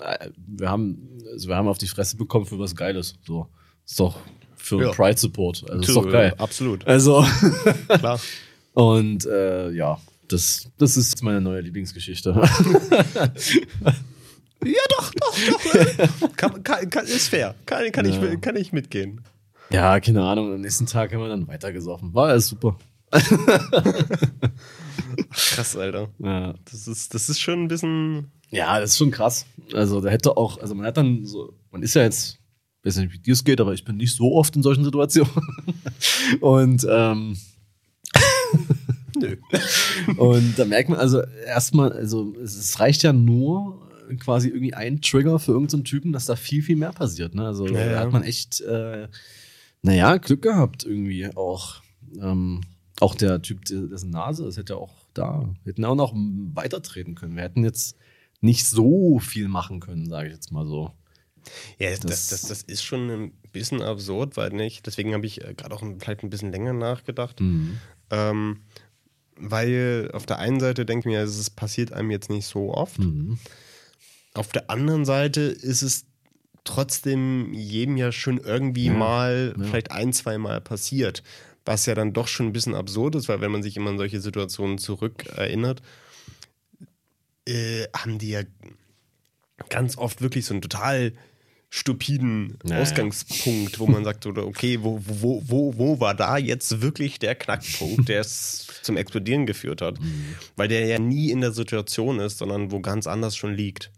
äh, 0.00 0.30
wir 0.36 0.70
haben, 0.70 1.18
also 1.30 1.48
wir 1.48 1.56
haben 1.56 1.68
auf 1.68 1.78
die 1.78 1.88
Fresse 1.88 2.16
bekommen 2.16 2.46
für 2.46 2.58
was 2.58 2.74
Geiles. 2.76 3.16
So, 3.26 3.48
ist 3.84 3.98
doch 3.98 4.18
für 4.56 4.82
ja. 4.82 4.90
Pride 4.92 5.18
Support. 5.18 5.64
Also 5.68 5.82
ist 5.82 5.96
doch 5.96 6.10
geil. 6.10 6.34
Absolut. 6.38 6.86
Also 6.86 7.24
klar. 7.88 8.20
Und 8.74 9.26
äh, 9.26 9.70
ja, 9.70 10.00
das, 10.28 10.68
das 10.78 10.96
ist 10.96 11.22
meine 11.22 11.40
neue 11.40 11.60
Lieblingsgeschichte. 11.60 12.30
ja, 14.64 14.82
doch, 14.88 15.12
doch, 15.14 15.38
doch. 15.38 16.36
Kann, 16.36 16.62
kann, 16.62 16.88
kann, 16.88 17.04
ist 17.04 17.28
fair. 17.28 17.54
Kann, 17.66 17.90
kann, 17.92 18.06
ja. 18.06 18.32
ich, 18.32 18.40
kann 18.40 18.56
ich 18.56 18.72
mitgehen. 18.72 19.20
Ja, 19.72 19.98
keine 20.00 20.22
Ahnung. 20.22 20.52
Am 20.52 20.60
nächsten 20.60 20.86
Tag 20.86 21.12
haben 21.12 21.20
wir 21.20 21.28
dann 21.28 21.48
weitergesoffen. 21.48 22.12
War 22.14 22.28
alles 22.28 22.48
super. 22.48 22.76
krass, 25.30 25.76
Alter. 25.76 26.08
Ja. 26.18 26.54
Das 26.64 26.86
ist, 26.88 27.14
das 27.14 27.28
ist 27.28 27.40
schon 27.40 27.64
ein 27.64 27.68
bisschen. 27.68 28.30
Ja, 28.50 28.80
das 28.80 28.90
ist 28.90 28.98
schon 28.98 29.10
krass. 29.10 29.46
Also, 29.72 30.00
da 30.00 30.10
hätte 30.10 30.36
auch, 30.36 30.58
also 30.58 30.74
man 30.74 30.86
hat 30.86 30.96
dann 30.96 31.24
so, 31.24 31.54
man 31.70 31.82
ist 31.82 31.94
ja 31.94 32.02
jetzt 32.02 32.38
ich 32.82 32.86
weiß 32.86 32.96
nicht, 32.96 33.12
wie 33.12 33.18
dir 33.18 33.32
es 33.32 33.44
geht, 33.44 33.60
aber 33.60 33.74
ich 33.74 33.84
bin 33.84 33.96
nicht 33.96 34.16
so 34.16 34.32
oft 34.32 34.56
in 34.56 34.62
solchen 34.64 34.82
Situationen. 34.82 35.30
Und 36.40 36.84
ähm, 36.90 37.36
Nö. 39.16 39.36
Und 40.16 40.58
da 40.58 40.64
merkt 40.64 40.88
man 40.88 40.98
also 40.98 41.22
erstmal, 41.46 41.92
also 41.92 42.34
es 42.42 42.80
reicht 42.80 43.04
ja 43.04 43.12
nur 43.12 43.88
quasi 44.18 44.48
irgendwie 44.48 44.74
ein 44.74 45.00
Trigger 45.00 45.38
für 45.38 45.52
irgendeinen 45.52 45.84
Typen, 45.84 46.12
dass 46.12 46.26
da 46.26 46.34
viel, 46.34 46.62
viel 46.62 46.74
mehr 46.74 46.92
passiert. 46.92 47.36
Ne? 47.36 47.46
Also 47.46 47.66
ja, 47.68 47.88
da 47.88 48.00
hat 48.00 48.12
man 48.12 48.24
echt, 48.24 48.60
äh, 48.62 49.06
naja, 49.82 50.16
Glück 50.16 50.42
gehabt 50.42 50.84
irgendwie 50.84 51.34
auch. 51.36 51.82
Ähm, 52.20 52.62
auch 53.00 53.14
der 53.14 53.42
Typ, 53.42 53.64
dessen 53.64 54.10
Nase 54.10 54.46
ist, 54.46 54.56
hätte 54.56 54.74
ja 54.74 54.78
auch 54.78 54.94
da, 55.12 55.48
wir 55.64 55.72
hätten 55.72 55.84
auch 55.84 55.96
noch 55.96 56.12
weitertreten 56.14 57.14
können. 57.14 57.36
Wir 57.36 57.42
hätten 57.42 57.64
jetzt 57.64 57.96
nicht 58.40 58.66
so 58.66 59.18
viel 59.18 59.48
machen 59.48 59.80
können, 59.80 60.08
sage 60.08 60.28
ich 60.28 60.34
jetzt 60.34 60.52
mal 60.52 60.66
so. 60.66 60.92
Ja, 61.78 61.90
das, 61.90 62.00
das, 62.00 62.28
das, 62.28 62.42
das, 62.42 62.62
ist 62.62 62.84
schon 62.84 63.10
ein 63.10 63.32
bisschen 63.50 63.82
absurd, 63.82 64.36
weil 64.36 64.50
nicht, 64.50 64.86
deswegen 64.86 65.14
habe 65.14 65.26
ich 65.26 65.44
äh, 65.44 65.54
gerade 65.54 65.74
auch 65.74 65.82
vielleicht 65.98 66.22
ein 66.22 66.30
bisschen 66.30 66.52
länger 66.52 66.72
nachgedacht. 66.72 67.40
Mhm. 67.40 67.78
Ähm, 68.10 68.60
weil 69.36 70.10
auf 70.12 70.26
der 70.26 70.38
einen 70.38 70.60
Seite 70.60 70.86
denke 70.86 71.08
ich 71.08 71.12
mir, 71.12 71.22
es 71.22 71.50
passiert 71.50 71.92
einem 71.92 72.12
jetzt 72.12 72.30
nicht 72.30 72.46
so 72.46 72.72
oft. 72.72 72.98
Mhm. 72.98 73.38
Auf 74.34 74.48
der 74.48 74.70
anderen 74.70 75.04
Seite 75.04 75.40
ist 75.40 75.82
es 75.82 76.06
trotzdem 76.64 77.52
jedem 77.52 77.96
ja 77.96 78.12
schon 78.12 78.38
irgendwie 78.38 78.86
ja, 78.86 78.92
mal, 78.92 79.54
ja. 79.56 79.64
vielleicht 79.64 79.90
ein, 79.90 80.12
zwei 80.12 80.38
Mal 80.38 80.60
passiert. 80.60 81.22
Was 81.64 81.86
ja 81.86 81.94
dann 81.94 82.12
doch 82.12 82.26
schon 82.26 82.46
ein 82.46 82.52
bisschen 82.52 82.74
absurd 82.74 83.14
ist, 83.14 83.28
weil 83.28 83.40
wenn 83.40 83.52
man 83.52 83.62
sich 83.62 83.76
immer 83.76 83.90
an 83.90 83.98
solche 83.98 84.20
Situationen 84.20 84.78
zurückerinnert, 84.78 85.80
äh, 87.46 87.84
haben 87.96 88.18
die 88.18 88.30
ja 88.30 88.42
ganz 89.68 89.96
oft 89.96 90.22
wirklich 90.22 90.44
so 90.44 90.54
einen 90.54 90.62
total 90.62 91.12
stupiden 91.74 92.58
naja. 92.64 92.82
Ausgangspunkt, 92.82 93.78
wo 93.78 93.86
man 93.86 94.04
sagt, 94.04 94.26
oder 94.26 94.46
okay, 94.46 94.80
wo, 94.82 95.00
wo, 95.06 95.42
wo, 95.46 95.78
wo 95.78 96.00
war 96.00 96.14
da 96.14 96.36
jetzt 96.36 96.82
wirklich 96.82 97.18
der 97.18 97.34
Knackpunkt, 97.34 98.10
der 98.10 98.20
es 98.20 98.66
zum 98.82 98.98
Explodieren 98.98 99.46
geführt 99.46 99.80
hat? 99.80 99.98
Mhm. 99.98 100.36
Weil 100.56 100.68
der 100.68 100.84
ja 100.84 100.98
nie 100.98 101.30
in 101.30 101.40
der 101.40 101.52
Situation 101.52 102.20
ist, 102.20 102.38
sondern 102.38 102.72
wo 102.72 102.80
ganz 102.80 103.06
anders 103.06 103.36
schon 103.36 103.54
liegt. 103.54 103.90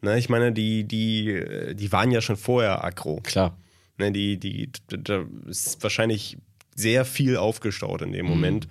Ne, 0.00 0.18
ich 0.18 0.28
meine, 0.28 0.52
die, 0.52 0.84
die, 0.84 1.74
die 1.74 1.92
waren 1.92 2.10
ja 2.10 2.20
schon 2.20 2.36
vorher 2.36 2.84
aggro. 2.84 3.20
Klar. 3.22 3.56
Ne, 3.98 4.12
die, 4.12 4.38
die, 4.38 4.70
da 4.88 5.24
ist 5.46 5.82
wahrscheinlich 5.82 6.38
sehr 6.74 7.04
viel 7.04 7.36
aufgestaut 7.36 8.02
in 8.02 8.12
dem 8.12 8.26
mhm. 8.26 8.32
Moment. 8.32 8.68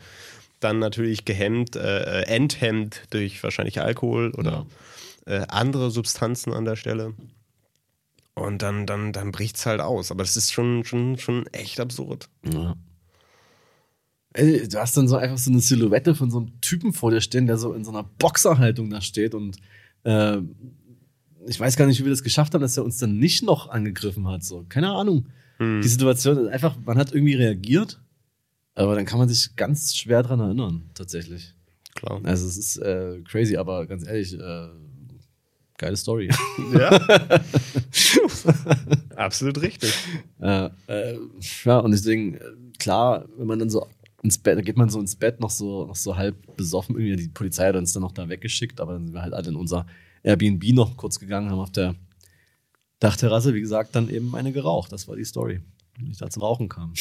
Dann 0.60 0.80
natürlich 0.80 1.26
gehemmt, 1.26 1.76
äh, 1.76 2.22
enthemmt 2.24 3.04
durch 3.10 3.44
wahrscheinlich 3.44 3.82
Alkohol 3.82 4.32
oder 4.32 4.66
ja. 5.28 5.34
äh, 5.34 5.46
andere 5.50 5.92
Substanzen 5.92 6.54
an 6.54 6.66
der 6.66 6.78
Stelle. 6.78 7.14
Und 8.34 8.62
dann, 8.62 8.86
dann, 8.86 9.14
dann 9.14 9.32
bricht 9.32 9.58
es 9.58 9.66
halt 9.66 9.82
aus. 9.82 10.12
Aber 10.12 10.24
das 10.24 10.38
ist 10.38 10.54
schon, 10.54 10.84
schon, 10.86 11.18
schon 11.18 11.48
echt 11.48 11.80
absurd. 11.80 12.30
Ja. 12.52 12.76
Ey, 14.34 14.68
du 14.68 14.80
hast 14.80 14.96
dann 14.96 15.08
so 15.08 15.18
einfach 15.18 15.38
so 15.38 15.50
eine 15.50 15.60
Silhouette 15.60 16.16
von 16.16 16.30
so 16.30 16.38
einem 16.38 16.62
Typen 16.62 16.94
vor 16.94 17.12
dir 17.12 17.22
stehen, 17.22 17.48
der 17.48 17.58
so 17.58 17.74
in 17.74 17.84
so 17.84 17.90
einer 17.90 18.04
Boxerhaltung 18.04 18.90
da 18.92 19.02
steht 19.02 19.34
und 19.34 19.58
äh, 20.04 20.38
ich 21.48 21.60
weiß 21.60 21.78
gar 21.78 21.86
nicht, 21.86 22.00
wie 22.00 22.06
wir 22.06 22.12
das 22.12 22.24
geschafft 22.24 22.54
haben, 22.54 22.62
dass 22.62 22.78
er 22.78 22.84
uns 22.84 22.98
dann 22.98 23.18
nicht 23.18 23.44
noch 23.44 23.70
angegriffen 23.70 24.28
hat. 24.28 24.44
So, 24.44 24.66
keine 24.70 24.92
Ahnung. 24.92 25.28
Hm. 25.58 25.82
Die 25.82 25.88
Situation 25.88 26.38
ist 26.38 26.50
einfach, 26.50 26.76
man 26.86 26.98
hat 26.98 27.14
irgendwie 27.14 27.36
reagiert, 27.36 28.02
aber 28.76 28.96
dann 28.96 29.06
kann 29.06 29.20
man 29.20 29.30
sich 29.30 29.56
ganz 29.56 29.96
schwer 29.96 30.24
dran 30.24 30.40
erinnern, 30.40 30.90
tatsächlich. 30.94 31.54
Klar. 31.96 32.22
Also 32.24 32.48
es 32.48 32.58
ist 32.58 32.78
äh, 32.78 33.22
crazy, 33.22 33.58
aber 33.58 33.88
ganz 33.88 34.06
ehrlich, 34.06 34.38
äh, 34.38 34.68
Geile 35.78 35.98
Story. 35.98 36.30
Ja. 36.74 36.90
Absolut 39.16 39.62
richtig. 39.62 39.94
Ja, 40.40 40.72
äh, 40.88 41.16
ja, 41.64 41.80
und 41.80 41.92
deswegen, 41.92 42.36
äh, 42.36 42.40
klar, 42.80 43.26
wenn 43.38 43.48
man 43.48 43.60
dann 43.60 43.70
so 43.70 43.88
ins 44.24 44.38
Bett, 44.38 44.58
da 44.58 44.62
geht 44.62 44.78
man 44.78 44.90
so 44.90 45.00
ins 45.00 45.16
Bett 45.16 45.40
noch 45.40 45.50
so, 45.50 45.86
noch 45.86 45.96
so 45.96 46.18
halb 46.18 46.36
besoffen. 46.58 46.98
Irgendwie 46.98 47.24
die 47.24 47.30
Polizei 47.30 47.68
hat 47.68 47.76
uns 47.76 47.94
dann 47.94 48.04
noch 48.04 48.12
da 48.12 48.28
weggeschickt, 48.28 48.82
aber 48.82 48.94
dann 48.94 49.06
sind 49.06 49.14
wir 49.14 49.22
halt 49.22 49.34
alle 49.34 49.50
in 49.50 49.56
unser 49.56 49.86
Airbnb 50.28 50.64
noch 50.74 50.98
kurz 50.98 51.20
gegangen, 51.20 51.50
haben 51.50 51.60
auf 51.60 51.72
der 51.72 51.96
Dachterrasse, 53.00 53.54
wie 53.54 53.62
gesagt, 53.62 53.96
dann 53.96 54.10
eben 54.10 54.36
eine 54.36 54.52
geraucht. 54.52 54.92
Das 54.92 55.08
war 55.08 55.16
die 55.16 55.26
Story. 55.26 55.62
Wenn 55.98 56.12
ich 56.12 56.18
da 56.18 56.30
zum 56.30 56.44
Rauchen 56.44 56.70
kam. 56.70 56.94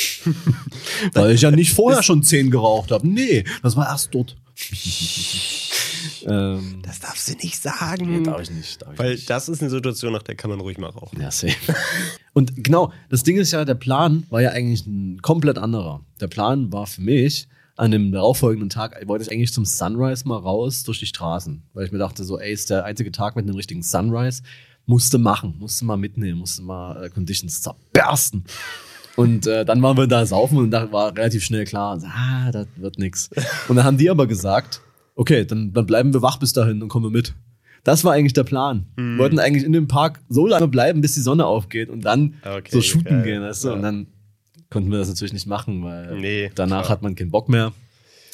Weil 1.12 1.32
ich 1.32 1.42
ja 1.42 1.50
nicht 1.50 1.72
vorher 1.74 2.02
schon 2.02 2.22
zehn 2.22 2.50
geraucht 2.50 2.90
habe. 2.90 3.06
Nee, 3.06 3.44
das 3.62 3.76
war 3.76 3.86
erst 3.88 4.14
dort. 4.14 4.36
Ähm, 6.24 6.80
Das 6.82 7.00
darfst 7.00 7.28
du 7.28 7.34
nicht 7.34 7.60
sagen. 7.60 8.10
nee, 8.18 8.22
darf 8.22 8.40
ich 8.42 8.50
nicht. 8.50 8.82
Darf 8.82 8.92
ich 8.94 8.98
Weil 8.98 9.12
nicht. 9.12 9.28
das 9.30 9.48
ist 9.48 9.60
eine 9.60 9.70
Situation, 9.70 10.12
nach 10.12 10.22
der 10.22 10.34
kann 10.34 10.50
man 10.50 10.60
ruhig 10.60 10.78
mal 10.78 10.90
rauchen. 10.90 11.20
Ja, 11.20 11.30
safe. 11.30 11.56
Und 12.32 12.64
genau, 12.64 12.92
das 13.08 13.22
Ding 13.22 13.36
ist 13.36 13.52
ja, 13.52 13.64
der 13.64 13.74
Plan 13.74 14.24
war 14.30 14.40
ja 14.42 14.50
eigentlich 14.50 14.86
ein 14.86 15.20
komplett 15.22 15.58
anderer. 15.58 16.04
Der 16.20 16.26
Plan 16.28 16.72
war 16.72 16.86
für 16.86 17.00
mich, 17.02 17.48
an 17.76 17.90
dem 17.90 18.10
darauffolgenden 18.12 18.70
Tag 18.70 18.98
wollte 19.06 19.24
ich 19.24 19.30
eigentlich 19.30 19.52
zum 19.52 19.64
Sunrise 19.64 20.26
mal 20.26 20.38
raus 20.38 20.82
durch 20.84 20.98
die 20.98 21.06
Straßen. 21.06 21.62
Weil 21.74 21.86
ich 21.86 21.92
mir 21.92 21.98
dachte, 21.98 22.24
so, 22.24 22.38
ey, 22.38 22.52
ist 22.52 22.70
der 22.70 22.84
einzige 22.84 23.12
Tag 23.12 23.36
mit 23.36 23.44
einem 23.44 23.54
richtigen 23.56 23.82
Sunrise. 23.82 24.42
Musste 24.86 25.18
machen, 25.18 25.56
musste 25.58 25.84
mal 25.84 25.96
mitnehmen, 25.96 26.38
musste 26.38 26.62
mal 26.62 27.04
äh, 27.04 27.10
Conditions 27.10 27.60
zerbersten. 27.62 28.44
Und 29.16 29.46
äh, 29.46 29.64
dann 29.64 29.82
waren 29.82 29.96
wir 29.96 30.06
da 30.06 30.24
saufen 30.26 30.58
und 30.58 30.70
da 30.70 30.92
war 30.92 31.16
relativ 31.16 31.42
schnell 31.44 31.64
klar, 31.64 31.98
ah, 32.04 32.50
das 32.52 32.66
wird 32.76 32.98
nix. 32.98 33.30
Und 33.68 33.76
dann 33.76 33.84
haben 33.84 33.96
die 33.98 34.10
aber 34.10 34.26
gesagt, 34.26 34.80
okay, 35.14 35.44
dann, 35.44 35.72
dann 35.72 35.86
bleiben 35.86 36.12
wir 36.12 36.22
wach 36.22 36.38
bis 36.38 36.52
dahin 36.52 36.82
und 36.82 36.88
kommen 36.88 37.06
wir 37.06 37.10
mit. 37.10 37.34
Das 37.82 38.04
war 38.04 38.12
eigentlich 38.12 38.32
der 38.34 38.44
Plan. 38.44 38.86
Wir 38.96 39.18
wollten 39.18 39.38
eigentlich 39.38 39.64
in 39.64 39.72
dem 39.72 39.86
Park 39.88 40.20
so 40.28 40.46
lange 40.46 40.68
bleiben, 40.68 41.00
bis 41.00 41.14
die 41.14 41.20
Sonne 41.20 41.46
aufgeht 41.46 41.88
und 41.88 42.04
dann 42.04 42.34
Okay, 42.44 42.68
so 42.70 42.80
shooten 42.80 43.04
geil. 43.18 43.22
gehen, 43.22 43.42
weißt 43.42 43.64
du? 43.64 43.68
Ja. 43.68 43.74
Und 43.74 43.82
dann 43.82 44.06
konnten 44.70 44.90
wir 44.90 44.98
das 44.98 45.08
natürlich 45.08 45.32
nicht 45.32 45.46
machen, 45.46 45.82
weil 45.84 46.18
Nee, 46.18 46.50
danach 46.54 46.82
klar. 46.82 46.88
hat 46.90 47.02
man 47.02 47.14
keinen 47.14 47.30
Bock 47.30 47.48
mehr. 47.48 47.72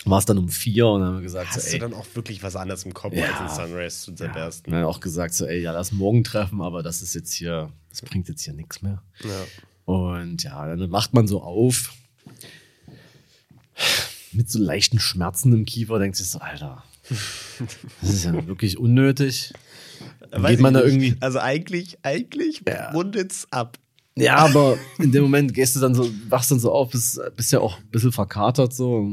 War 0.04 0.18
es 0.18 0.24
dann 0.24 0.36
um 0.38 0.48
vier 0.48 0.88
und 0.88 1.00
dann 1.00 1.08
haben 1.10 1.16
wir 1.18 1.22
gesagt, 1.22 1.50
Hast 1.50 1.62
so, 1.62 1.68
du 1.68 1.72
ey, 1.74 1.78
dann 1.78 1.94
auch 1.94 2.06
wirklich 2.14 2.42
was 2.42 2.56
anderes 2.56 2.84
im 2.84 2.92
Kopf, 2.92 3.14
Ja. 3.14 3.26
als 3.26 3.58
ein 3.60 3.68
Sunrise 3.68 4.00
zu 4.04 4.12
zerbersten? 4.14 4.72
wir 4.72 4.80
haben 4.80 4.86
auch 4.86 4.98
gesagt, 5.00 5.32
so, 5.34 5.46
ey, 5.46 5.60
ja, 5.60 5.70
lass 5.72 5.92
morgen 5.92 6.24
treffen, 6.24 6.60
aber 6.60 6.82
das 6.82 7.02
ist 7.02 7.14
jetzt 7.14 7.32
hier, 7.32 7.70
das 7.90 8.02
bringt 8.02 8.28
jetzt 8.28 8.42
hier 8.42 8.52
nichts 8.54 8.82
mehr. 8.82 9.00
Ja. 9.22 9.44
Und 9.84 10.42
ja, 10.42 10.74
dann 10.74 10.90
macht 10.90 11.14
man 11.14 11.28
so 11.28 11.40
auf 11.42 11.92
mit 14.32 14.50
so 14.50 14.58
leichten 14.58 14.98
Schmerzen 14.98 15.52
im 15.52 15.64
Kiefer, 15.64 15.98
denkt 15.98 16.16
sich 16.16 16.28
so, 16.28 16.38
Alter, 16.40 16.82
das 18.00 18.10
ist 18.10 18.24
ja 18.24 18.32
wirklich 18.46 18.78
unnötig. 18.78 19.52
Dann 20.30 20.42
Weiß 20.42 20.52
geht 20.52 20.60
man 20.60 20.74
da 20.74 20.82
irgendwie. 20.82 21.14
Also 21.20 21.38
eigentlich, 21.38 21.98
eigentlich 22.02 22.62
Ja. 22.66 22.90
rundet's 22.92 23.46
ab. 23.50 23.78
Ja, 24.16 24.36
aber 24.36 24.76
in 24.98 25.10
dem 25.10 25.22
Moment 25.22 25.54
gehst 25.54 25.74
du 25.74 25.80
dann 25.80 25.94
so, 25.94 26.08
wachst 26.28 26.50
dann 26.50 26.60
so 26.60 26.70
auf, 26.72 26.90
bist, 26.90 27.20
bist 27.36 27.52
ja 27.52 27.60
auch 27.60 27.78
ein 27.78 27.88
bisschen 27.90 28.12
verkatert 28.12 28.74
so. 28.74 29.08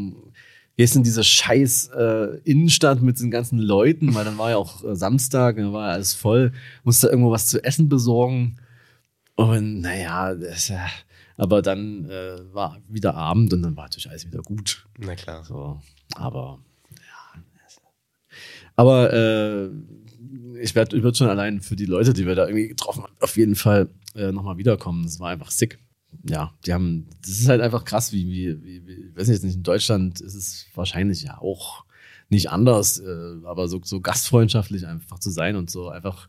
Gehst 0.76 0.96
in 0.96 1.04
diese 1.04 1.24
scheiß 1.24 1.90
äh, 1.90 2.40
Innenstadt 2.44 3.02
mit 3.02 3.20
den 3.20 3.32
ganzen 3.32 3.60
Leuten, 3.60 4.14
weil 4.16 4.24
dann 4.24 4.38
war 4.38 4.52
ja 4.52 4.58
auch 4.58 4.84
äh, 4.84 4.96
Samstag, 4.96 5.58
dann 5.58 5.74
war 5.74 5.90
ja 5.90 5.94
alles 5.94 6.14
voll, 6.14 6.54
musste 6.84 7.08
irgendwo 7.08 7.32
was 7.32 7.48
zu 7.48 7.64
essen 7.64 7.90
besorgen. 7.90 8.58
Und 9.36 9.82
naja, 9.82 10.36
das, 10.36 10.70
ja, 10.70 10.88
aber 11.38 11.62
dann 11.62 12.10
äh, 12.10 12.54
war 12.54 12.82
wieder 12.90 13.16
Abend 13.16 13.54
und 13.54 13.62
dann 13.62 13.76
war 13.78 13.86
natürlich 13.86 14.10
alles 14.10 14.26
wieder 14.26 14.42
gut. 14.42 14.86
Na 14.98 15.16
klar. 15.16 15.44
So, 15.46 15.82
aber 16.16 16.60
ja. 16.92 17.42
Aber 18.76 19.14
äh, 19.14 19.70
ich 20.62 20.76
werde 20.76 20.98
ich 20.98 21.04
werd 21.04 21.18
schon 21.18 21.30
allein 21.30 21.62
für 21.62 21.76
die 21.76 21.86
Leute, 21.86 22.14
die 22.14 22.26
wir 22.26 22.36
da 22.36 22.48
irgendwie 22.48 22.68
getroffen 22.68 23.04
haben, 23.04 23.14
auf 23.22 23.38
jeden 23.38 23.56
Fall 23.56 23.88
äh, 24.16 24.32
nochmal 24.32 24.58
wiederkommen. 24.58 25.04
Das 25.04 25.20
war 25.20 25.30
einfach 25.30 25.52
sick. 25.52 25.80
Ja, 26.28 26.54
die 26.66 26.74
haben, 26.74 27.08
das 27.22 27.32
ist 27.32 27.48
halt 27.50 27.62
einfach 27.62 27.86
krass, 27.86 28.12
wie, 28.14 28.28
wie, 28.28 28.64
wie, 28.64 28.88
wie 28.88 28.94
ich 29.10 29.16
weiß 29.16 29.28
nicht, 29.28 29.44
in 29.56 29.62
Deutschland 29.64 30.20
ist 30.22 30.34
es 30.34 30.66
wahrscheinlich 30.74 31.22
ja 31.24 31.38
auch 31.40 31.86
nicht 32.30 32.50
anders, 32.50 33.00
äh, 33.00 33.36
aber 33.46 33.68
so, 33.68 33.80
so 33.84 34.02
gastfreundschaftlich 34.02 34.88
einfach 34.88 35.20
zu 35.20 35.30
sein 35.30 35.56
und 35.56 35.70
so 35.70 35.90
einfach, 35.90 36.26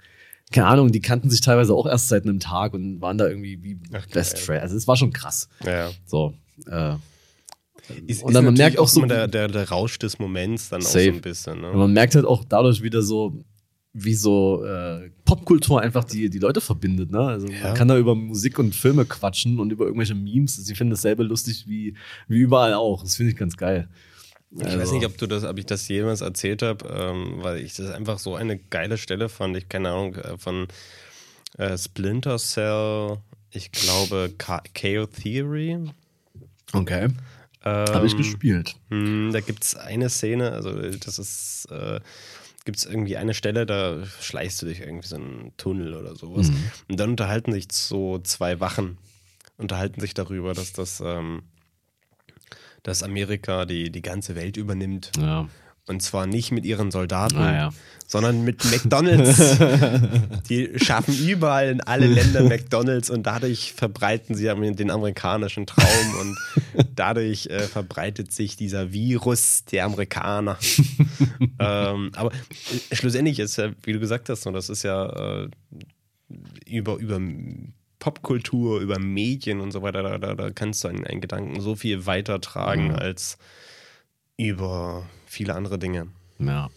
keine 0.52 0.66
Ahnung, 0.66 0.92
die 0.92 1.00
kannten 1.00 1.30
sich 1.30 1.40
teilweise 1.40 1.72
auch 1.74 1.86
erst 1.86 2.08
seit 2.08 2.24
einem 2.24 2.40
Tag 2.40 2.74
und 2.74 3.00
waren 3.00 3.16
da 3.18 3.26
irgendwie 3.28 3.62
wie 3.62 3.78
Ach, 3.94 4.06
Best 4.08 4.34
geil. 4.34 4.42
Friends. 4.42 4.62
Also 4.64 4.76
es 4.76 4.86
war 4.86 4.96
schon 4.96 5.12
krass. 5.12 5.48
Ja. 5.64 5.90
So. 6.06 6.34
Äh, 6.66 6.96
Ist, 8.06 8.22
Und 8.22 8.34
dann 8.34 8.44
man 8.44 8.54
merkt 8.54 8.78
auch 8.78 8.86
so- 8.88 9.00
immer 9.00 9.08
der, 9.08 9.28
der, 9.28 9.48
der 9.48 9.68
Rausch 9.68 9.98
des 9.98 10.18
Moments 10.18 10.68
dann 10.68 10.80
auch 10.82 10.86
Safe. 10.86 11.06
so 11.06 11.12
ein 11.12 11.20
bisschen. 11.22 11.64
Und 11.64 11.72
Ne? 11.72 11.76
man 11.76 11.92
merkt 11.92 12.14
halt 12.14 12.24
auch 12.26 12.44
dadurch 12.44 12.82
wieder 12.82 13.02
so, 13.02 13.42
wie 13.92 14.14
so 14.14 14.64
äh, 14.64 15.10
Popkultur 15.24 15.80
einfach 15.80 16.04
die, 16.04 16.30
die 16.30 16.38
Leute 16.38 16.60
verbindet. 16.60 17.10
Ne? 17.10 17.18
Also 17.20 17.48
Ja. 17.48 17.64
man 17.68 17.74
kann 17.74 17.88
da 17.88 17.98
über 17.98 18.14
Musik 18.14 18.58
und 18.58 18.74
Filme 18.74 19.04
quatschen 19.04 19.58
und 19.58 19.72
über 19.72 19.84
irgendwelche 19.86 20.14
Memes. 20.14 20.56
Sie 20.56 20.74
finden 20.74 20.92
dasselbe 20.92 21.22
lustig 21.24 21.64
wie, 21.66 21.96
wie 22.28 22.38
überall 22.38 22.74
auch. 22.74 23.02
Das 23.02 23.16
finde 23.16 23.32
ich 23.32 23.38
ganz 23.38 23.56
geil. 23.56 23.88
Ich 24.52 24.64
weiß 24.78 24.90
nicht, 24.92 25.06
ob 25.06 25.16
du 25.16 25.26
das, 25.28 25.44
ob 25.44 25.58
ich 25.58 25.66
das 25.66 25.86
jemals 25.88 26.20
erzählt 26.22 26.62
habe, 26.62 26.84
ähm, 26.88 27.34
weil 27.42 27.58
ich 27.60 27.74
das 27.74 27.90
einfach 27.90 28.18
so 28.18 28.34
eine 28.34 28.58
geile 28.58 28.98
Stelle 28.98 29.28
fand. 29.28 29.56
Ich 29.56 29.68
keine 29.68 29.90
Ahnung 29.90 30.14
äh, 30.16 30.36
von 30.38 30.66
äh, 31.58 31.76
Splinter 31.78 32.36
Cell, 32.38 33.18
ich 33.52 33.70
glaube 33.72 34.32
Chaos 34.38 35.08
Theory. 35.20 35.78
Okay. 36.72 37.08
Ähm, 37.64 37.86
Habe 37.94 38.06
ich 38.06 38.16
gespielt. 38.16 38.74
Hm, 38.90 39.30
Da 39.32 39.40
gibt 39.40 39.62
es 39.64 39.76
eine 39.76 40.08
Szene, 40.10 40.52
also 40.52 40.72
das 40.72 41.18
ist, 41.18 41.66
äh, 41.70 42.00
gibt 42.70 42.78
es 42.78 42.84
irgendwie 42.84 43.16
eine 43.16 43.34
Stelle, 43.34 43.66
da 43.66 44.06
schleichst 44.20 44.62
du 44.62 44.66
dich 44.66 44.78
irgendwie 44.78 45.08
so 45.08 45.16
einen 45.16 45.52
Tunnel 45.56 45.94
oder 45.94 46.14
sowas. 46.14 46.52
Mhm. 46.52 46.70
Und 46.88 47.00
dann 47.00 47.10
unterhalten 47.10 47.50
sich 47.50 47.66
so 47.72 48.20
zwei 48.20 48.60
Wachen, 48.60 48.96
unterhalten 49.56 50.00
sich 50.00 50.14
darüber, 50.14 50.54
dass 50.54 50.72
das, 50.72 51.02
ähm, 51.04 51.42
dass 52.84 53.02
Amerika 53.02 53.64
die, 53.64 53.90
die 53.90 54.02
ganze 54.02 54.36
Welt 54.36 54.56
übernimmt. 54.56 55.10
Ja. 55.18 55.48
Und 55.90 56.00
zwar 56.02 56.26
nicht 56.26 56.52
mit 56.52 56.64
ihren 56.64 56.92
Soldaten, 56.92 57.36
Ah, 57.36 57.52
ja. 57.52 57.70
sondern 58.06 58.44
mit 58.44 58.64
McDonalds. 58.64 59.58
die 60.48 60.70
schaffen 60.76 61.18
überall 61.26 61.68
in 61.68 61.80
alle 61.80 62.06
Länder 62.06 62.44
McDonalds 62.44 63.10
und 63.10 63.24
dadurch 63.24 63.72
verbreiten 63.72 64.36
sie 64.36 64.44
den 64.44 64.90
amerikanischen 64.92 65.66
Traum 65.66 66.14
und 66.20 66.36
dadurch 66.94 67.46
äh, 67.46 67.62
verbreitet 67.62 68.32
sich 68.32 68.56
dieser 68.56 68.92
Virus 68.92 69.64
der 69.64 69.84
Amerikaner. 69.86 70.56
ähm, 71.58 72.12
aber 72.14 72.30
äh, 72.32 72.94
schlussendlich 72.94 73.40
ist 73.40 73.56
ja, 73.56 73.70
wie 73.82 73.92
du 73.92 73.98
gesagt 73.98 74.28
hast, 74.28 74.46
und 74.46 74.52
das 74.54 74.68
ist 74.68 74.84
ja 74.84 75.42
äh, 75.42 75.48
über, 76.66 76.98
über 76.98 77.20
Popkultur, 77.98 78.78
über 78.80 79.00
Medien 79.00 79.58
und 79.60 79.72
so 79.72 79.82
weiter, 79.82 80.04
da, 80.04 80.18
da, 80.18 80.34
da 80.34 80.50
kannst 80.50 80.84
du 80.84 80.88
einen, 80.88 81.04
einen 81.04 81.20
Gedanken 81.20 81.60
so 81.60 81.74
viel 81.74 82.06
weitertragen 82.06 82.88
Mhm. 82.90 82.94
als 82.94 83.38
über 84.36 85.04
viele 85.30 85.54
andere 85.54 85.78
Dinge. 85.78 86.08
Ja. 86.40 86.68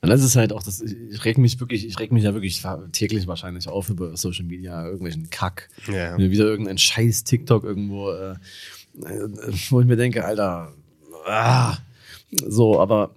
Und 0.00 0.08
das 0.08 0.22
ist 0.22 0.36
halt 0.36 0.52
auch, 0.52 0.62
das, 0.62 0.80
ich 0.80 1.24
reg 1.24 1.38
mich 1.38 1.58
wirklich, 1.60 1.86
ich 1.86 1.98
reg 1.98 2.12
mich 2.12 2.24
ja 2.24 2.32
wirklich 2.32 2.62
täglich 2.92 3.26
wahrscheinlich 3.26 3.68
auf 3.68 3.90
über 3.90 4.16
Social 4.16 4.44
Media, 4.44 4.84
irgendwelchen 4.84 5.28
Kack. 5.28 5.68
Ja. 5.92 6.16
Mir 6.16 6.30
wieder 6.30 6.44
irgendein 6.44 6.78
scheiß 6.78 7.24
TikTok 7.24 7.64
irgendwo, 7.64 8.10
äh, 8.12 8.32
äh, 9.04 9.28
wo 9.70 9.80
ich 9.80 9.86
mir 9.86 9.96
denke, 9.96 10.24
Alter, 10.24 10.72
ah, 11.26 11.76
so, 12.30 12.80
aber 12.80 13.14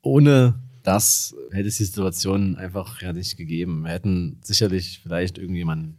ohne 0.00 0.54
das 0.82 1.36
hätte 1.52 1.68
es 1.68 1.76
die 1.76 1.84
Situation 1.84 2.56
einfach 2.56 3.00
ja 3.02 3.12
nicht 3.12 3.36
gegeben. 3.36 3.82
Wir 3.82 3.90
hätten 3.92 4.38
sicherlich 4.42 5.00
vielleicht 5.02 5.38
irgendjemanden, 5.38 5.98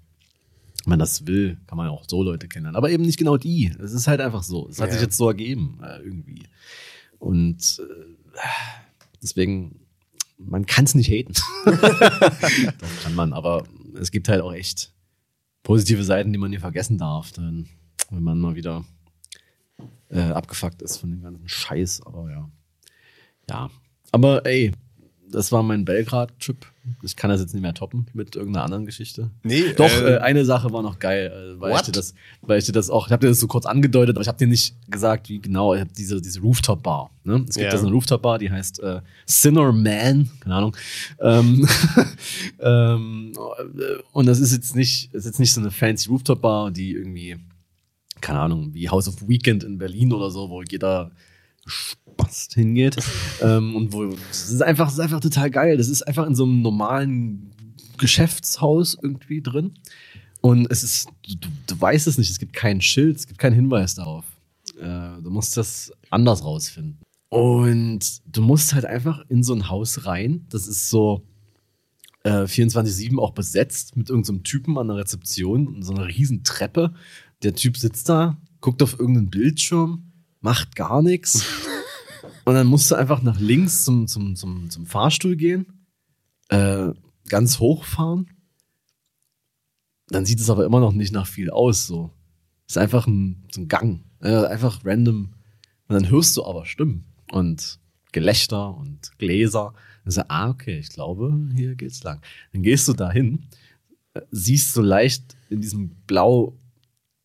wenn 0.84 0.90
man 0.90 1.00
das 1.00 1.28
will, 1.28 1.58
kann 1.68 1.78
man 1.78 1.88
auch 1.88 2.04
so 2.10 2.24
Leute 2.24 2.48
kennen, 2.50 2.76
aber 2.76 2.90
eben 2.90 3.04
nicht 3.04 3.20
genau 3.20 3.38
die. 3.38 3.72
Es 3.82 3.94
ist 3.94 4.08
halt 4.08 4.20
einfach 4.20 4.44
so. 4.44 4.68
Es 4.70 4.82
hat 4.82 4.88
Ja. 4.88 4.94
sich 4.94 5.02
jetzt 5.04 5.18
so 5.18 5.28
ergeben, 5.30 5.80
äh, 5.84 6.00
irgendwie. 6.00 6.42
Und 7.24 7.80
äh, 7.80 8.36
deswegen, 9.22 9.80
man 10.38 10.66
kann 10.66 10.84
es 10.84 10.94
nicht 10.94 11.10
haten. 11.10 11.34
das 11.66 13.04
kann 13.04 13.16
man, 13.16 13.32
aber 13.32 13.64
es 13.98 14.12
gibt 14.12 14.28
halt 14.28 14.42
auch 14.42 14.52
echt 14.52 14.92
positive 15.64 16.04
Seiten, 16.04 16.34
die 16.34 16.38
man 16.38 16.52
nie 16.52 16.60
vergessen 16.60 16.98
darf, 16.98 17.32
dann, 17.32 17.70
wenn 18.10 18.24
man 18.24 18.40
mal 18.40 18.56
wieder 18.56 18.84
äh, 20.10 20.20
abgefuckt 20.20 20.82
ist 20.82 20.98
von 20.98 21.12
dem 21.12 21.22
ganzen 21.22 21.48
Scheiß. 21.48 22.02
Aber 22.06 22.30
ja. 22.30 22.52
Ja. 23.50 23.70
Aber 24.12 24.46
ey, 24.46 24.74
das 25.34 25.52
war 25.52 25.64
mein 25.64 25.84
Belgrad-Trip. 25.84 26.66
Ich 27.02 27.16
kann 27.16 27.30
das 27.30 27.40
jetzt 27.42 27.54
nicht 27.54 27.62
mehr 27.62 27.74
toppen 27.74 28.08
mit 28.14 28.36
irgendeiner 28.36 28.66
anderen 28.66 28.86
Geschichte. 28.86 29.32
Nee, 29.44 29.74
Doch, 29.76 29.90
äh, 29.90 30.16
äh, 30.16 30.18
eine 30.20 30.46
Sache 30.46 30.72
war 30.72 30.82
noch 30.82 31.00
geil, 31.00 31.32
äh, 31.56 31.60
weil 31.60 31.72
ich 31.72 31.78
what? 31.78 31.88
dir 31.88 31.92
das, 31.94 32.14
weil 32.42 32.60
ich 32.60 32.66
dir 32.66 32.72
das 32.74 32.90
auch, 32.90 33.08
ich 33.08 33.12
habe 33.14 33.22
dir 33.22 33.30
das 33.30 33.40
so 33.40 33.48
kurz 33.48 33.66
angedeutet, 33.66 34.16
aber 34.16 34.22
ich 34.22 34.28
habe 34.28 34.38
dir 34.38 34.48
nicht 34.48 34.76
gesagt, 34.90 35.30
wie 35.30 35.40
genau. 35.40 35.74
Ich 35.74 35.82
habe 35.82 35.92
diese 35.98 36.22
diese 36.22 36.42
Rooftop 36.42 36.84
Bar. 36.84 37.10
Ne? 37.24 37.46
Es 37.48 37.56
gibt 37.56 37.66
Ja. 37.66 37.72
da 37.72 37.78
so 37.78 37.88
eine 37.88 37.96
Rooftop 37.96 38.22
Bar, 38.22 38.38
die 38.38 38.52
heißt 38.52 38.82
äh, 38.82 39.02
Sinner 39.26 39.72
Man, 39.72 40.30
keine 40.42 40.56
Ahnung. 40.56 40.78
Ähm, 41.20 41.68
ähm, 42.60 43.34
und 44.12 44.26
das 44.26 44.40
ist 44.40 44.52
jetzt 44.52 44.76
nicht, 44.76 45.14
ist 45.14 45.26
jetzt 45.26 45.40
nicht 45.40 45.54
so 45.54 45.62
eine 45.62 45.72
fancy 45.72 46.10
Rooftop 46.10 46.42
Bar, 46.42 46.72
die 46.72 46.92
irgendwie, 46.92 47.38
keine 48.22 48.40
Ahnung, 48.40 48.74
wie 48.74 48.90
House 48.90 49.08
of 49.08 49.28
Weekend 49.28 49.64
in 49.64 49.78
Berlin 49.78 50.12
oder 50.14 50.30
so, 50.30 50.50
wo 50.50 50.62
jeder 50.64 51.12
Spaß 52.14 52.50
hingeht. 52.54 52.98
ähm, 53.42 53.76
und 53.76 53.94
wo 53.94 54.06
es 54.32 54.50
ist 54.50 54.62
einfach, 54.62 54.88
es 54.88 54.94
ist 54.94 55.00
einfach 55.00 55.20
total 55.20 55.50
geil. 55.50 55.78
Das 55.78 55.90
ist 55.90 56.04
einfach 56.04 56.26
in 56.28 56.36
so 56.36 56.44
einem 56.44 56.62
normalen 56.62 57.52
Geschäftshaus 57.98 58.98
irgendwie 59.02 59.42
drin. 59.42 59.74
Und 60.42 60.70
es 60.70 60.84
ist, 60.84 61.08
du, 61.26 61.48
du 61.68 61.80
weißt 61.82 62.08
es 62.08 62.18
nicht, 62.18 62.30
es 62.30 62.40
gibt 62.40 62.54
kein 62.54 62.82
Schild, 62.82 63.18
es 63.18 63.28
gibt 63.28 63.40
keinen 63.40 63.54
Hinweis 63.54 63.96
darauf. 63.96 64.26
Äh, 64.78 65.22
du 65.22 65.30
musst 65.30 65.56
das 65.56 65.92
anders 66.10 66.44
rausfinden. 66.44 67.00
Und 67.30 68.22
du 68.26 68.42
musst 68.42 68.74
halt 68.74 68.86
einfach 68.86 69.24
in 69.30 69.42
so 69.42 69.54
ein 69.54 69.70
Haus 69.70 70.06
rein. 70.06 70.46
Das 70.50 70.68
ist 70.68 70.90
so 70.90 71.26
äh, 72.24 72.44
24-7 72.44 73.18
auch 73.20 73.32
besetzt 73.32 73.96
mit 73.96 74.10
irgendeinem 74.10 74.38
so 74.38 74.44
Typen 74.44 74.78
an 74.78 74.88
der 74.88 74.98
Rezeption 74.98 75.68
und 75.68 75.84
so 75.84 75.94
einer 75.94 76.08
riesen 76.08 76.44
Treppe. 76.44 76.94
Der 77.42 77.56
Typ 77.56 77.78
sitzt 77.78 78.10
da, 78.10 78.38
guckt 78.62 78.84
auf 78.84 79.00
irgendeinen 79.00 79.30
Bildschirm, 79.30 80.12
macht 80.42 80.76
gar 80.76 81.02
nichts. 81.02 81.46
Und 82.46 82.56
dann 82.56 82.68
musst 82.68 82.92
du 82.92 82.96
einfach 82.96 83.22
nach 83.22 83.40
links 83.40 83.84
zum, 83.84 84.08
zum, 84.08 84.36
zum, 84.36 84.70
zum 84.70 84.86
Fahrstuhl 84.86 85.36
gehen, 85.36 85.86
äh, 86.50 86.90
ganz 87.30 87.60
hochfahren. 87.60 88.30
Dann 90.08 90.26
sieht 90.26 90.40
es 90.40 90.50
aber 90.50 90.66
immer 90.66 90.80
noch 90.80 90.94
nicht 90.94 91.14
nach 91.14 91.28
viel 91.28 91.50
aus. 91.50 91.88
So. 91.88 92.12
Ist 92.68 92.78
einfach 92.78 93.08
ein, 93.08 93.46
so 93.52 93.62
ein 93.62 93.68
Gang. 93.68 94.04
Äh, 94.22 94.46
einfach 94.46 94.86
random. 94.86 95.34
Und 95.88 95.96
dann 95.96 96.10
hörst 96.10 96.36
du 96.38 96.46
aber 96.46 96.66
Stimmen 96.66 97.06
und 97.32 97.80
Gelächter 98.12 98.76
und 98.76 99.18
Gläser. 99.18 99.74
Dann 100.04 100.12
sagst 100.12 100.30
du, 100.30 100.34
ah, 100.34 100.50
okay, 100.50 100.80
ich 100.80 100.90
glaube, 100.90 101.50
hier 101.56 101.76
geht's 101.76 102.04
lang. 102.04 102.22
Dann 102.52 102.62
gehst 102.62 102.88
du 102.88 102.94
dahin, 102.94 103.48
siehst 104.32 104.74
so 104.74 104.82
leicht 104.82 105.36
in 105.50 105.62
diesem 105.62 105.90
blau 106.08 106.58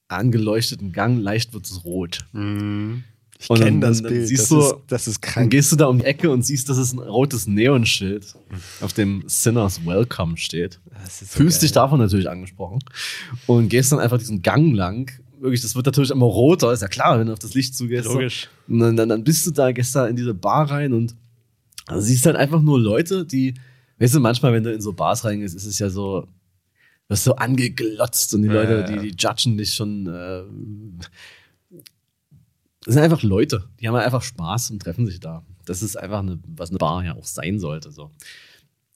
angeleuchteten 0.08 0.92
Gang, 0.92 1.20
leicht 1.20 1.52
wird 1.52 1.66
es 1.66 1.84
rot. 1.84 2.26
Mhm. 2.32 3.04
Ich 3.41 3.47
kenne 3.49 3.61
dann- 3.64 3.80
das 3.80 4.03
dann 4.03 4.12
Bild. 4.12 4.26
siehst 4.28 4.43
das, 4.43 4.49
du- 4.49 4.61
ist, 4.61 4.74
das 4.89 5.07
ist 5.09 5.24
Dann 5.24 5.30
krank. 5.32 5.51
gehst 5.51 5.70
du 5.70 5.76
da 5.76 5.86
um 5.86 5.99
die 5.99 6.05
Ecke 6.05 6.30
und 6.30 6.43
siehst, 6.45 6.68
dass 6.68 6.76
es 6.76 6.93
ein 6.93 6.99
rotes 6.99 7.47
Neonschild 7.47 8.34
auf 8.80 8.93
dem 8.93 9.22
Sinners 9.26 9.84
Welcome 9.86 10.36
steht. 10.36 10.80
So 11.09 11.24
Fühlst 11.26 11.59
geil. 11.59 11.66
dich 11.68 11.72
davon 11.72 12.01
natürlich 12.01 12.28
angesprochen 12.28 12.80
und 13.47 13.68
gehst 13.68 13.93
dann 13.93 14.01
einfach 14.01 14.18
diesen 14.18 14.43
Gang 14.43 14.74
lang. 14.74 15.11
Wirklich, 15.41 15.61
das 15.62 15.76
wird 15.76 15.86
natürlich 15.86 16.11
immer 16.11 16.26
roter, 16.26 16.72
ist 16.72 16.82
ja 16.82 16.89
klar, 16.89 17.20
wenn 17.20 17.28
du 17.28 17.32
auf 17.32 17.39
das 17.39 17.55
Licht 17.55 17.76
zugehst. 17.76 18.07
Logisch. 18.07 18.49
Und 18.66 18.80
dann, 18.80 18.97
dann, 18.97 19.09
dann 19.09 19.22
bist 19.22 19.47
du 19.47 19.53
da, 19.53 19.70
gehst 19.70 19.95
da 19.95 20.09
in 20.09 20.16
diese 20.16 20.34
Bar 20.34 20.68
rein 20.70 20.93
und 20.93 21.14
also 21.86 22.01
siehst 22.05 22.26
halt 22.26 22.34
einfach 22.34 22.61
nur 22.61 22.80
Leute, 22.80 23.24
die, 23.24 23.55
weißt 24.01 24.16
du, 24.16 24.20
manchmal, 24.20 24.53
wenn 24.53 24.64
du 24.64 24.72
in 24.72 24.80
so 24.80 24.93
Bars 24.93 25.24
reingehst, 25.24 25.55
ist 25.55 25.64
es 25.64 25.78
ja 25.78 25.89
so, 25.91 26.26
wirst 27.07 27.22
so 27.22 27.36
angeglotzt 27.36 28.34
und 28.34 28.43
die 28.43 28.49
Ja, 28.49 28.55
Leute, 28.55 28.72
ja, 28.72 28.80
ja. 28.80 29.01
die, 29.03 29.11
die 29.12 29.16
judgen 29.16 29.57
dich 29.57 29.74
schon. 29.74 30.07
Äh, 30.09 30.43
das 32.85 32.95
sind 32.95 33.03
einfach 33.03 33.22
Leute, 33.22 33.68
die 33.81 33.89
haben 33.89 33.97
einfach 33.97 34.22
Spaß 34.22 34.70
und 34.70 34.81
treffen 34.81 35.07
sich 35.07 35.20
da. 35.20 35.45
Das 35.64 35.83
ist 35.83 35.97
einfach 35.97 36.20
eine, 36.20 36.39
was 36.47 36.70
eine 36.70 36.79
Bar 36.79 37.05
ja 37.05 37.14
auch 37.14 37.24
sein 37.24 37.59
sollte. 37.59 37.91
So. 37.91 38.11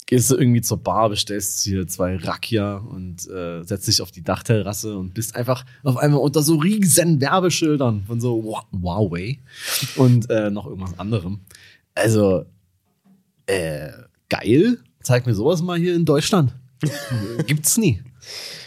Gehst 0.06 0.30
du 0.30 0.36
irgendwie 0.36 0.60
zur 0.60 0.78
Bar, 0.78 1.08
bestellst 1.08 1.62
hier 1.64 1.86
zwei 1.86 2.16
Rakia 2.16 2.76
und 2.76 3.28
äh, 3.28 3.62
setzt 3.64 3.88
dich 3.88 4.00
auf 4.02 4.10
die 4.10 4.22
Dachterrasse 4.22 4.96
und 4.96 5.14
bist 5.14 5.36
einfach 5.36 5.64
auf 5.82 5.96
einmal 5.96 6.20
unter 6.20 6.42
so 6.42 6.56
riesen 6.56 7.20
Werbeschildern 7.20 8.04
von 8.04 8.20
so 8.20 8.42
Huawei 8.72 9.40
und 9.96 10.30
äh, 10.30 10.50
noch 10.50 10.66
irgendwas 10.66 10.98
anderem. 10.98 11.40
Also, 11.94 12.46
äh, 13.46 13.90
geil. 14.28 14.78
Zeig 15.02 15.26
mir 15.26 15.34
sowas 15.34 15.62
mal 15.62 15.78
hier 15.78 15.94
in 15.94 16.04
Deutschland. 16.04 16.54
Gibt's 17.46 17.76
nie. 17.76 18.02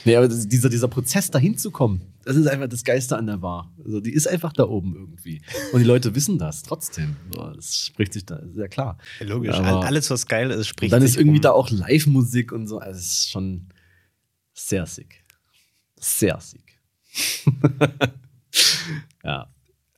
Nee, 0.04 0.16
aber 0.16 0.28
dieser, 0.28 0.70
dieser 0.70 0.88
Prozess, 0.88 1.32
dahin 1.32 1.58
zu 1.58 1.72
kommen, 1.72 2.02
das 2.24 2.36
ist 2.36 2.48
einfach 2.48 2.68
das 2.68 2.84
Geiste 2.84 3.18
an 3.18 3.28
der 3.28 3.38
Bar. 3.38 3.72
Also 3.84 4.00
die 4.02 4.12
ist 4.14 4.28
einfach 4.28 4.52
da 4.54 4.64
oben 4.66 4.96
irgendwie. 4.96 5.42
Und 5.72 5.80
die 5.80 5.86
Leute 5.86 6.14
wissen 6.16 6.38
das 6.38 6.64
trotzdem. 6.64 7.16
Das 7.32 7.78
spricht 7.88 8.14
sich 8.14 8.26
da, 8.26 8.42
sehr 8.54 8.68
klar. 8.68 8.98
Ja, 9.20 9.28
Logisch. 9.28 9.56
Aber- 9.56 9.68
All- 9.82 9.86
Alles, 9.86 10.10
was 10.10 10.26
geil 10.28 10.52
ist, 10.52 10.68
spricht 10.68 10.92
dann 10.94 11.02
ist 11.04 11.16
irgendwie 11.18 11.38
um. 11.38 11.42
da 11.42 11.52
auch 11.52 11.70
Live-Musik 11.70 12.52
und 12.52 12.68
so. 12.68 12.80
Also 12.80 13.00
es 13.00 13.06
ist 13.12 13.30
schon 13.32 13.68
sehr 14.54 14.86
sick. 14.86 15.24
Sehr 16.00 16.40
sick. 16.42 16.80
ja. 19.24 19.48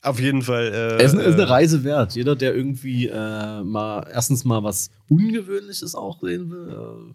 Auf 0.02 0.20
jeden 0.20 0.42
Fall. 0.42 0.68
Äh, 0.68 1.04
Es 1.04 1.14
ist, 1.14 1.20
ist 1.20 1.34
eine 1.34 1.42
äh, 1.44 1.46
Reise 1.46 1.84
wert. 1.84 2.14
Jeder, 2.16 2.36
der 2.36 2.56
irgendwie 2.56 3.08
äh, 3.08 3.64
mal 3.64 4.08
erstens 4.12 4.46
mal 4.46 4.64
was 4.64 4.90
Ungewöhnliches 5.10 5.96
auch 5.96 6.22
sehen 6.22 6.50
will, 6.50 6.70
äh, 6.70 7.14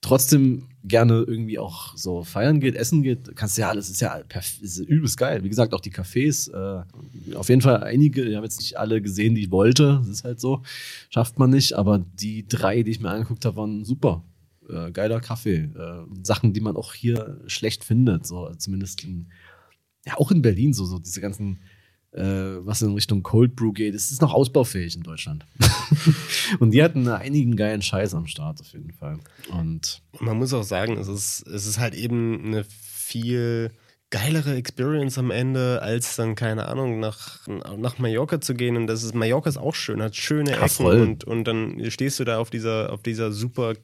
trotzdem 0.00 0.68
gerne 0.82 1.24
irgendwie 1.26 1.58
auch 1.58 1.96
so 1.96 2.22
feiern 2.22 2.60
geht, 2.60 2.74
essen 2.74 3.02
geht, 3.02 3.36
kannst 3.36 3.56
du 3.56 3.62
ja 3.62 3.68
alles, 3.68 3.90
ist 3.90 4.00
ja 4.00 4.22
ist 4.62 4.78
übelst 4.78 5.18
geil. 5.18 5.44
Wie 5.44 5.48
gesagt, 5.48 5.74
auch 5.74 5.80
die 5.80 5.92
Cafés, 5.92 6.50
äh, 6.50 7.34
auf 7.34 7.48
jeden 7.50 7.60
Fall 7.60 7.82
einige, 7.82 8.24
ich 8.24 8.34
habe 8.34 8.46
jetzt 8.46 8.60
nicht 8.60 8.78
alle 8.78 9.02
gesehen, 9.02 9.34
die 9.34 9.42
ich 9.42 9.50
wollte, 9.50 9.98
das 9.98 10.08
ist 10.08 10.24
halt 10.24 10.40
so, 10.40 10.62
schafft 11.10 11.38
man 11.38 11.50
nicht, 11.50 11.74
aber 11.74 11.98
die 11.98 12.46
drei, 12.48 12.82
die 12.82 12.92
ich 12.92 13.00
mir 13.00 13.10
angeguckt 13.10 13.44
habe, 13.44 13.56
waren 13.56 13.84
super. 13.84 14.24
Äh, 14.68 14.90
geiler 14.92 15.20
Kaffee. 15.20 15.68
Äh, 15.76 16.04
Sachen, 16.22 16.52
die 16.52 16.60
man 16.60 16.76
auch 16.76 16.94
hier 16.94 17.40
schlecht 17.46 17.84
findet, 17.84 18.26
so 18.26 18.50
zumindest 18.56 19.04
in, 19.04 19.26
ja, 20.06 20.16
auch 20.16 20.30
in 20.30 20.40
Berlin, 20.40 20.72
so, 20.72 20.86
so 20.86 20.98
diese 20.98 21.20
ganzen 21.20 21.58
was 22.12 22.82
in 22.82 22.92
Richtung 22.94 23.22
Cold 23.22 23.54
Brew 23.54 23.72
geht, 23.72 23.94
es 23.94 24.10
ist 24.10 24.20
noch 24.20 24.34
ausbaufähig 24.34 24.96
in 24.96 25.02
Deutschland. 25.02 25.46
und 26.58 26.72
die 26.72 26.82
hatten 26.82 27.06
einigen 27.08 27.56
geilen 27.56 27.82
Scheiß 27.82 28.14
am 28.14 28.26
Start 28.26 28.60
auf 28.60 28.72
jeden 28.72 28.92
Fall. 28.92 29.18
Und 29.52 30.02
Man 30.18 30.38
muss 30.38 30.52
auch 30.52 30.64
sagen, 30.64 30.96
es 30.98 31.08
ist, 31.08 31.46
es 31.46 31.66
ist 31.66 31.78
halt 31.78 31.94
eben 31.94 32.44
eine 32.46 32.64
viel 32.64 33.70
geilere 34.10 34.56
Experience 34.56 35.18
am 35.18 35.30
Ende, 35.30 35.82
als 35.82 36.16
dann, 36.16 36.34
keine 36.34 36.66
Ahnung, 36.66 36.98
nach, 36.98 37.46
nach 37.46 37.98
Mallorca 37.98 38.40
zu 38.40 38.54
gehen. 38.54 38.76
Und 38.76 38.88
das 38.88 39.04
ist, 39.04 39.14
Mallorca 39.14 39.48
ist 39.48 39.56
auch 39.56 39.76
schön, 39.76 40.02
hat 40.02 40.16
schöne 40.16 40.50
Ja, 40.50 40.56
Ecken 40.56 40.68
voll. 40.68 41.00
und, 41.00 41.22
und 41.24 41.44
dann 41.44 41.80
stehst 41.92 42.18
du 42.18 42.24
da 42.24 42.38
auf 42.38 42.50
dieser, 42.50 42.92
auf 42.92 43.02
dieser 43.02 43.30
super 43.30 43.74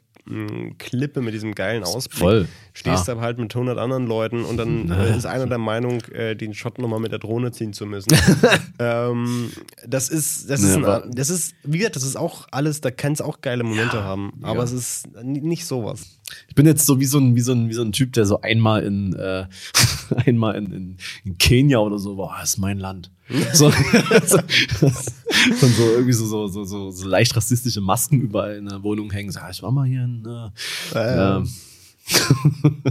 Klippe 0.79 1.23
mit 1.23 1.35
diesem 1.35 1.55
geilen 1.55 1.85
Ausblick. 1.85 2.19
voll. 2.19 2.49
Stehst 2.73 3.07
Ja. 3.07 3.15
da 3.15 3.21
halt 3.21 3.39
mit 3.39 3.55
100 3.55 3.79
anderen 3.79 4.07
Leuten 4.07 4.45
und 4.45 4.57
dann 4.57 4.91
äh, 4.91 5.17
ist 5.17 5.25
einer 5.27 5.47
der 5.47 5.59
Meinung, 5.59 6.01
äh, 6.13 6.35
den 6.35 6.53
Shot 6.53 6.79
nochmal 6.79 7.01
mit 7.01 7.13
der 7.13 7.19
Drohne 7.21 7.53
ziehen 7.53 7.73
zu 7.73 7.87
müssen. 7.87 8.11
ähm, 8.79 9.51
das 9.87 10.09
ist, 10.09 10.51
das 10.51 10.63
ist, 10.63 10.77
Ja, 10.77 11.03
ein, 11.03 11.13
das 11.13 11.31
ist, 11.31 11.55
wie 11.63 11.79
gesagt, 11.79 11.97
das 11.97 12.03
ist 12.03 12.17
auch 12.17 12.49
alles, 12.51 12.81
da 12.81 12.91
kann 12.91 13.13
es 13.13 13.21
auch 13.21 13.41
geile 13.41 13.63
Momente 13.63 14.03
haben, 14.03 14.33
aber 14.43 14.59
ja. 14.59 14.65
es 14.65 14.73
ist 14.73 15.09
nicht 15.23 15.65
sowas. 15.65 16.19
Ich 16.49 16.55
bin 16.57 16.67
jetzt 16.67 16.85
so 16.87 16.99
wie 16.99 17.05
so 17.05 17.19
ein, 17.19 17.37
wie 17.37 17.41
so 17.41 17.53
ein, 17.53 17.69
wie 17.69 17.75
so 17.75 17.83
ein 17.83 17.93
Typ, 17.93 18.13
der 18.15 18.27
so 18.27 18.41
einmal 18.41 18.83
in, 18.83 19.13
äh, 19.15 19.47
einmal 20.27 20.57
in, 20.57 20.73
in, 20.73 20.97
in 21.25 21.39
Kenia 21.39 21.79
oder 21.79 21.99
so, 21.99 22.17
boah, 22.17 22.37
das 22.41 22.51
ist 22.55 22.59
mein 22.59 22.79
Land. 22.79 23.11
So, 23.53 23.71
so, 24.27 24.39
und 24.87 25.75
so 25.75 25.83
irgendwie 25.93 26.13
so, 26.13 26.27
so, 26.27 26.47
so, 26.49 26.65
so, 26.65 26.91
so 26.93 27.09
leicht 27.09 27.35
rassistische 27.37 27.81
Masken 27.81 28.21
überall 28.21 28.57
in 28.57 28.69
der 28.69 28.83
Wohnung 28.83 29.11
hängen. 29.11 29.31
So, 29.33 29.41
ah, 29.41 29.51
ich 29.51 29.63
war 29.63 29.73
mal 29.73 29.87
hier 29.87 30.05
in, 30.05 30.25
äh, 30.25 30.51
Ähm. 30.95 31.45
ähm, 31.45 31.49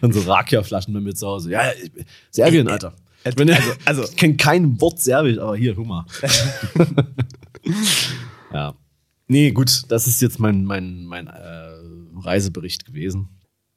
dann 0.00 0.12
so 0.12 0.20
Rakia-Flaschen 0.22 0.92
bei 0.92 1.00
mir 1.00 1.14
zu 1.14 1.26
Hause. 1.28 1.52
Ja, 1.52 1.70
ich, 1.72 1.92
Serbien, 2.30 2.66
Alter. 2.68 2.92
Ich 3.24 3.36
bin, 3.36 3.50
also, 3.50 3.70
also- 3.84 4.02
ich 4.04 4.16
kenne 4.16 4.36
kein 4.36 4.80
Wort 4.80 5.00
Serbisch, 5.00 5.38
aber 5.38 5.56
hier, 5.56 5.74
guck 5.74 5.86
mal. 5.86 6.04
ja. 8.52 8.74
Nee, 9.28 9.50
gut, 9.52 9.82
das 9.88 10.06
ist 10.06 10.22
jetzt 10.22 10.38
mein, 10.40 10.64
mein, 10.64 11.04
mein 11.04 11.26
äh, 11.26 11.70
Reisebericht 12.16 12.86
gewesen. 12.86 13.28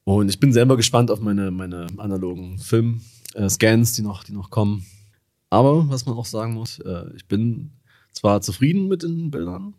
Und 0.04 0.30
ich 0.30 0.40
bin 0.40 0.54
selber 0.54 0.78
gespannt 0.78 1.12
auf 1.12 1.20
meine, 1.20 1.52
meine 1.52 1.88
analogen 1.98 2.58
Film-Scans, 2.58 3.94
die, 3.94 4.02
noch, 4.02 4.24
die 4.24 4.32
noch 4.32 4.50
kommen. 4.50 4.86
Aber 5.52 5.88
was 5.90 6.06
man 6.08 6.16
auch 6.16 6.26
sagen 6.26 6.54
muss, 6.54 6.80
äh, 6.80 7.06
ich 7.16 7.26
bin 7.28 7.72
zwar 8.14 8.42
zufrieden 8.42 8.88
mit 8.88 9.04
den 9.04 9.30
Bildern, 9.30 9.76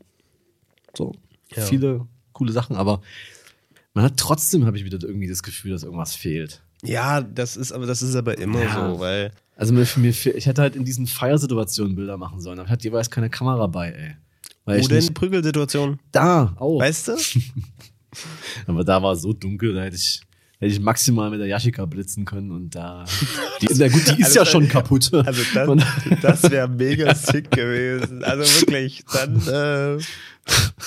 so 0.96 1.12
Ja. 1.56 1.62
viele 1.64 2.06
coole 2.32 2.52
Sachen, 2.52 2.76
aber 2.76 3.00
man 3.94 4.04
hat 4.04 4.16
trotzdem, 4.16 4.64
habe 4.66 4.76
ich 4.78 4.84
wieder 4.84 4.98
irgendwie 5.02 5.28
das 5.28 5.42
Gefühl, 5.42 5.72
dass 5.72 5.82
irgendwas 5.82 6.14
fehlt. 6.14 6.62
Ja, 6.84 7.20
das 7.20 7.56
ist 7.56 7.72
aber 7.72 7.86
das 7.86 8.02
ist 8.02 8.14
aber 8.14 8.38
immer 8.38 8.60
Ja. 8.60 8.92
so, 8.94 9.00
weil 9.00 9.32
Also 9.56 9.72
mir, 9.72 9.86
mir, 9.96 10.10
ich 10.10 10.46
hätte 10.46 10.62
halt 10.62 10.76
in 10.76 10.84
diesen 10.84 11.06
Feiersituationen 11.06 11.94
Bilder 11.94 12.16
machen 12.16 12.40
sollen, 12.40 12.58
aber 12.58 12.66
ich 12.66 12.72
hatte 12.72 12.84
jeweils 12.84 13.10
keine 13.10 13.30
Kamera 13.30 13.66
bei, 13.66 13.90
ey. 13.92 14.16
Weil 14.64 14.80
oder 14.84 14.96
in 14.96 15.04
nicht, 15.04 15.14
Prügelsituation, 15.14 15.98
da, 16.12 16.54
auch. 16.58 16.80
weißt 16.80 17.08
du? 17.08 17.12
Aber 18.66 18.84
da 18.84 19.02
war 19.02 19.12
es 19.14 19.22
so 19.22 19.32
dunkel, 19.32 19.74
da 19.74 19.82
hätte 19.82 19.96
ich, 19.96 20.20
hätte 20.62 20.72
ich 20.74 20.80
maximal 20.80 21.28
mit 21.30 21.40
der 21.40 21.48
Yashica 21.48 21.84
blitzen 21.86 22.24
können 22.24 22.50
und 22.52 22.74
da. 22.74 23.04
Die, 23.60 23.68
na 23.76 23.88
gut, 23.88 24.02
die 24.08 24.20
ist 24.20 24.26
Also, 24.28 24.38
ja 24.38 24.46
schon 24.46 24.64
äh, 24.64 24.68
kaputt. 24.68 25.10
Also 25.12 25.42
das, 25.54 25.68
Und- 25.68 25.84
das 26.22 26.50
wäre 26.50 26.68
mega 26.68 27.14
sick 27.14 27.50
gewesen. 27.50 28.24
Also 28.24 28.42
wirklich, 28.60 29.04
dann 29.12 29.36
äh, 29.48 30.02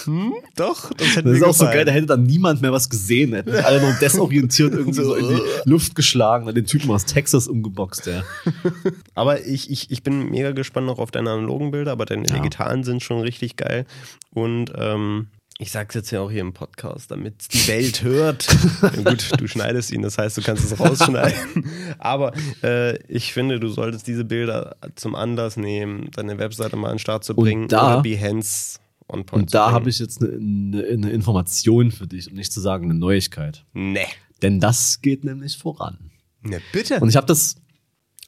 hm, 0.04 0.34
doch, 0.58 0.92
das 0.94 1.16
hätte 1.16 1.30
das 1.30 1.38
ist 1.38 1.44
auch 1.44 1.54
so 1.54 1.64
geil, 1.66 1.86
da 1.86 1.92
hätte 1.94 2.08
dann 2.08 2.24
niemand 2.24 2.62
mehr 2.62 2.74
was 2.74 2.90
gesehen. 2.90 3.34
Hätten 3.34 3.56
alle 3.56 3.82
noch 3.82 3.98
desorientiert 4.00 4.74
irgendwie 4.74 4.94
so, 4.94 5.04
So, 5.06 5.16
in 5.16 5.28
die 5.30 5.42
Luft 5.70 5.96
geschlagen, 5.96 6.46
dann 6.46 6.56
den 6.56 6.66
Typen 6.66 6.92
aus 6.92 7.06
Texas 7.06 7.48
umgeboxt, 7.48 8.06
ja. 8.08 8.24
Aber 9.16 9.46
ich, 9.46 9.70
ich, 9.72 9.92
ich 9.92 10.04
bin 10.04 10.30
mega 10.30 10.52
gespannt 10.52 10.88
noch 10.88 11.00
auf 11.00 11.12
deine 11.12 11.32
analogen 11.32 11.72
Bilder, 11.72 11.92
aber 11.94 12.06
deine 12.06 12.28
Ja. 12.28 12.36
digitalen 12.36 12.84
sind 12.84 13.02
schon 13.04 13.22
richtig 13.22 13.56
geil. 13.56 13.86
Und 14.32 14.74
ähm, 14.78 15.28
ich 15.58 15.72
sag's 15.72 15.96
jetzt 15.96 16.12
ja 16.12 16.20
auch 16.20 16.30
hier 16.30 16.42
im 16.42 16.54
Podcast, 16.54 17.12
damit 17.12 17.54
die 17.54 17.68
Welt 17.70 18.04
hört. 18.04 18.48
Gut, 19.06 19.32
du 19.40 19.48
schneidest 19.48 19.92
ihn, 19.92 20.02
das 20.02 20.18
heißt, 20.18 20.38
du 20.38 20.42
kannst 20.42 20.70
es 20.70 20.78
rausschneiden. 20.78 21.66
Aber 21.98 22.34
äh, 22.62 22.98
ich 23.08 23.32
finde, 23.32 23.60
du 23.60 23.70
solltest 23.70 24.06
diese 24.08 24.26
Bilder 24.26 24.76
zum 24.96 25.16
Anlass 25.16 25.56
nehmen, 25.56 26.12
deine 26.12 26.38
Webseite 26.40 26.76
mal 26.76 26.90
an 26.90 26.96
den 26.96 27.00
Start 27.00 27.24
zu 27.24 27.34
Und 27.34 27.44
bringen 27.46 27.68
da- 27.70 27.94
oder 27.94 28.02
Behance 28.04 28.80
on 29.08 29.26
point 29.26 29.44
Und 29.44 29.54
da 29.54 29.72
habe 29.72 29.90
ich 29.90 30.00
jetzt 30.00 30.22
eine, 30.22 30.34
eine, 30.34 30.88
eine 30.88 31.10
Information 31.12 31.92
für 31.92 32.08
dich, 32.08 32.30
um 32.30 32.36
nicht 32.36 32.52
zu 32.52 32.60
sagen 32.60 32.86
eine 32.90 33.00
Neuigkeit. 33.00 33.64
Nee. 33.74 34.08
Denn 34.42 34.60
das 34.60 35.02
geht 35.02 35.24
nämlich 35.24 35.58
voran. 35.58 36.12
Ne, 36.42 36.60
bitte. 36.74 37.00
Und 37.00 37.10
ich 37.10 37.16
habe 37.16 37.28
das. 37.28 37.56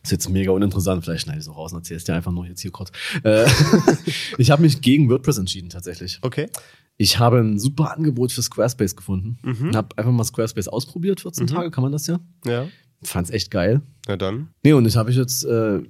Ist 0.04 0.12
jetzt 0.12 0.30
mega 0.30 0.52
uninteressant, 0.52 1.04
vielleicht 1.04 1.24
schneide 1.24 1.40
ich 1.40 1.46
es 1.46 1.50
auch 1.50 1.58
raus 1.58 1.74
und 1.74 1.80
erzähle 1.80 1.98
es 1.98 2.06
dir 2.06 2.16
einfach 2.16 2.32
nur 2.32 2.46
jetzt 2.46 2.62
hier 2.62 2.72
kurz. 2.72 2.92
Äh, 3.24 3.46
ich 4.38 4.50
habe 4.52 4.62
mich 4.62 4.80
gegen 4.80 5.10
WordPress 5.10 5.40
entschieden 5.40 5.70
tatsächlich. 5.70 6.20
okay. 6.22 6.50
Ich 6.98 7.20
habe 7.20 7.40
ein 7.40 7.60
super 7.60 7.96
Angebot 7.96 8.32
für 8.32 8.42
Squarespace 8.42 8.96
gefunden. 8.96 9.38
Mhm. 9.44 9.68
Und 9.68 9.76
habe 9.76 9.98
einfach 9.98 10.12
mal 10.12 10.24
Squarespace 10.24 10.68
ausprobiert, 10.68 11.22
14 11.22 11.48
Tage, 11.48 11.72
kann 11.72 11.84
man 11.84 11.92
das 11.92 12.08
ja. 12.08 12.20
Ja. 12.46 12.68
Fand's 13.04 13.30
echt 13.30 13.52
geil. 13.52 13.82
Na 14.08 14.18
dann. 14.18 14.50
Nee, 14.64 14.74
und 14.74 14.86
ich 14.86 14.98
habe 14.98 15.12
ich 15.12 15.18
jetzt 15.18 15.44
äh, 15.46 15.82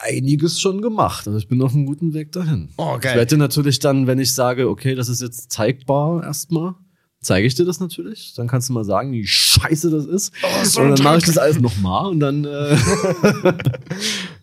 einiges 0.00 0.60
schon 0.60 0.80
gemacht. 0.80 1.26
Also 1.26 1.38
ich 1.38 1.48
bin 1.48 1.60
auf 1.62 1.74
einem 1.74 1.86
guten 1.86 2.14
Weg 2.14 2.32
dahin. 2.32 2.70
Oh, 2.76 2.98
geil. 2.98 3.12
Ich 3.12 3.16
werde 3.16 3.26
dir 3.26 3.36
natürlich 3.36 3.78
dann, 3.78 4.06
wenn 4.06 4.18
ich 4.18 4.32
sage, 4.32 4.68
okay, 4.68 4.94
das 4.94 5.08
ist 5.08 5.20
jetzt 5.20 5.52
zeigbar 5.52 6.22
erstmal, 6.22 6.74
zeige 7.20 7.46
ich 7.46 7.54
dir 7.54 7.66
das 7.66 7.78
natürlich. 7.78 8.34
Dann 8.34 8.48
kannst 8.48 8.68
du 8.68 8.72
mal 8.72 8.84
sagen, 8.84 9.12
wie 9.12 9.26
scheiße 9.26 9.90
das 9.90 10.06
ist. 10.06 10.32
Oh, 10.42 10.64
so 10.64 10.80
und 10.80 10.98
dann 10.98 11.04
mache 11.04 11.18
ich 11.18 11.24
das 11.24 11.36
alles 11.36 11.60
nochmal 11.60 12.10
und 12.10 12.20
dann 12.20 12.44
äh 12.44 12.76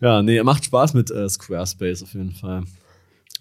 ja, 0.00 0.22
nee, 0.22 0.42
macht 0.42 0.64
Spaß 0.64 0.94
mit 0.94 1.10
äh, 1.10 1.28
Squarespace 1.28 2.04
auf 2.04 2.14
jeden 2.14 2.32
Fall. 2.32 2.62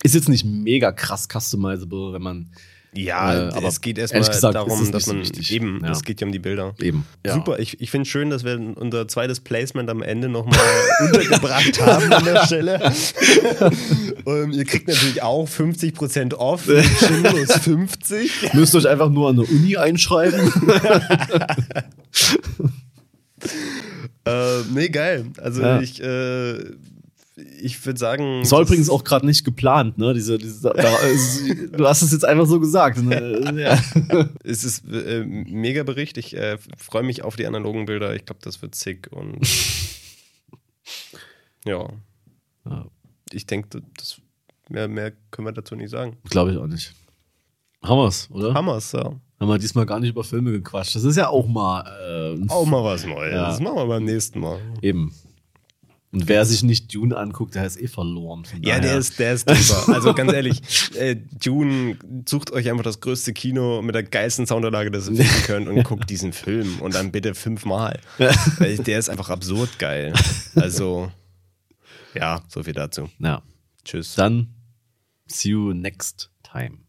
Ist 0.04 0.16
jetzt 0.16 0.30
nicht 0.30 0.46
mega 0.46 0.92
krass 0.92 1.28
customizable, 1.32 2.14
wenn 2.14 2.22
man 2.22 2.50
Ja, 2.94 3.50
Äh, 3.50 3.54
aber 3.54 3.68
es 3.68 3.82
geht 3.82 3.98
erstmal 4.00 4.24
gesagt 4.24 4.56
darum, 4.56 4.82
es 4.82 4.90
dass 4.92 5.06
so 5.06 5.14
man 5.14 5.22
wichtig. 5.22 5.52
eben, 5.52 5.80
Ja. 5.84 5.92
es 5.92 6.04
geht 6.04 6.22
ja 6.22 6.26
um 6.28 6.34
die 6.34 6.40
Bilder. 6.40 6.74
eben. 6.82 7.06
Ja. 7.26 7.36
Super, 7.36 7.60
ich, 7.60 7.80
ich 7.82 7.92
finde 7.92 8.10
schön, 8.10 8.32
dass 8.32 8.44
wir 8.44 8.60
unser 8.78 9.08
zweites 9.08 9.42
Placement 9.42 9.90
am 9.92 10.02
Ende 10.02 10.28
nochmal 10.28 10.58
untergebracht 11.02 11.80
haben 11.86 12.12
an 12.12 12.24
der 12.26 12.46
Stelle. 12.48 12.80
Und 14.26 14.54
ihr 14.56 14.66
kriegt 14.66 14.88
natürlich 14.88 15.22
auch 15.22 15.48
50% 15.48 16.34
off, 16.34 16.64
Schindlos 17.00 17.52
50. 17.60 18.54
Müsst 18.54 18.74
euch 18.74 18.88
einfach 18.88 19.10
nur 19.10 19.30
an 19.30 19.36
der 19.36 19.50
Uni 19.50 19.78
einschreiben. 19.78 20.52
Äh, 24.26 24.62
nee, 24.74 24.90
geil. 24.90 25.26
Also 25.38 25.62
Ja. 25.62 25.80
ich, 25.82 26.02
äh, 26.02 26.58
ich 27.62 27.86
würde 27.86 28.00
sagen. 28.00 28.42
Das 28.42 28.52
war 28.52 28.62
übrigens 28.62 28.90
auch 28.90 29.04
gerade 29.04 29.26
nicht 29.26 29.44
geplant, 29.44 29.98
ne? 29.98 30.14
Diese, 30.14 30.38
diese, 30.38 30.70
du 31.72 31.88
hast 31.88 32.02
es 32.02 32.12
jetzt 32.12 32.26
einfach 32.26 32.46
so 32.46 32.60
gesagt. 32.60 33.02
Ne? 33.02 33.20
Ja. 33.60 33.80
Es 34.44 34.64
ist 34.64 34.84
äh, 34.92 35.24
mega 35.26 35.84
Bericht. 35.84 36.18
Ich 36.18 36.36
äh, 36.36 36.58
freue 36.78 37.04
mich 37.04 37.24
auf 37.24 37.36
die 37.36 37.46
analogen 37.46 37.86
Bilder. 37.86 38.16
Ich 38.16 38.26
glaube, 38.26 38.42
das 38.44 38.62
wird 38.62 38.76
sick 38.76 39.10
und 39.12 39.40
ja. 41.66 41.90
Ja. 42.66 42.86
Ich 43.32 43.46
denke, 43.46 43.82
das 43.98 44.22
mehr, 44.70 44.88
mehr 44.88 45.12
können 45.32 45.48
wir 45.48 45.52
dazu 45.52 45.76
nicht 45.76 45.90
sagen. 45.90 46.18
Glaube 46.30 46.52
ich 46.52 46.58
auch 46.58 46.68
nicht. 46.68 46.94
Wir's, 47.82 48.30
oder? 48.32 48.54
Hammers, 48.54 48.92
ja. 48.92 49.14
Haben 49.40 49.48
wir 49.48 49.58
diesmal 49.58 49.86
gar 49.86 50.00
nicht 50.00 50.10
über 50.10 50.24
Filme 50.24 50.52
gequatscht. 50.52 50.96
Das 50.96 51.04
ist 51.04 51.16
ja 51.16 51.30
auch 51.30 51.48
mal 51.48 52.38
äh, 52.38 52.50
Auch 52.50 52.66
mal 52.66 52.84
was 52.84 53.06
Neues. 53.06 53.34
Ja. 53.34 53.48
Das 53.48 53.60
machen 53.60 53.78
wir 53.78 53.88
beim 53.88 54.04
nächsten 54.04 54.40
Mal. 54.40 54.60
eben. 54.82 55.14
Und 56.12 56.28
wer 56.28 56.44
sich 56.44 56.64
nicht 56.64 56.94
Dune 56.94 57.16
anguckt, 57.16 57.54
der 57.54 57.66
ist 57.66 57.80
eh 57.80 57.88
verloren. 57.88 58.44
Von 58.44 58.64
Ja, 58.64 58.80
der 58.80 58.98
ist, 58.98 59.20
der 59.20 59.34
ist 59.34 59.48
super. 59.48 59.94
Also 59.94 60.14
ganz 60.16 60.34
ehrlich, 60.34 60.62
äh, 60.96 61.16
Dune, 61.16 61.98
sucht 62.28 62.52
euch 62.52 62.70
einfach 62.70 62.84
das 62.84 63.00
größte 63.00 63.32
Kino 63.34 63.84
mit 63.84 63.94
der 63.94 64.04
geilsten 64.04 64.48
Soundanlage, 64.48 64.90
das 64.90 65.08
ihr 65.08 65.18
finden 65.18 65.44
könnt 65.44 65.68
und 65.68 65.84
guckt 65.84 66.10
diesen 66.10 66.34
Film 66.34 66.80
und 66.82 66.96
dann 66.96 67.12
bitte 67.12 67.36
fünfmal. 67.36 68.00
Weil 68.18 68.78
der 68.78 68.98
ist 68.98 69.10
einfach 69.10 69.30
absurd 69.30 69.78
geil. 69.78 70.14
Also, 70.56 71.12
ja, 72.16 72.42
so 72.48 72.64
viel 72.64 72.74
dazu. 72.74 73.08
Ja. 73.20 73.44
Tschüss. 73.86 74.16
Dann 74.16 74.48
see 75.28 75.50
you 75.50 75.74
next 75.74 76.32
time. 76.44 76.80